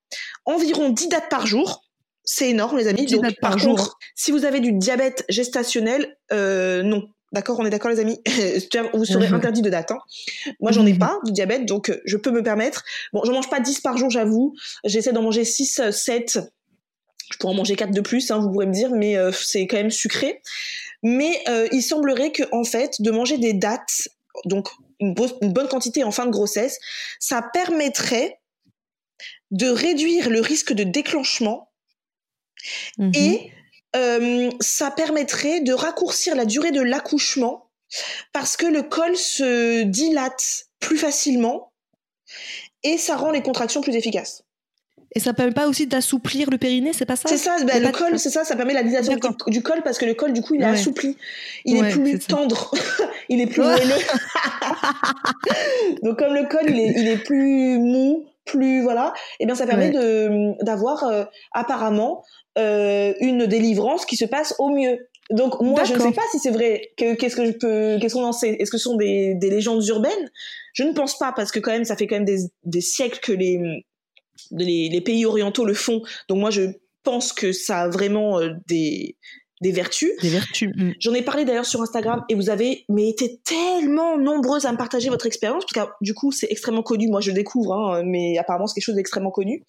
environ 0.45 0.89
10 0.89 1.09
dates 1.09 1.29
par 1.29 1.45
jour, 1.47 1.83
c'est 2.23 2.49
énorme 2.49 2.77
les 2.77 2.87
amis. 2.87 3.05
Donc, 3.05 3.21
par, 3.39 3.51
par 3.51 3.61
contre, 3.61 3.97
si 4.15 4.31
vous 4.31 4.45
avez 4.45 4.59
du 4.59 4.73
diabète 4.73 5.25
gestationnel, 5.29 6.17
non, 6.31 7.07
D'accord, 7.33 7.59
on 7.59 7.65
est 7.65 7.69
d'accord 7.69 7.91
les 7.91 7.99
amis? 7.99 8.21
Vous 8.93 9.05
serez 9.05 9.27
interdit 9.27 9.61
de 9.61 9.69
date. 9.69 9.91
Hein. 9.91 9.99
Moi, 10.61 10.71
j'en 10.71 10.85
ai 10.85 10.93
mhm. 10.93 10.99
pas 10.99 11.19
du 11.25 11.31
diabète, 11.33 11.65
donc 11.65 11.89
euh, 11.89 12.01
je 12.05 12.15
peux 12.15 12.31
me 12.31 12.41
permettre. 12.41 12.83
Bon, 13.11 13.21
je 13.25 13.31
mange 13.31 13.49
pas 13.49 13.59
10 13.59 13.81
par 13.81 13.97
jour, 13.97 14.09
j'avoue. 14.09 14.55
J'essaie 14.85 15.11
d'en 15.11 15.23
manger 15.23 15.43
6, 15.43 15.91
7. 15.91 16.37
Euh, 16.37 16.41
je 17.31 17.37
pourrais 17.37 17.53
en 17.53 17.57
manger 17.57 17.75
4 17.75 17.91
de 17.91 17.99
plus, 17.99 18.31
hein, 18.31 18.39
vous 18.39 18.49
pourrez 18.49 18.65
me 18.65 18.71
dire, 18.71 18.91
mais 18.91 19.17
euh, 19.17 19.33
c'est 19.33 19.67
quand 19.67 19.75
même 19.75 19.91
sucré. 19.91 20.41
Mais 21.03 21.43
il 21.71 21.83
semblerait 21.83 22.31
que 22.31 22.43
en 22.51 22.63
fait, 22.63 22.95
de 22.99 23.11
manger 23.11 23.37
des 23.37 23.53
dates, 23.53 24.07
donc 24.45 24.69
une, 24.99 25.13
bonne 25.13 25.67
quantité 25.67 26.03
en 26.03 26.11
fin 26.11 26.25
de 26.25 26.31
grossesse, 26.31 26.79
ça 27.19 27.41
permettrait 27.53 28.39
de 29.51 29.67
réduire 29.67 30.29
le 30.29 30.41
risque 30.41 30.73
de 30.73 30.83
déclenchement 30.83 31.71
mhm. 32.97 33.11
et 33.15 33.51
euh, 33.95 34.51
ça 34.59 34.91
permettrait 34.91 35.61
de 35.61 35.73
raccourcir 35.73 36.35
la 36.35 36.45
durée 36.45 36.71
de 36.71 36.81
l'accouchement 36.81 37.69
parce 38.33 38.57
que 38.57 38.65
le 38.65 38.83
col 38.83 39.15
se 39.15 39.83
dilate 39.83 40.67
plus 40.79 40.97
facilement 40.97 41.71
et 42.83 42.97
ça 42.97 43.15
rend 43.15 43.31
les 43.31 43.41
contractions 43.41 43.81
plus 43.81 43.95
efficaces. 43.95 44.43
Et 45.15 45.19
ça 45.19 45.33
permet 45.33 45.53
pas 45.53 45.67
aussi 45.67 45.87
d'assouplir 45.87 46.49
le 46.49 46.57
périnée, 46.57 46.93
c'est 46.93 47.05
pas 47.05 47.15
ça 47.15 47.29
C'est 47.29 47.37
ça, 47.37 47.55
ben, 47.65 47.81
le 47.81 47.91
col, 47.91 48.19
c'est 48.19 48.29
ça, 48.29 48.43
ça 48.43 48.55
permet 48.55 48.73
la 48.73 48.83
dilatation 48.83 49.17
du, 49.47 49.63
col 49.63 49.81
parce 49.83 49.97
que 49.97 50.05
le 50.05 50.13
col, 50.13 50.33
du 50.33 50.41
coup, 50.41 50.55
il 50.55 50.61
est 50.61 50.65
assoupli. 50.65 51.17
Il 51.65 51.77
est 51.77 51.89
plus 51.89 52.19
tendre, 52.19 52.71
il 53.29 53.41
est 53.41 53.47
plus 53.47 53.61
moelleux. 53.61 53.79
Donc, 56.03 56.19
comme 56.19 56.33
le 56.33 56.47
col, 56.47 56.69
il 56.69 56.79
est, 56.79 56.93
il 56.97 57.07
est 57.07 57.17
plus 57.17 57.79
mou, 57.79 58.25
plus 58.47 58.81
voilà, 58.81 59.13
et 59.39 59.43
eh 59.43 59.45
bien 59.45 59.55
ça 59.55 59.67
permet 59.67 59.91
de 59.91 60.63
d'avoir 60.63 61.03
euh, 61.03 61.25
apparemment 61.51 62.23
euh, 62.57 63.13
une 63.19 63.45
délivrance 63.45 64.05
qui 64.05 64.15
se 64.15 64.25
passe 64.25 64.55
au 64.57 64.69
mieux. 64.69 65.07
Donc 65.29 65.61
moi 65.61 65.83
je 65.83 65.93
ne 65.93 65.99
sais 65.99 66.13
pas 66.13 66.21
si 66.31 66.39
c'est 66.39 66.51
vrai. 66.51 66.93
Qu'est-ce 66.95 67.35
que 67.35 67.45
je 67.45 67.51
peux, 67.51 67.97
qu'est-ce 67.99 68.15
qu'on 68.15 68.23
en 68.23 68.31
sait? 68.31 68.55
Est-ce 68.59 68.71
que 68.71 68.77
ce 68.77 68.85
sont 68.85 68.95
des, 68.95 69.35
des 69.35 69.49
légendes 69.49 69.85
urbaines? 69.85 70.31
Je 70.73 70.83
ne 70.83 70.93
pense 70.93 71.17
pas 71.17 71.33
parce 71.35 71.51
que 71.51 71.59
quand 71.59 71.71
même 71.71 71.83
ça 71.83 71.97
fait 71.97 72.07
quand 72.07 72.15
même 72.15 72.25
des, 72.25 72.39
des 72.63 72.81
siècles 72.81 73.19
que 73.19 73.33
les, 73.33 73.59
les, 74.51 74.89
les 74.89 75.01
pays 75.01 75.25
orientaux 75.25 75.65
le 75.65 75.73
font. 75.73 76.01
Donc 76.29 76.39
moi 76.39 76.49
je 76.49 76.61
pense 77.03 77.33
que 77.33 77.51
ça 77.51 77.81
a 77.81 77.89
vraiment 77.89 78.39
euh, 78.39 78.49
des 78.67 79.17
des 79.61 79.71
vertus. 79.71 80.11
Des 80.21 80.29
vertus. 80.29 80.71
Mm. 80.75 80.91
J'en 80.99 81.13
ai 81.13 81.21
parlé 81.21 81.45
d'ailleurs 81.45 81.65
sur 81.65 81.81
Instagram 81.81 82.23
et 82.29 82.35
vous 82.35 82.49
avez 82.49 82.85
mais 82.89 83.09
été 83.09 83.39
tellement 83.43 84.17
nombreuses 84.17 84.65
à 84.65 84.71
me 84.71 84.77
partager 84.77 85.09
votre 85.09 85.25
expérience 85.25 85.63
parce 85.65 85.87
que 85.87 85.91
du 86.01 86.13
coup 86.13 86.31
c'est 86.31 86.47
extrêmement 86.49 86.83
connu. 86.83 87.07
Moi 87.07 87.21
je 87.21 87.31
découvre, 87.31 87.73
hein, 87.73 88.03
mais 88.05 88.37
apparemment 88.37 88.67
c'est 88.67 88.75
quelque 88.75 88.85
chose 88.85 88.95
d'extrêmement 88.95 89.31
connu. 89.31 89.65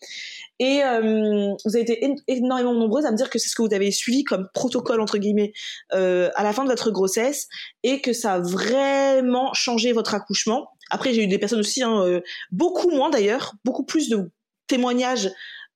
Et 0.59 0.83
euh, 0.83 1.54
vous 1.64 1.76
avez 1.76 1.83
été 1.83 2.14
énormément 2.26 2.74
nombreuses 2.74 3.07
à 3.07 3.12
me 3.12 3.16
dire 3.16 3.31
que 3.31 3.38
c'est 3.38 3.48
ce 3.48 3.54
que 3.54 3.62
vous 3.62 3.72
avez 3.72 3.90
suivi 3.90 4.24
comme 4.24 4.48
protocole 4.52 5.00
entre 5.00 5.18
guillemets 5.18 5.52
euh, 5.94 6.31
à 6.35 6.42
la 6.42 6.52
fin 6.52 6.64
de 6.64 6.68
votre 6.68 6.90
grossesse 6.90 7.48
et 7.83 8.00
que 8.00 8.12
ça 8.12 8.35
a 8.35 8.40
vraiment 8.40 9.54
changé 9.54 9.92
votre 9.92 10.14
accouchement. 10.14 10.68
Après 10.90 11.14
j'ai 11.14 11.24
eu 11.24 11.28
des 11.28 11.38
personnes 11.38 11.61
aussi, 11.61 11.83
hein, 11.83 12.02
euh, 12.02 12.20
beaucoup 12.50 12.90
moins 12.90 13.09
d'ailleurs, 13.09 13.54
beaucoup 13.64 13.85
plus 13.85 14.09
de 14.09 14.31
témoignages 14.68 15.31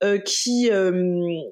euh, 0.05 0.19
qui 0.19 0.71
euh, 0.71 1.43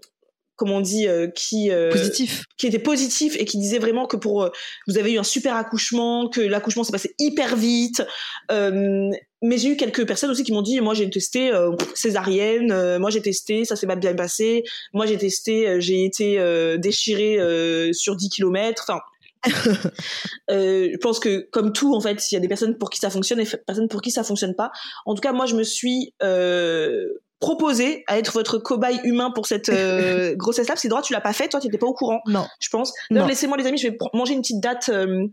comment 0.61 0.76
on 0.76 0.81
dit, 0.83 1.09
euh, 1.09 1.26
qui 1.26 1.70
euh, 1.70 1.90
positif, 1.90 2.44
qui 2.59 2.66
était 2.66 2.79
positif 2.79 3.35
et 3.38 3.46
qui 3.46 3.57
disait 3.57 3.79
vraiment 3.79 4.05
que 4.07 4.18
pour 4.18 4.42
euh, 4.42 4.50
vous 4.87 4.98
avez 4.98 5.12
eu 5.12 5.18
un 5.18 5.24
super 5.24 5.57
accouchement, 5.57 6.29
que 6.29 6.42
l'accouchement 6.42 6.85
s'est 6.85 6.92
passé 6.92 7.14
hyper 7.18 7.57
vite. 7.57 8.03
mais 8.50 9.57
j'ai 9.57 9.70
eu 9.70 9.76
quelques 9.76 10.07
personnes 10.07 10.31
aussi 10.31 10.44
qui 10.44 10.53
m'ont 10.53 10.61
dit, 10.61 10.79
moi 10.83 10.92
j'ai 10.92 11.09
testé 11.09 11.50
césarienne, 11.94 12.98
moi 12.98 13.09
j'ai 13.09 13.22
testé, 13.22 13.64
ça 13.64 13.74
s'est 13.74 13.87
pas 13.87 13.96
bien 13.96 14.14
passé, 14.14 14.64
moi 14.92 15.07
j'ai 15.07 15.16
testé, 15.16 15.81
j'ai 15.81 16.05
été 16.05 16.38
déchirée 16.76 17.38
sur 17.94 18.14
10 18.16 18.29
km. 18.29 18.85
Enfin, 18.87 19.00
je 20.50 20.96
pense 20.98 21.20
que 21.20 21.48
comme 21.50 21.72
tout 21.72 21.94
en 21.94 22.03
fait, 22.03 22.31
il 22.31 22.35
y 22.35 22.37
a 22.37 22.40
des 22.40 22.48
personnes 22.48 22.76
pour 22.76 22.90
qui 22.90 22.98
ça 22.98 23.09
fonctionne 23.09 23.40
et 23.40 23.44
des 23.44 23.57
personnes 23.66 23.88
pour 23.88 24.03
qui 24.03 24.11
ça 24.11 24.24
fonctionne 24.24 24.55
pas. 24.55 24.70
En 25.07 25.14
tout 25.14 25.22
cas, 25.22 25.33
moi 25.33 25.46
je 25.46 25.55
me 25.55 25.62
suis 25.62 26.12
proposé 27.40 28.05
à 28.07 28.18
être 28.18 28.33
votre 28.33 28.59
cobaye 28.59 29.00
humain 29.05 29.31
pour 29.35 29.46
cette 29.46 29.70
euh, 29.70 30.35
grossesse-là. 30.37 30.76
C'est 30.76 30.88
droit, 30.88 31.03
tu 31.03 31.12
l'as 31.12 31.20
pas 31.20 31.33
fait, 31.33 31.48
toi, 31.48 31.59
tu 31.59 31.66
n'étais 31.66 31.79
pas 31.79 31.87
au 31.87 31.94
courant. 31.94 32.20
Non. 32.26 32.46
Je 32.61 32.68
pense. 32.68 32.92
Non, 33.11 33.26
laissez-moi 33.26 33.57
les 33.57 33.66
amis, 33.66 33.79
je 33.79 33.88
vais 33.88 33.98
manger 34.12 34.35
une 34.35 34.42
petite 34.42 34.61
date. 34.61 34.90
Euh, 34.90 35.26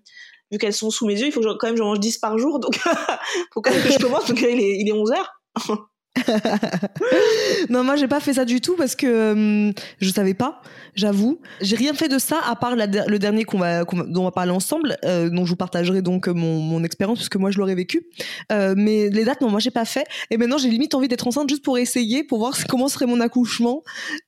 vu 0.50 0.58
qu'elles 0.58 0.74
sont 0.74 0.89
sous 0.89 1.06
mes 1.06 1.20
yeux, 1.20 1.28
il 1.28 1.32
faut 1.32 1.41
que 1.41 1.58
quand 1.58 1.67
même 1.67 1.76
je 1.76 1.84
mange 1.84 2.00
10 2.00 2.20
par 2.20 2.38
jour, 2.38 2.60
donc 2.60 2.78
faut 3.54 3.62
quand 3.62 3.72
même 3.72 3.84
que 3.84 3.91
je 3.91 4.00
commence, 4.00 4.28
donc 4.28 4.39
il 4.39 4.60
est, 4.60 4.78
il 4.80 4.88
est 4.88 4.93
11 4.93 5.12
heures. 5.12 5.41
non, 7.69 7.84
moi 7.84 7.95
j'ai 7.95 8.08
pas 8.08 8.19
fait 8.19 8.34
ça 8.34 8.45
du 8.45 8.62
tout 8.62 8.75
parce 8.75 8.95
que 8.95 9.08
euh, 9.08 9.71
je 9.99 10.10
savais 10.10 10.34
pas, 10.34 10.62
j'avoue. 10.95 11.39
J'ai 11.62 11.75
rien 11.75 11.93
fait 11.93 12.08
de 12.08 12.19
ça 12.19 12.39
à 12.45 12.56
part 12.56 12.75
le 12.75 13.17
dernier 13.17 13.43
qu'on 13.43 13.60
va, 13.60 13.84
dont 13.84 14.21
on 14.21 14.25
va 14.25 14.32
parler 14.32 14.51
ensemble, 14.51 14.97
euh, 15.06 15.30
dont 15.30 15.45
je 15.45 15.51
vous 15.51 15.56
partagerai 15.56 16.01
donc 16.01 16.27
mon, 16.27 16.60
mon 16.60 16.84
expérience 16.84 17.19
puisque 17.19 17.36
moi 17.36 17.51
je 17.51 17.58
l'aurais 17.58 17.75
vécu. 17.75 18.08
Euh, 18.51 18.73
mais 18.77 19.10
les 19.10 19.25
dates, 19.25 19.41
non, 19.41 19.49
moi 19.49 19.60
j'ai 19.60 19.71
pas 19.71 19.86
fait. 19.86 20.06
Et 20.32 20.38
maintenant 20.38 20.58
j'ai 20.58 20.69
limite 20.69 20.95
envie 20.95 21.08
d'être 21.08 21.27
enceinte 21.27 21.49
juste 21.49 21.63
pour 21.63 21.77
essayer, 21.77 22.23
pour 22.23 22.39
voir 22.39 22.56
comment 22.69 22.88
serait 22.88 23.06
mon 23.06 23.19
accouchement. 23.19 23.84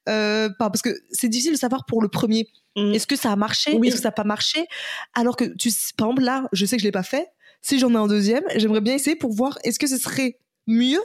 parce 0.06 0.82
que 0.82 0.89
c'est 1.12 1.30
difficile 1.30 1.54
de 1.54 1.58
savoir 1.58 1.86
pour 1.86 2.02
le 2.02 2.10
premier. 2.10 2.47
Mmh. 2.75 2.93
Est-ce 2.93 3.08
que 3.08 3.15
ça 3.15 3.32
a 3.32 3.36
marché? 3.36 3.71
Est-ce 3.71 3.95
que 3.95 4.02
ça 4.02 4.10
n'a 4.10 4.13
pas 4.13 4.23
marché? 4.23 4.65
Alors 5.13 5.36
que 5.36 5.45
tu, 5.45 5.69
par 5.97 6.10
exemple 6.10 6.23
là, 6.23 6.47
je 6.52 6.65
sais 6.65 6.78
que 6.78 6.82
je 6.82 6.88
l'ai 6.88 6.91
pas 6.91 7.04
fait. 7.04 7.28
Si 7.62 7.78
j'en 7.78 7.91
ai 7.91 7.97
un 7.97 8.08
deuxième, 8.08 8.43
j'aimerais 8.56 8.82
bien 8.82 8.93
essayer 8.93 9.15
pour 9.15 9.34
voir 9.34 9.58
est-ce 9.63 9.80
que 9.80 9.88
ce 9.88 9.97
serait 9.97 10.38
mieux 10.67 11.02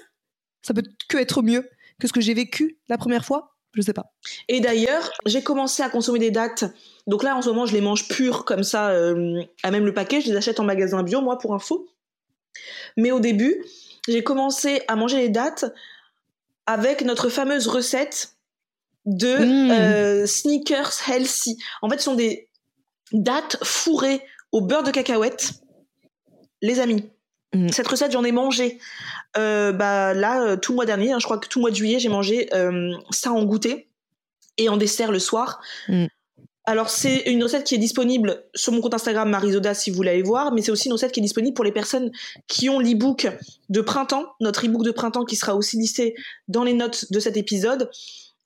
ça 0.64 0.74
peut 0.74 0.82
que 1.08 1.18
être 1.18 1.42
mieux 1.42 1.68
que 2.00 2.08
ce 2.08 2.12
que 2.12 2.20
j'ai 2.20 2.34
vécu 2.34 2.78
la 2.88 2.98
première 2.98 3.24
fois 3.24 3.54
je 3.74 3.82
sais 3.82 3.92
pas. 3.92 4.12
Et 4.48 4.60
d'ailleurs, 4.60 5.10
j'ai 5.26 5.42
commencé 5.42 5.82
à 5.82 5.88
consommer 5.88 6.18
des 6.18 6.30
dates. 6.30 6.64
Donc 7.06 7.22
là, 7.22 7.36
en 7.36 7.42
ce 7.42 7.48
moment, 7.48 7.66
je 7.66 7.72
les 7.72 7.80
mange 7.80 8.08
pures 8.08 8.44
comme 8.44 8.62
ça, 8.62 8.90
euh, 8.90 9.42
à 9.62 9.70
même 9.70 9.84
le 9.84 9.92
paquet. 9.92 10.20
Je 10.20 10.28
les 10.28 10.36
achète 10.36 10.60
en 10.60 10.64
magasin 10.64 11.02
bio, 11.02 11.20
moi, 11.20 11.38
pour 11.38 11.54
info. 11.54 11.86
Mais 12.96 13.10
au 13.10 13.20
début, 13.20 13.64
j'ai 14.08 14.22
commencé 14.22 14.82
à 14.88 14.96
manger 14.96 15.18
les 15.18 15.28
dates 15.28 15.64
avec 16.66 17.02
notre 17.02 17.28
fameuse 17.28 17.66
recette 17.66 18.36
de 19.06 19.36
mmh. 19.36 19.70
euh, 19.70 20.26
sneakers 20.26 20.92
healthy. 21.08 21.58
En 21.82 21.90
fait, 21.90 21.98
ce 21.98 22.04
sont 22.04 22.14
des 22.14 22.48
dates 23.12 23.58
fourrées 23.62 24.22
au 24.52 24.60
beurre 24.60 24.84
de 24.84 24.90
cacahuète. 24.90 25.52
Les 26.62 26.80
amis. 26.80 27.10
Cette 27.70 27.88
recette, 27.88 28.12
j'en 28.12 28.24
ai 28.24 28.32
mangé 28.32 28.78
euh, 29.36 29.72
bah 29.72 30.14
là, 30.14 30.42
euh, 30.42 30.56
tout 30.56 30.72
le 30.72 30.76
mois 30.76 30.86
dernier, 30.86 31.12
hein, 31.12 31.18
je 31.18 31.24
crois 31.24 31.38
que 31.38 31.48
tout 31.48 31.58
le 31.58 31.62
mois 31.62 31.70
de 31.70 31.76
juillet, 31.76 31.98
j'ai 31.98 32.08
mangé 32.08 32.48
euh, 32.54 32.92
ça 33.10 33.32
en 33.32 33.44
goûter 33.44 33.88
et 34.58 34.68
en 34.68 34.76
dessert 34.76 35.10
le 35.10 35.18
soir. 35.18 35.60
Mm. 35.88 36.06
Alors 36.66 36.88
c'est 36.88 37.24
une 37.26 37.42
recette 37.42 37.64
qui 37.64 37.74
est 37.74 37.78
disponible 37.78 38.42
sur 38.54 38.72
mon 38.72 38.80
compte 38.80 38.94
Instagram 38.94 39.28
Marisoda 39.28 39.74
si 39.74 39.90
vous 39.90 39.96
voulez 39.96 40.22
voir, 40.22 40.52
mais 40.52 40.62
c'est 40.62 40.70
aussi 40.70 40.86
une 40.86 40.94
recette 40.94 41.12
qui 41.12 41.20
est 41.20 41.22
disponible 41.22 41.54
pour 41.54 41.64
les 41.64 41.72
personnes 41.72 42.10
qui 42.48 42.70
ont 42.70 42.78
l'ebook 42.78 43.28
de 43.68 43.80
printemps, 43.82 44.24
notre 44.40 44.64
ebook 44.64 44.82
de 44.82 44.90
printemps 44.90 45.26
qui 45.26 45.36
sera 45.36 45.56
aussi 45.56 45.76
listé 45.76 46.14
dans 46.48 46.64
les 46.64 46.72
notes 46.72 47.12
de 47.12 47.20
cet 47.20 47.36
épisode. 47.36 47.90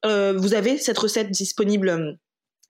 vous 0.05 0.55
avez 0.55 0.79
cette 0.79 0.99
recette 0.99 1.31
disponible 1.31 2.19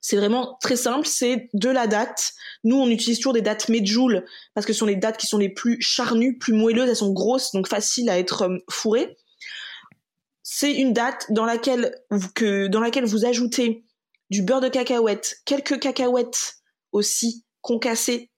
c'est 0.09 0.17
vraiment 0.17 0.57
très 0.63 0.77
simple, 0.77 1.07
c'est 1.07 1.51
de 1.53 1.69
la 1.69 1.87
date. 1.87 2.33
Nous, 2.65 2.77
on 2.77 2.89
utilise 2.89 3.19
toujours 3.19 3.35
des 3.35 3.43
dates 3.43 3.69
Medjool 3.69 4.25
parce 4.55 4.67
que 4.67 4.73
ce 4.73 4.79
sont 4.79 4.87
les 4.87 4.97
dates 4.97 5.19
qui 5.19 5.27
sont 5.27 5.37
les 5.37 5.51
plus 5.51 5.83
charnues, 5.83 6.39
plus 6.39 6.55
moelleuses, 6.55 6.89
elles 6.89 6.97
sont 6.97 7.13
grosses, 7.13 7.53
donc 7.53 7.69
faciles 7.69 8.09
à 8.09 8.19
être 8.19 8.49
euh, 8.49 8.57
fourrées. 8.71 9.19
C'est 10.43 10.73
une 10.73 10.95
date 10.95 11.27
dans 11.29 11.45
laquelle, 11.45 11.95
que, 12.35 12.69
dans 12.69 12.81
laquelle 12.81 13.05
vous 13.05 13.27
ajoutez 13.27 13.85
du 14.31 14.41
beurre 14.41 14.63
de 14.63 14.71
cacahuète, 14.71 15.43
quelques 15.45 15.79
cacahuètes 15.79 16.63
aussi 16.93 17.45
concassées. 17.61 18.31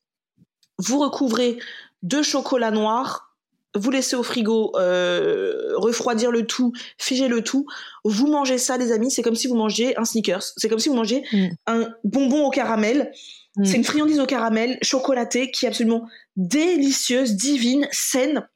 Vous 0.79 0.99
recouvrez 0.99 1.57
de 2.03 2.21
chocolat 2.21 2.73
noir, 2.73 3.30
vous 3.75 3.91
laissez 3.91 4.17
au 4.17 4.23
frigo 4.23 4.73
euh, 4.77 5.73
refroidir 5.77 6.31
le 6.31 6.47
tout, 6.47 6.73
figer 6.99 7.29
le 7.29 7.43
tout. 7.43 7.67
Vous 8.05 8.27
mangez 8.27 8.59
ça, 8.59 8.77
les 8.77 8.93
amis, 8.93 9.11
c'est 9.11 9.23
comme 9.23 9.37
si 9.37 9.47
vous 9.47 9.55
mangiez 9.55 9.97
un 9.99 10.05
sneakers. 10.05 10.43
C'est 10.57 10.69
comme 10.69 10.79
si 10.79 10.89
vous 10.89 10.97
mangiez 10.97 11.25
mm. 11.33 11.49
un 11.67 11.89
bonbon 12.03 12.47
au 12.47 12.51
caramel. 12.51 13.13
Mm. 13.57 13.65
C'est 13.65 13.77
une 13.77 13.85
friandise 13.85 14.19
au 14.19 14.27
caramel 14.27 14.79
chocolatée 14.83 15.51
qui 15.51 15.67
est 15.67 15.69
absolument 15.69 16.07
délicieuse, 16.37 17.37
divine, 17.37 17.89
saine. 17.93 18.49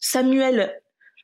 Samuel 0.00 0.78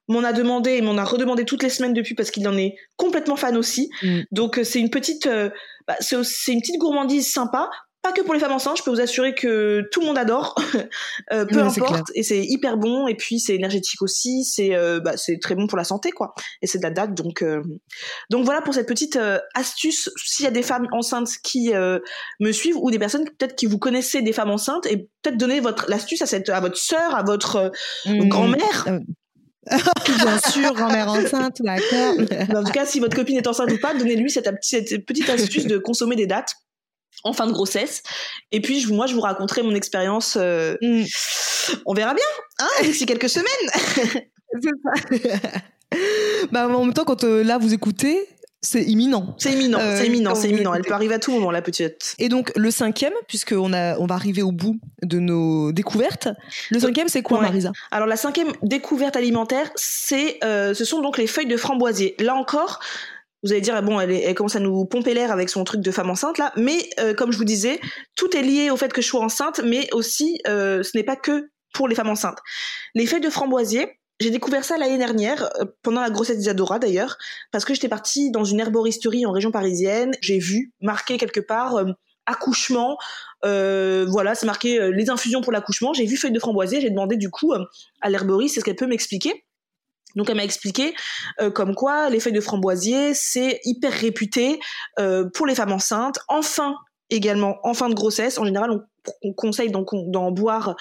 m'en 0.09 0.25
a 0.25 0.33
demandé 0.33 0.73
et 0.73 0.81
m'en 0.81 0.97
a 0.97 1.05
redemandé 1.05 1.45
toutes 1.45 1.63
les 1.63 1.69
semaines 1.69 1.93
depuis 1.93 2.15
parce 2.15 2.31
qu'il 2.31 2.49
en 2.49 2.57
est 2.57 2.77
complètement 2.97 3.37
fan 3.37 3.57
aussi. 3.57 3.91
Mm. 4.03 4.21
Donc 4.33 4.59
euh, 4.59 4.65
c'est 4.65 4.81
une 4.81 4.91
petite, 4.91 5.27
euh, 5.27 5.51
bah, 5.87 5.97
c'est 6.01 6.53
une 6.53 6.61
petite 6.61 6.79
gourmandise 6.79 7.31
sympa 7.31 7.69
pas 8.03 8.13
que 8.13 8.21
pour 8.23 8.33
les 8.33 8.41
femmes 8.41 8.53
enceintes, 8.53 8.79
je 8.79 8.83
peux 8.85 8.91
vous 8.91 9.01
assurer 9.01 9.35
que 9.35 9.89
tout 9.91 10.01
le 10.01 10.07
monde 10.07 10.19
adore, 10.19 10.55
euh, 11.33 11.45
peu 11.45 11.61
importe, 11.61 12.11
et 12.15 12.23
c'est 12.23 12.45
hyper 12.45 12.77
bon, 12.77 13.09
et 13.09 13.15
puis 13.15 13.41
c'est 13.41 13.55
énergétique 13.55 14.03
aussi, 14.03 14.45
c'est 14.45 14.75
euh, 14.75 15.01
bah, 15.01 15.17
c'est 15.17 15.39
très 15.39 15.55
bon 15.55 15.67
pour 15.67 15.77
la 15.77 15.85
santé, 15.85 16.13
quoi. 16.13 16.35
Et 16.63 16.67
c'est 16.67 16.79
de 16.79 16.85
la 16.85 16.91
date, 16.91 17.15
donc 17.15 17.43
euh, 17.43 17.63
donc 18.31 18.45
voilà 18.45 18.63
pour 18.63 18.75
cette 18.75 18.87
petite 18.87 19.19
astuce. 19.55 20.11
S'il 20.25 20.45
y 20.45 20.49
a 20.49 20.53
des 20.53 20.63
femmes 20.63 20.87
enceintes 20.93 21.31
qui 21.43 21.73
me 21.73 22.53
suivent 22.53 22.77
ou 22.77 22.91
des 22.91 22.99
personnes 22.99 23.25
peut-être 23.25 23.57
qui 23.57 23.67
vous 23.67 23.79
connaissez 23.79 24.23
des 24.23 24.33
femmes 24.33 24.51
enceintes, 24.51 24.87
et 24.87 25.09
peut-être 25.23 25.37
donner 25.37 25.61
votre 25.61 25.89
l'astuce 25.89 26.23
à 26.23 26.27
cette 26.27 26.49
à 26.51 26.61
votre 26.61 26.77
sœur, 26.77 27.15
à 27.15 27.23
votre 27.25 27.73
mmh. 28.07 28.29
grand-mère. 28.29 28.87
Bien 29.69 30.39
sûr, 30.51 30.73
grand-mère 30.73 31.09
enceinte, 31.09 31.61
d'accord. 31.61 32.15
en 32.57 32.65
tout 32.65 32.73
cas, 32.73 32.87
si 32.87 33.01
votre 33.01 33.15
copine 33.15 33.37
est 33.37 33.47
enceinte 33.47 33.71
ou 33.71 33.79
pas, 33.79 33.93
donnez-lui 33.93 34.31
cette, 34.31 34.49
cette 34.63 35.05
petite 35.05 35.29
astuce 35.29 35.67
de 35.67 35.77
consommer 35.77 36.17
des 36.17 36.27
dates 36.27 36.55
en 37.25 37.33
fin 37.33 37.47
de 37.47 37.53
grossesse. 37.53 38.03
Et 38.53 38.61
puis 38.61 38.87
moi, 38.93 39.07
je 39.07 39.15
vous 39.15 39.21
raconterai 39.21 39.63
mon 39.63 39.75
expérience. 39.75 40.37
Euh, 40.41 40.77
mm. 40.83 41.05
On 41.87 41.95
verra 41.95 42.15
bien, 42.15 42.25
hein, 42.61 42.69
d'ici 42.83 43.07
quelques 43.07 43.29
semaines. 43.29 43.47
c'est 44.63 44.71
ça. 44.83 45.59
bah, 46.53 46.69
en 46.69 46.85
même 46.85 46.95
temps, 46.95 47.05
quand 47.05 47.25
euh, 47.25 47.43
là 47.43 47.59
vous 47.59 47.75
écoutez, 47.75 48.27
c'est 48.61 48.83
imminent. 48.83 49.37
C'est 49.39 49.53
imminent, 49.53 49.79
c'est 49.79 50.07
imminent, 50.07 50.35
c'est 50.35 50.49
imminent. 50.49 50.75
Elle 50.75 50.83
peut 50.83 50.93
arriver 50.93 51.15
à 51.15 51.21
tout 51.21 51.31
moment, 51.31 51.53
la 51.53 51.63
petite. 51.63 52.17
Et 52.19 52.29
donc 52.29 52.51
le 52.57 52.73
cinquième, 52.73 53.13
puisqu'on 53.29 53.73
a, 53.73 53.97
on 53.99 54.07
va 54.07 54.17
arriver 54.17 54.43
au 54.43 54.51
bout 54.51 54.81
de 55.03 55.21
nos 55.21 55.71
découvertes. 55.71 56.29
Le 56.71 56.81
cinquième, 56.81 57.09
c'est 57.09 57.23
quoi, 57.23 57.41
Marisa? 57.41 57.71
Alors 57.93 58.09
la 58.09 58.17
cinquième 58.17 58.49
découverte 58.63 59.15
alimentaire, 59.15 59.71
c'est, 59.77 60.39
euh, 60.43 60.75
ce 60.75 60.85
sont 60.85 61.01
donc 61.03 61.19
les 61.19 61.29
feuilles 61.29 61.47
de 61.47 61.57
framboisier. 61.57 62.17
Là 62.19 62.35
encore, 62.35 62.81
vous 63.43 63.53
allez 63.53 63.61
dire 63.61 63.75
ah 63.77 63.83
bon 63.83 64.01
elle, 64.01 64.11
elle, 64.11 64.35
commence 64.35 64.57
à 64.57 64.61
nous 64.61 64.85
pomper 64.85 65.15
l'air 65.15 65.31
avec 65.31 65.49
son 65.49 65.65
truc 65.65 65.81
de 65.81 65.91
femme 65.91 66.11
enceinte 66.11 66.39
là. 66.39 66.53
Mais 66.57 66.91
euh, 66.99 67.15
comme 67.15 67.33
je 67.33 67.39
vous 67.39 67.45
disais 67.45 67.81
tout 68.17 68.37
est 68.37 68.43
lié 68.43 68.71
au 68.71 68.77
fait 68.77 68.93
que 68.93 69.03
je 69.03 69.07
sois 69.07 69.23
enceinte 69.23 69.61
mais 69.65 69.89
aussi 69.93 70.41
euh, 70.47 70.83
ce 70.83 70.97
n'est 70.97 71.05
pas 71.05 71.17
que 71.17 71.51
pour 71.73 71.89
les 71.89 71.95
femmes 71.95 72.09
enceintes. 72.09 72.39
Les 72.95 73.07
feuilles 73.07 73.21
de 73.21 73.31
framboisier 73.31 73.89
j'ai 74.21 74.31
découvert 74.31 74.65
ça 74.65 74.77
l'année 74.77 74.99
dernière 74.99 75.45
euh, 75.61 75.65
pendant 75.83 76.01
la 76.01 76.11
grossesse 76.11 76.39
d'Isadora 76.39 76.79
d'ailleurs 76.79 77.17
parce 77.53 77.65
que 77.65 77.75
j'étais 77.75 77.89
partie 77.89 78.31
dans 78.31 78.45
une 78.45 78.59
herboristerie 78.61 79.27
en 79.27 79.33
région 79.33 79.53
parisienne. 79.53 80.13
J'ai 80.21 80.39
vu 80.39 80.73
marqué 80.81 81.17
quelque 81.19 81.41
part 81.41 81.77
accouchement 82.27 82.99
voilà 83.43 84.35
c'est 84.35 84.47
marqué 84.47 84.91
les 84.93 85.11
infusions 85.11 85.41
pour 85.41 85.53
l'accouchement. 85.53 85.93
J'ai 85.93 86.07
vu 86.07 86.17
feuilles 86.17 86.33
de 86.33 86.41
framboisier 86.41 86.81
j'ai 86.81 86.91
demandé 86.91 87.17
du 87.17 87.31
coup 87.31 87.55
à 88.01 88.11
l'herboriste 88.11 88.57
est-ce 88.57 88.65
qu'elle 88.65 88.77
peut 88.77 88.89
m'expliquer? 88.89 89.45
Donc 90.17 90.31
elle 90.31 90.37
m'a 90.37 90.45
expliqué 90.45 90.95
euh, 91.41 91.51
comme 91.51 91.75
quoi 91.75 92.11
les 92.11 92.21
feuilles 92.21 92.33
de 92.33 92.41
framboisier 92.41 93.15
c'est 93.15 93.61
hyper 93.65 93.93
réputé 93.93 94.59
euh, 94.99 95.29
pour 95.35 95.47
les 95.47 95.55
femmes 95.55 95.73
enceintes. 95.73 96.19
Enfin 96.29 96.77
également 97.11 97.57
en 97.63 97.75
fin 97.75 97.89
de 97.89 97.95
grossesse, 97.95 98.39
en 98.39 98.45
général 98.45 98.71
on, 99.23 99.33
conseille 99.33 99.71
d'en 99.73 100.31
boire 100.31 100.77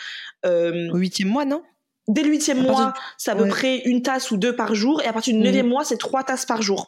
euh, 0.46 0.90
au 0.92 0.98
huitième 0.98 1.30
mois, 1.30 1.46
non? 1.46 1.64
Dès 2.10 2.24
le 2.24 2.30
huitième 2.30 2.62
mois, 2.62 2.94
c'est 3.18 3.32
à 3.32 3.36
peu 3.36 3.48
près 3.48 3.80
une 3.80 4.02
tasse 4.02 4.32
ou 4.32 4.38
deux 4.38 4.56
par 4.56 4.74
jour, 4.76 5.02
et 5.02 5.08
à 5.08 5.14
partir 5.14 5.34
du 5.34 5.42
neuvième 5.42 5.66
mhm. 5.66 5.72
mois, 5.74 5.84
c'est 5.84 5.98
trois 5.98 6.24
tasses 6.24 6.46
par 6.46 6.62
jour 6.62 6.88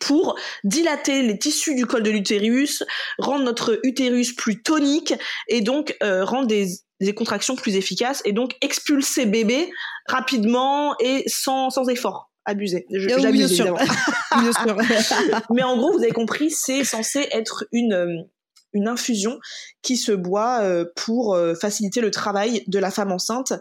pour 0.00 0.38
dilater 0.64 1.22
les 1.22 1.38
tissus 1.38 1.74
du 1.74 1.86
col 1.86 2.02
de 2.02 2.10
l'utérus, 2.10 2.84
rendre 3.18 3.44
notre 3.44 3.80
utérus 3.82 4.34
plus 4.34 4.62
tonique 4.62 5.14
et 5.48 5.60
donc 5.60 5.96
rendre 6.02 6.46
des 6.46 6.68
des 7.00 7.14
contractions 7.14 7.56
plus 7.56 7.76
efficaces 7.76 8.22
et 8.24 8.32
donc 8.32 8.56
expulser 8.60 9.26
bébé 9.26 9.70
rapidement 10.08 10.94
et 11.00 11.24
sans, 11.26 11.70
sans 11.70 11.88
effort 11.88 12.30
abusé. 12.44 12.86
Sûr. 13.48 13.76
bien 14.40 14.52
sûr. 14.52 14.76
Mais 15.50 15.62
en 15.62 15.76
gros, 15.76 15.92
vous 15.92 16.02
avez 16.02 16.12
compris, 16.12 16.50
c'est 16.50 16.84
censé 16.84 17.28
être 17.32 17.66
une 17.72 17.92
euh, 17.92 18.22
une 18.76 18.88
infusion 18.88 19.38
qui 19.82 19.96
se 19.96 20.12
boit 20.12 20.60
euh, 20.60 20.84
pour 20.94 21.34
euh, 21.34 21.54
faciliter 21.54 22.00
le 22.00 22.10
travail 22.10 22.62
de 22.66 22.78
la 22.78 22.90
femme 22.90 23.12
enceinte. 23.12 23.52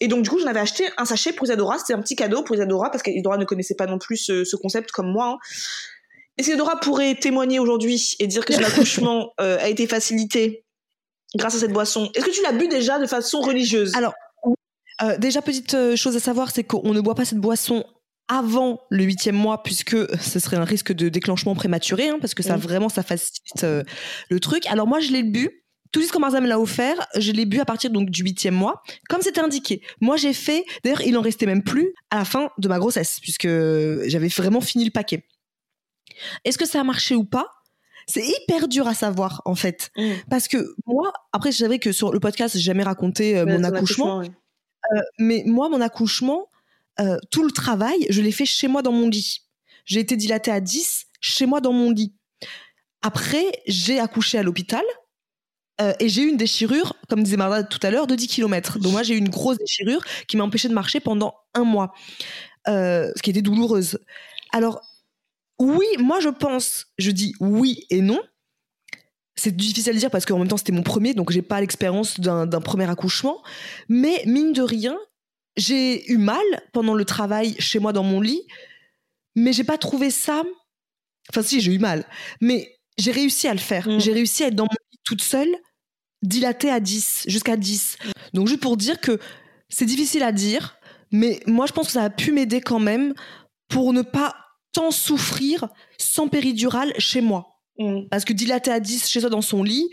Et 0.00 0.08
donc 0.08 0.22
du 0.22 0.30
coup, 0.30 0.38
j'en 0.38 0.46
avais 0.46 0.60
acheté 0.60 0.88
un 0.96 1.04
sachet 1.04 1.32
pour 1.32 1.46
Isadora. 1.46 1.78
C'était 1.78 1.94
un 1.94 2.02
petit 2.02 2.16
cadeau 2.16 2.42
pour 2.42 2.56
Isadora 2.56 2.90
parce 2.90 3.02
qu'Isadora 3.02 3.36
ne 3.38 3.44
connaissait 3.44 3.74
pas 3.74 3.86
non 3.86 3.98
plus 3.98 4.16
ce, 4.16 4.56
concept 4.56 4.90
comme 4.92 5.10
moi. 5.10 5.34
Hein. 5.34 5.38
Isadora 6.38 6.78
pourrait 6.78 7.16
témoigner 7.16 7.58
aujourd'hui 7.58 8.14
et 8.20 8.26
dire 8.26 8.44
que 8.44 8.52
son 8.52 8.62
accouchement 8.64 9.32
a 9.38 9.68
été 9.68 9.86
facilité 9.86 10.64
grâce 11.34 11.56
à 11.56 11.58
cette 11.58 11.72
boisson? 11.72 12.10
Est-ce 12.14 12.24
que 12.24 12.30
tu 12.30 12.42
l'as 12.42 12.52
bu 12.52 12.68
déjà 12.68 12.98
de 12.98 13.06
façon 13.06 13.40
religieuse? 13.40 13.94
Alors, 13.94 14.14
euh, 15.02 15.16
déjà, 15.16 15.42
petite 15.42 15.74
euh, 15.74 15.96
chose 15.96 16.16
à 16.16 16.20
savoir, 16.20 16.50
c'est 16.50 16.64
qu'on 16.64 16.92
ne 16.92 17.00
boit 17.00 17.14
pas 17.14 17.24
cette 17.24 17.38
boisson 17.38 17.84
avant 18.28 18.80
le 18.90 19.04
huitième 19.04 19.36
mois 19.36 19.62
puisque 19.62 19.96
ce 20.20 20.38
serait 20.38 20.56
un 20.56 20.64
risque 20.64 20.92
de 20.92 21.08
déclenchement 21.08 21.54
prématuré 21.54 22.08
hein, 22.08 22.18
parce 22.20 22.34
que 22.34 22.42
ça 22.42 22.56
vraiment 22.56 22.88
ça 22.88 23.02
facilite 23.02 23.64
euh, 23.64 23.82
le 24.30 24.40
truc. 24.40 24.66
Alors 24.66 24.86
moi 24.86 25.00
je 25.00 25.10
l'ai 25.12 25.22
bu. 25.22 25.64
Tout 25.90 26.00
juste 26.00 26.12
comme 26.12 26.20
Marza 26.20 26.40
me 26.42 26.46
l'a 26.46 26.60
offert, 26.60 26.96
je 27.16 27.32
l'ai 27.32 27.46
bu 27.46 27.60
à 27.60 27.64
partir 27.64 27.90
donc 27.90 28.10
du 28.10 28.22
huitième 28.22 28.54
mois, 28.54 28.82
comme 29.08 29.22
c'était 29.22 29.40
indiqué. 29.40 29.80
Moi, 30.02 30.18
j'ai 30.18 30.34
fait, 30.34 30.66
d'ailleurs, 30.84 31.00
il 31.00 31.16
en 31.16 31.22
restait 31.22 31.46
même 31.46 31.62
plus 31.62 31.94
à 32.10 32.18
la 32.18 32.24
fin 32.26 32.50
de 32.58 32.68
ma 32.68 32.78
grossesse, 32.78 33.20
puisque 33.22 33.48
j'avais 34.06 34.28
vraiment 34.28 34.60
fini 34.60 34.84
le 34.84 34.90
paquet. 34.90 35.24
Est-ce 36.44 36.58
que 36.58 36.66
ça 36.66 36.82
a 36.82 36.84
marché 36.84 37.14
ou 37.14 37.24
pas? 37.24 37.46
C'est 38.06 38.22
hyper 38.26 38.68
dur 38.68 38.86
à 38.86 38.94
savoir 38.94 39.42
en 39.44 39.54
fait, 39.54 39.90
mm. 39.96 40.12
parce 40.30 40.48
que 40.48 40.74
moi, 40.86 41.12
après, 41.32 41.52
je 41.52 41.58
savais 41.58 41.78
que 41.78 41.92
sur 41.92 42.12
le 42.12 42.20
podcast, 42.20 42.54
j'ai 42.54 42.62
jamais 42.62 42.82
raconté 42.82 43.38
euh, 43.38 43.46
mon 43.46 43.64
accouchement, 43.64 44.20
euh, 44.20 45.00
mais 45.18 45.42
moi, 45.46 45.68
mon 45.68 45.80
accouchement, 45.80 46.48
euh, 47.00 47.18
tout 47.30 47.44
le 47.44 47.50
travail, 47.50 48.06
je 48.10 48.20
l'ai 48.22 48.32
fait 48.32 48.46
chez 48.46 48.68
moi 48.68 48.82
dans 48.82 48.92
mon 48.92 49.08
lit. 49.08 49.42
J'ai 49.84 50.00
été 50.00 50.16
dilatée 50.16 50.50
à 50.50 50.60
10 50.60 51.06
chez 51.20 51.46
moi 51.46 51.60
dans 51.60 51.72
mon 51.72 51.90
lit. 51.90 52.14
Après, 53.02 53.44
j'ai 53.66 53.98
accouché 54.00 54.38
à 54.38 54.42
l'hôpital. 54.42 54.84
et 56.00 56.08
j'ai 56.08 56.22
eu 56.22 56.28
une 56.28 56.36
déchirure, 56.36 56.94
comme 57.08 57.22
disait 57.22 57.36
Marda 57.36 57.62
tout 57.62 57.78
à 57.82 57.90
l'heure, 57.90 58.08
de 58.08 58.16
10 58.16 58.26
km. 58.26 58.80
Donc 58.80 58.92
moi, 58.92 59.04
j'ai 59.04 59.14
eu 59.14 59.18
une 59.18 59.28
grosse 59.28 59.58
déchirure 59.58 60.04
qui 60.26 60.36
m'a 60.36 60.44
empêché 60.44 60.68
de 60.68 60.74
marcher 60.74 60.98
pendant 60.98 61.34
un 61.54 61.64
mois, 61.64 61.94
ce 62.66 63.22
qui 63.22 63.30
était 63.30 63.42
douloureuse. 63.42 63.98
Alors, 64.52 64.82
oui, 65.58 65.86
moi 65.98 66.20
je 66.20 66.28
pense, 66.28 66.86
je 66.98 67.10
dis 67.10 67.34
oui 67.40 67.86
et 67.90 68.00
non. 68.00 68.20
C'est 69.34 69.54
difficile 69.54 69.90
à 69.90 69.98
dire 69.98 70.10
parce 70.10 70.24
qu'en 70.24 70.38
même 70.38 70.48
temps 70.48 70.56
c'était 70.56 70.72
mon 70.72 70.82
premier, 70.82 71.14
donc 71.14 71.30
j'ai 71.30 71.42
pas 71.42 71.60
l'expérience 71.60 72.20
d'un 72.20 72.60
premier 72.60 72.88
accouchement. 72.88 73.42
Mais 73.88 74.22
mine 74.26 74.52
de 74.52 74.62
rien, 74.62 74.96
j'ai 75.58 76.10
eu 76.10 76.16
mal 76.16 76.44
pendant 76.72 76.94
le 76.94 77.04
travail 77.04 77.56
chez 77.58 77.80
moi 77.80 77.92
dans 77.92 78.04
mon 78.04 78.20
lit, 78.20 78.42
mais 79.34 79.52
j'ai 79.52 79.64
pas 79.64 79.76
trouvé 79.76 80.10
ça. 80.10 80.44
Enfin 81.30 81.42
si, 81.42 81.60
j'ai 81.60 81.74
eu 81.74 81.78
mal, 81.78 82.06
mais 82.40 82.78
j'ai 82.96 83.10
réussi 83.10 83.48
à 83.48 83.52
le 83.52 83.60
faire. 83.60 83.88
Mm. 83.88 84.00
J'ai 84.00 84.12
réussi 84.12 84.44
à 84.44 84.46
être 84.46 84.54
dans 84.54 84.64
mon 84.64 84.76
lit 84.92 84.98
toute 85.04 85.22
seule, 85.22 85.54
dilatée 86.22 86.70
à 86.70 86.80
10, 86.80 87.24
jusqu'à 87.26 87.56
10. 87.56 87.98
Donc 88.32 88.46
juste 88.46 88.60
pour 88.60 88.76
dire 88.76 89.00
que 89.00 89.18
c'est 89.68 89.84
difficile 89.84 90.22
à 90.22 90.32
dire, 90.32 90.78
mais 91.10 91.40
moi 91.46 91.66
je 91.66 91.72
pense 91.72 91.88
que 91.88 91.92
ça 91.92 92.04
a 92.04 92.10
pu 92.10 92.32
m'aider 92.32 92.60
quand 92.60 92.80
même 92.80 93.14
pour 93.68 93.92
ne 93.92 94.02
pas 94.02 94.34
tant 94.72 94.90
souffrir 94.90 95.68
sans 95.98 96.28
péridurale 96.28 96.92
chez 96.98 97.20
moi. 97.20 97.60
Mm. 97.78 98.08
Parce 98.10 98.24
que 98.24 98.32
dilater 98.32 98.70
à 98.70 98.80
10 98.80 99.08
chez 99.08 99.20
soi 99.20 99.28
dans 99.28 99.42
son 99.42 99.64
lit, 99.64 99.90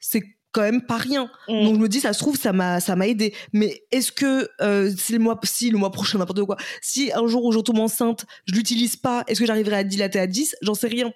c'est 0.00 0.22
quand 0.54 0.62
même 0.62 0.82
pas 0.82 0.96
rien. 0.96 1.30
Mm. 1.48 1.64
Donc 1.64 1.74
je 1.74 1.80
me 1.80 1.88
dis, 1.88 2.00
ça 2.00 2.12
se 2.12 2.18
trouve, 2.20 2.38
ça 2.38 2.52
m'a, 2.52 2.80
ça 2.80 2.96
m'a 2.96 3.06
aidé. 3.06 3.34
Mais 3.52 3.82
est-ce 3.90 4.12
que 4.12 4.48
euh, 4.60 4.90
si 4.96 5.12
le 5.12 5.18
mois, 5.18 5.38
si 5.44 5.70
le 5.70 5.76
mois 5.76 5.90
prochain, 5.90 6.18
n'importe 6.18 6.42
quoi, 6.44 6.56
si 6.80 7.12
un 7.12 7.26
jour 7.26 7.44
où 7.44 7.52
je 7.52 7.58
tombe 7.58 7.80
enceinte, 7.80 8.24
je 8.46 8.54
l'utilise 8.54 8.96
pas, 8.96 9.24
est-ce 9.26 9.40
que 9.40 9.46
j'arriverai 9.46 9.76
à 9.76 9.84
dilater 9.84 10.20
à 10.20 10.26
10 10.26 10.56
J'en 10.62 10.74
sais 10.74 10.88
rien. 10.88 11.12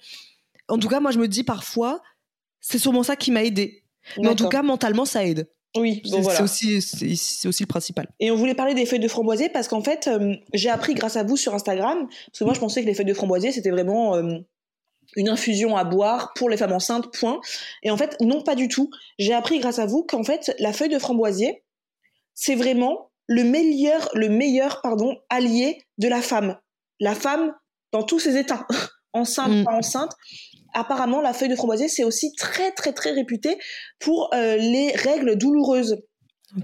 En 0.68 0.78
tout 0.78 0.88
cas, 0.88 1.00
moi, 1.00 1.12
je 1.12 1.18
me 1.18 1.28
dis 1.28 1.44
parfois, 1.44 2.02
c'est 2.60 2.78
sûrement 2.78 3.02
ça 3.02 3.16
qui 3.16 3.30
m'a 3.30 3.44
aidé. 3.44 3.84
Mais 4.18 4.28
en 4.28 4.34
tout 4.34 4.48
cas, 4.48 4.62
mentalement, 4.62 5.04
ça 5.04 5.24
aide. 5.24 5.48
Oui, 5.76 6.02
bon, 6.10 6.20
voilà. 6.20 6.38
c'est 6.38 6.42
aussi, 6.42 6.82
c'est 6.82 7.48
aussi 7.48 7.62
le 7.62 7.68
principal. 7.68 8.08
Et 8.20 8.30
on 8.30 8.36
voulait 8.36 8.54
parler 8.54 8.74
des 8.74 8.86
feuilles 8.86 8.98
de 9.00 9.08
framboisier 9.08 9.50
parce 9.50 9.68
qu'en 9.68 9.82
fait, 9.82 10.08
euh, 10.08 10.34
j'ai 10.54 10.70
appris 10.70 10.94
grâce 10.94 11.16
à 11.16 11.22
vous 11.22 11.36
sur 11.36 11.54
Instagram, 11.54 12.08
parce 12.08 12.38
que 12.38 12.44
moi 12.44 12.54
je 12.54 12.60
pensais 12.60 12.80
que 12.80 12.86
les 12.86 12.94
feuilles 12.94 13.04
de 13.04 13.14
framboisier 13.14 13.52
c'était 13.52 13.70
vraiment 13.70 14.16
euh, 14.16 14.38
une 15.18 15.28
infusion 15.28 15.76
à 15.76 15.84
boire 15.84 16.32
pour 16.34 16.48
les 16.48 16.56
femmes 16.56 16.72
enceintes, 16.72 17.12
point. 17.12 17.40
Et 17.82 17.90
en 17.90 17.96
fait, 17.96 18.16
non, 18.20 18.42
pas 18.42 18.54
du 18.54 18.68
tout. 18.68 18.90
J'ai 19.18 19.34
appris 19.34 19.58
grâce 19.58 19.78
à 19.78 19.86
vous 19.86 20.04
qu'en 20.04 20.22
fait, 20.22 20.54
la 20.58 20.72
feuille 20.72 20.88
de 20.88 20.98
framboisier, 20.98 21.64
c'est 22.34 22.54
vraiment 22.54 23.10
le 23.26 23.44
meilleur, 23.44 24.08
le 24.14 24.28
meilleur, 24.28 24.80
pardon, 24.80 25.16
allié 25.28 25.84
de 25.98 26.08
la 26.08 26.22
femme. 26.22 26.56
La 27.00 27.14
femme 27.14 27.52
dans 27.92 28.02
tous 28.02 28.20
ses 28.20 28.36
états, 28.38 28.66
enceinte, 29.12 29.50
mm. 29.50 29.64
pas 29.64 29.72
enceinte 29.72 30.12
apparemment, 30.74 31.20
la 31.20 31.32
feuille 31.32 31.48
de 31.48 31.56
framboisier, 31.56 31.88
c'est 31.88 32.04
aussi 32.04 32.32
très, 32.34 32.72
très, 32.72 32.92
très 32.92 33.12
réputé 33.12 33.58
pour 33.98 34.30
euh, 34.34 34.56
les 34.56 34.92
règles 34.92 35.36
douloureuses. 35.36 36.02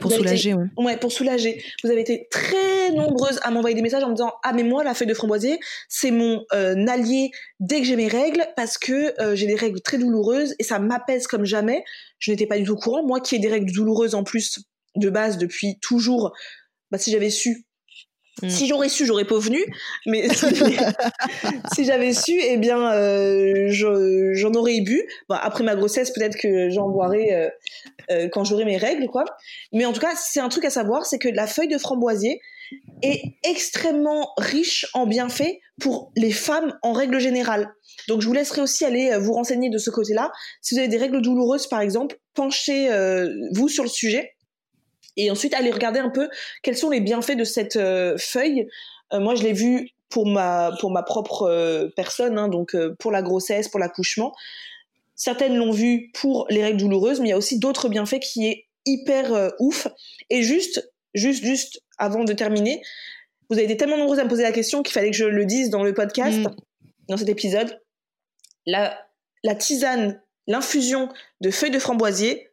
Pour 0.01 0.13
soulager, 0.13 0.55
oui. 0.55 0.67
Ouais, 0.79 0.97
pour 0.97 1.13
soulager. 1.13 1.63
Vous 1.83 1.91
avez 1.91 2.01
été 2.01 2.27
très 2.31 2.91
nombreuses 2.93 3.39
à 3.43 3.51
m'envoyer 3.51 3.77
des 3.77 3.83
messages 3.83 4.03
en 4.03 4.09
me 4.09 4.15
disant 4.15 4.33
Ah, 4.43 4.53
mais 4.55 4.63
moi, 4.63 4.83
la 4.83 4.95
feuille 4.95 5.09
de 5.09 5.15
framboisier, 5.15 5.59
c'est 5.89 6.11
mon 6.11 6.45
euh, 6.55 6.87
allié 6.87 7.31
dès 7.61 7.81
que 7.81 7.87
j'ai 7.87 7.97
mes 7.97 8.09
règles 8.09 8.47
parce 8.57 8.79
que 8.79 9.21
euh, 9.21 9.35
j'ai 9.35 9.47
des 9.47 9.57
règles 9.57 9.81
très 9.81 9.99
douloureuses 9.99 10.55
et 10.59 10.65
ça 10.65 10.79
m'apaise 10.79 11.27
comme 11.27 11.45
jamais. 11.45 11.85
Je 12.19 12.31
n'étais 12.31 12.47
pas 12.47 12.57
du 12.57 12.65
tout 12.65 12.73
au 12.73 12.77
courant. 12.77 13.05
Moi 13.05 13.21
qui 13.21 13.37
ai 13.37 13.39
des 13.39 13.49
règles 13.49 13.71
douloureuses 13.73 14.15
en 14.15 14.25
plus 14.25 14.61
de 14.97 15.11
base 15.11 15.37
depuis 15.39 15.79
toujours, 15.81 16.33
bah, 16.91 16.99
si 16.99 17.11
j'avais 17.11 17.31
su, 17.31 17.64
Mm. 18.43 18.49
Si 18.49 18.67
j'aurais 18.67 18.89
su, 18.89 19.07
j'aurais 19.07 19.25
pas 19.25 19.39
venu, 19.39 19.65
mais 20.07 20.29
si 21.75 21.85
j'avais 21.85 22.13
su, 22.13 22.33
eh 22.41 22.57
bien, 22.57 22.93
euh, 22.93 23.69
j'en 23.71 24.53
aurais 24.55 24.81
bu. 24.81 25.03
après 25.29 25.63
ma 25.63 25.77
grossesse, 25.77 26.11
peut-être 26.11 26.37
que 26.37 26.69
j'en 26.71 26.89
boirais 26.89 27.33
euh, 27.33 27.49
euh, 28.11 28.29
quand 28.29 28.45
j'aurai 28.45 28.65
mes 28.65 28.77
règles, 28.77 29.07
quoi. 29.07 29.25
Mais 29.73 29.85
en 29.85 29.93
tout 29.93 30.01
cas, 30.01 30.15
c'est 30.17 30.41
un 30.41 30.49
truc 30.49 30.65
à 30.65 30.71
savoir, 30.71 31.07
c'est 31.07 31.19
que 31.19 31.29
la 31.29 31.47
feuille 31.47 31.69
de 31.69 31.79
framboisier 31.79 32.41
est 33.03 33.23
extrêmement 33.45 34.33
riche 34.37 34.87
en 34.95 35.07
bienfaits 35.07 35.61
pour 35.81 36.11
les 36.17 36.33
femmes 36.33 36.77
en 36.83 36.93
règle 36.93 37.21
générale. 37.21 37.73
Donc, 38.09 38.21
je 38.21 38.27
vous 38.27 38.33
laisserai 38.33 38.63
aussi 38.63 38.85
aller 38.85 39.17
vous 39.19 39.33
renseigner 39.33 39.71
de 39.71 39.79
ce 39.79 39.91
côté-là. 39.91 40.33
Si 40.61 40.75
vous 40.75 40.81
avez 40.81 40.89
des 40.89 40.97
règles 40.97 41.23
douloureuses, 41.23 41.69
par 41.69 41.81
exemple, 41.81 42.17
penchez-vous 42.35 43.69
sur 43.69 43.85
le 43.85 43.91
sujet 43.91 44.34
et 45.17 45.31
ensuite 45.31 45.55
aller 45.55 45.71
regarder 45.71 46.01
un 46.01 46.11
peu 46.11 46.29
quels 46.63 46.77
sont 46.77 46.91
les 46.91 47.01
bienfaits 47.01 47.37
de 47.37 47.45
cette 47.45 47.77
euh, 47.77 48.17
feuille. 48.19 48.67
Euh, 49.13 49.21
moi, 49.21 49.35
je 49.35 49.43
l'ai 49.43 49.53
vu 49.53 49.91
pour 50.09 50.27
ma 50.27 50.73
pour 50.81 50.91
ma 50.91 51.03
propre 51.03 51.43
euh, 51.43 51.89
personne, 51.97 52.39
hein, 52.39 52.49
donc 52.49 52.77
pour 52.99 53.11
la 53.11 53.23
grossesse, 53.23 53.69
pour 53.69 53.81
l'accouchement. 53.81 54.35
Certaines 55.15 55.57
l'ont 55.57 55.73
vu 55.73 56.11
pour 56.15 56.47
les 56.51 56.63
règles 56.63 56.79
douloureuses, 56.79 57.21
mais 57.21 57.29
il 57.29 57.31
y 57.31 57.35
a 57.35 57.39
aussi 57.39 57.59
d'autres 57.59 57.89
bienfaits 57.89 58.21
qui 58.21 58.47
est 58.47 58.67
hyper 58.85 59.53
ouf. 59.61 59.87
Et 60.29 60.43
juste, 60.43 60.91
juste, 61.15 61.45
juste 61.45 61.81
avant 61.99 62.25
de 62.25 62.33
terminer, 62.33 62.83
vous 63.49 63.57
avez 63.57 63.65
été 63.65 63.77
tellement 63.77 63.97
nombreux 63.97 64.19
à 64.19 64.25
me 64.25 64.29
poser 64.29 64.43
la 64.43 64.53
question 64.53 64.83
qu'il 64.83 64.93
fallait 64.93 65.13
que 65.13 65.17
je 65.17 65.25
le 65.25 65.45
dise 65.45 65.71
dans 65.71 65.85
le 65.85 65.95
podcast, 65.95 66.39
mm. 66.39 66.57
dans 67.09 67.17
cet 67.17 67.29
épisode. 67.29 67.81
La, 68.67 68.99
la 69.45 69.55
tisane, 69.55 70.21
l'infusion 70.49 71.09
de 71.41 71.51
feuilles 71.51 71.71
de 71.71 71.79
framboisier, 71.79 72.51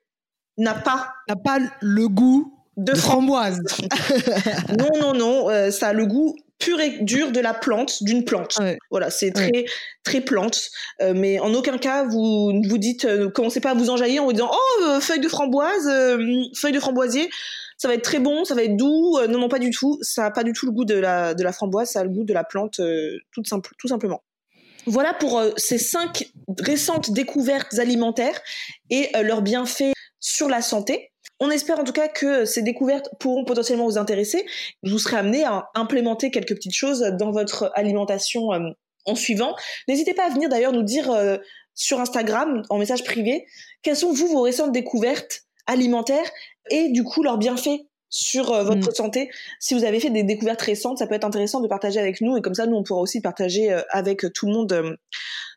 n'a 0.58 0.74
pas 0.74 1.14
n'a 1.28 1.36
pas 1.36 1.60
le 1.82 2.08
goût 2.08 2.54
de, 2.78 2.95
framboise. 2.95 3.62
non 4.78 4.89
non 4.99 5.14
non, 5.14 5.49
euh, 5.49 5.72
ça 5.72 5.89
a 5.89 5.93
le 5.93 6.06
goût 6.06 6.36
pur 6.60 6.80
et 6.80 6.99
dur 7.02 7.32
de 7.32 7.39
la 7.39 7.54
plante, 7.54 8.04
d'une 8.04 8.24
plante. 8.24 8.60
Voilà, 8.91 9.10
c'est 9.10 9.32
très 9.32 9.66
très 10.04 10.22
plante, 10.22 10.70
euh, 11.02 11.14
mais 11.16 11.39
en 11.39 11.54
aucun 11.54 11.78
cas 11.78 12.06
vous 12.06 12.54
vous 12.68 12.78
dites 12.78 13.06
euh, 13.06 13.30
commencez 13.30 13.60
pas 13.60 13.72
à 13.72 13.74
vous 13.74 13.89
enjaillir 13.89 14.24
en 14.24 14.28
vous 14.28 14.34
disant 14.34 14.52
oh 14.52 14.99
feuille 14.99 15.20
de 15.20 15.28
framboise, 15.28 15.89
feuille 16.56 16.72
de 16.72 16.80
framboisier, 16.80 17.30
ça 17.78 17.88
va 17.88 17.95
être 17.95 18.04
très 18.04 18.20
bon, 18.20 18.45
ça 18.45 18.56
va 18.56 18.64
être 18.64 18.78
doux. 18.78 19.20
non 19.30 19.39
non 19.39 19.49
pas 19.49 19.60
du 19.60 19.72
tout, 19.72 19.97
ça 20.02 20.26
a 20.26 20.32
pas 20.32 20.43
du 20.43 20.54
tout 20.54 20.66
le 20.66 20.72
goût 20.72 20.86
de 20.86 20.95
la 20.95 21.34
de 21.34 21.43
la 21.43 21.52
framboise, 21.52 21.89
ça 21.89 22.02
a 22.02 22.04
le 22.04 22.10
goût 22.10 22.24
de 22.24 22.34
la 22.34 22.43
plante 22.43 22.80
simple 23.45 23.72
tout 23.78 23.88
simplement. 23.88 24.22
Voilà 24.88 25.14
pour 25.14 25.43
ces 25.58 25.78
cinq 25.78 26.32
récentes 26.60 27.12
découvertes 27.12 27.78
alimentaires 27.78 28.39
et 28.89 29.10
leurs 29.22 29.43
bienfaits 29.43 29.93
sur 30.22 30.47
la 30.47 30.61
santé. 30.61 31.11
On 31.39 31.49
espère 31.49 31.80
en 31.80 31.84
tout 31.84 31.91
cas 31.91 32.07
que 32.07 32.45
ces 32.45 32.61
découvertes 32.61 33.09
pourront 33.19 33.43
potentiellement 33.43 33.86
vous 33.86 33.97
intéresser. 33.97 34.45
Vous 34.84 34.99
serez 34.99 35.17
amené 35.17 35.43
à 35.43 35.69
implémenter 35.74 36.32
quelques 36.32 36.53
petites 36.55 36.76
choses 36.76 37.01
dans 37.19 37.32
votre 37.32 37.72
alimentation 37.74 38.53
euh, 38.53 38.69
en 39.05 39.15
suivant. 39.15 39.55
N'hésitez 39.88 40.13
pas 40.13 40.28
à 40.28 40.30
venir 40.30 40.47
d'ailleurs 40.49 40.72
nous 40.72 40.84
dire 40.84 41.11
euh, 41.11 41.38
sur 41.74 41.99
Instagram, 41.99 42.61
en 42.69 42.78
message 42.78 43.03
privé, 43.03 43.45
quelles 43.82 43.97
sont 43.97 44.13
vous 44.13 44.28
vos 44.28 44.43
récentes 44.43 44.72
découvertes 44.72 45.41
alimentaires 45.65 46.30
et 46.69 46.89
du 46.89 47.03
coup 47.03 47.24
leurs 47.24 47.39
bienfaits 47.39 47.82
sur 48.09 48.53
euh, 48.53 48.63
votre 48.63 48.89
mm. 48.89 48.93
santé. 48.93 49.32
Si 49.59 49.74
vous 49.74 49.84
avez 49.84 49.99
fait 49.99 50.11
des 50.11 50.24
découvertes 50.24 50.61
récentes, 50.61 50.99
ça 50.99 51.07
peut 51.07 51.15
être 51.15 51.26
intéressant 51.26 51.59
de 51.59 51.67
partager 51.67 51.99
avec 51.99 52.22
nous 52.22 52.38
et 52.38 52.41
comme 52.41 52.53
ça 52.53 52.67
nous 52.67 52.76
on 52.76 52.84
pourra 52.84 53.01
aussi 53.01 53.19
partager 53.19 53.76
avec 53.89 54.26
tout 54.34 54.45
le 54.45 54.53
monde 54.53 54.97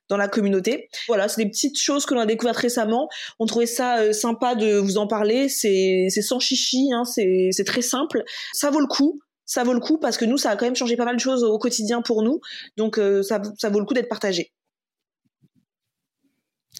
dans 0.09 0.17
la 0.17 0.29
communauté. 0.29 0.89
Voilà, 1.09 1.29
c'est 1.29 1.43
des 1.43 1.51
petites 1.51 1.79
choses 1.79 2.07
que 2.07 2.15
l'on 2.15 2.21
a 2.21 2.27
découvertes 2.27 2.59
récemment. 2.59 3.09
On 3.39 3.47
trouvait 3.47 3.67
ça 3.67 4.01
euh, 4.01 4.13
sympa 4.13 4.55
de 4.55 4.77
vous 4.77 4.99
en 4.99 5.07
parler. 5.07 5.49
C'est 5.49 6.09
sans 6.11 6.39
chichi, 6.39 6.91
hein, 6.93 7.05
c'est 7.05 7.65
très 7.67 7.83
simple. 7.83 8.23
Ça 8.53 8.71
vaut 8.71 8.81
le 8.81 8.87
coup. 8.87 9.21
Ça 9.47 9.63
vaut 9.63 9.75
le 9.75 9.81
coup 9.81 9.99
parce 9.99 10.17
que 10.17 10.25
nous, 10.25 10.39
ça 10.39 10.51
a 10.51 10.57
quand 10.57 10.65
même 10.65 10.77
changé 10.77 10.97
pas 10.97 11.05
mal 11.05 11.17
de 11.17 11.21
choses 11.21 11.45
au 11.45 11.59
quotidien 11.59 12.01
pour 12.01 12.23
nous. 12.23 12.41
Donc, 12.79 12.99
euh, 12.99 13.23
ça, 13.23 13.43
ça 13.59 13.69
vaut 13.69 13.79
le 13.79 13.85
coup 13.85 13.93
d'être 13.93 14.09
partagé. 14.09 14.53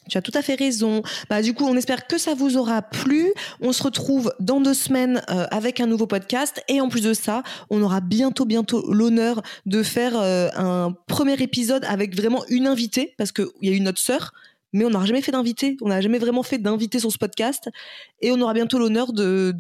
Tu 0.09 0.19
as 0.19 0.23
tout 0.23 0.33
à 0.35 0.43
fait 0.43 0.55
raison. 0.55 1.03
Bah, 1.31 1.43
du 1.43 1.55
coup, 1.55 1.65
on 1.65 1.77
espère 1.77 2.07
que 2.07 2.19
ça 2.19 2.35
vous 2.35 2.57
aura 2.57 2.83
plu. 2.83 3.33
On 3.61 3.73
se 3.73 3.83
retrouve 3.83 4.33
dans 4.41 4.61
deux 4.61 4.75
semaines 4.75 5.23
euh, 5.31 5.47
avec 5.51 5.81
un 5.81 5.87
nouveau 5.87 6.07
podcast. 6.07 6.63
Et 6.69 6.81
en 6.81 6.89
plus 6.89 7.03
de 7.03 7.15
ça, 7.15 7.43
on 7.71 7.83
aura 7.83 8.01
bientôt, 8.01 8.45
bientôt 8.45 8.93
l'honneur 8.93 9.43
de 9.67 9.83
faire 9.83 10.13
euh, 10.17 10.49
un 10.57 10.95
premier 11.07 11.35
épisode 11.35 11.85
avec 11.87 12.15
vraiment 12.15 12.45
une 12.49 12.67
invitée, 12.67 13.15
parce 13.17 13.33
qu'il 13.33 13.47
y 13.63 13.69
a 13.71 13.73
eu 13.73 13.81
notre 13.81 14.01
sœur, 14.01 14.33
mais 14.75 14.85
on 14.85 14.91
n'aura 14.91 15.07
jamais 15.07 15.23
fait 15.23 15.33
d'invité. 15.33 15.77
On 15.81 15.89
n'a 15.89 16.01
jamais 16.01 16.19
vraiment 16.19 16.43
fait 16.43 16.59
d'invité 16.59 16.99
sur 16.99 17.11
ce 17.11 17.17
podcast. 17.17 17.71
Et 18.21 18.33
on 18.33 18.41
aura 18.41 18.53
bientôt 18.53 18.79
l'honneur 18.79 19.13
de, 19.13 19.55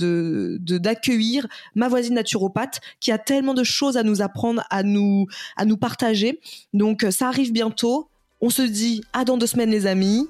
d'accueillir 0.58 1.46
ma 1.76 1.88
voisine 1.88 2.14
naturopathe 2.14 2.80
qui 3.00 3.12
a 3.12 3.18
tellement 3.18 3.54
de 3.54 3.62
choses 3.62 3.96
à 3.96 4.02
nous 4.02 4.22
apprendre, 4.22 4.64
à 4.70 4.82
nous, 4.82 5.26
à 5.56 5.64
nous 5.64 5.76
partager. 5.76 6.40
Donc, 6.72 7.06
ça 7.10 7.28
arrive 7.28 7.52
bientôt. 7.52 8.08
On 8.46 8.50
se 8.50 8.60
dit 8.60 9.02
à 9.14 9.24
dans 9.24 9.38
deux 9.38 9.46
semaines 9.46 9.70
les 9.70 9.86
amis. 9.86 10.28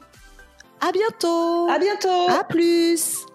À 0.80 0.92
bientôt. 0.92 1.66
À 1.68 1.80
bientôt. 1.80 2.30
À 2.30 2.44
plus. 2.44 3.26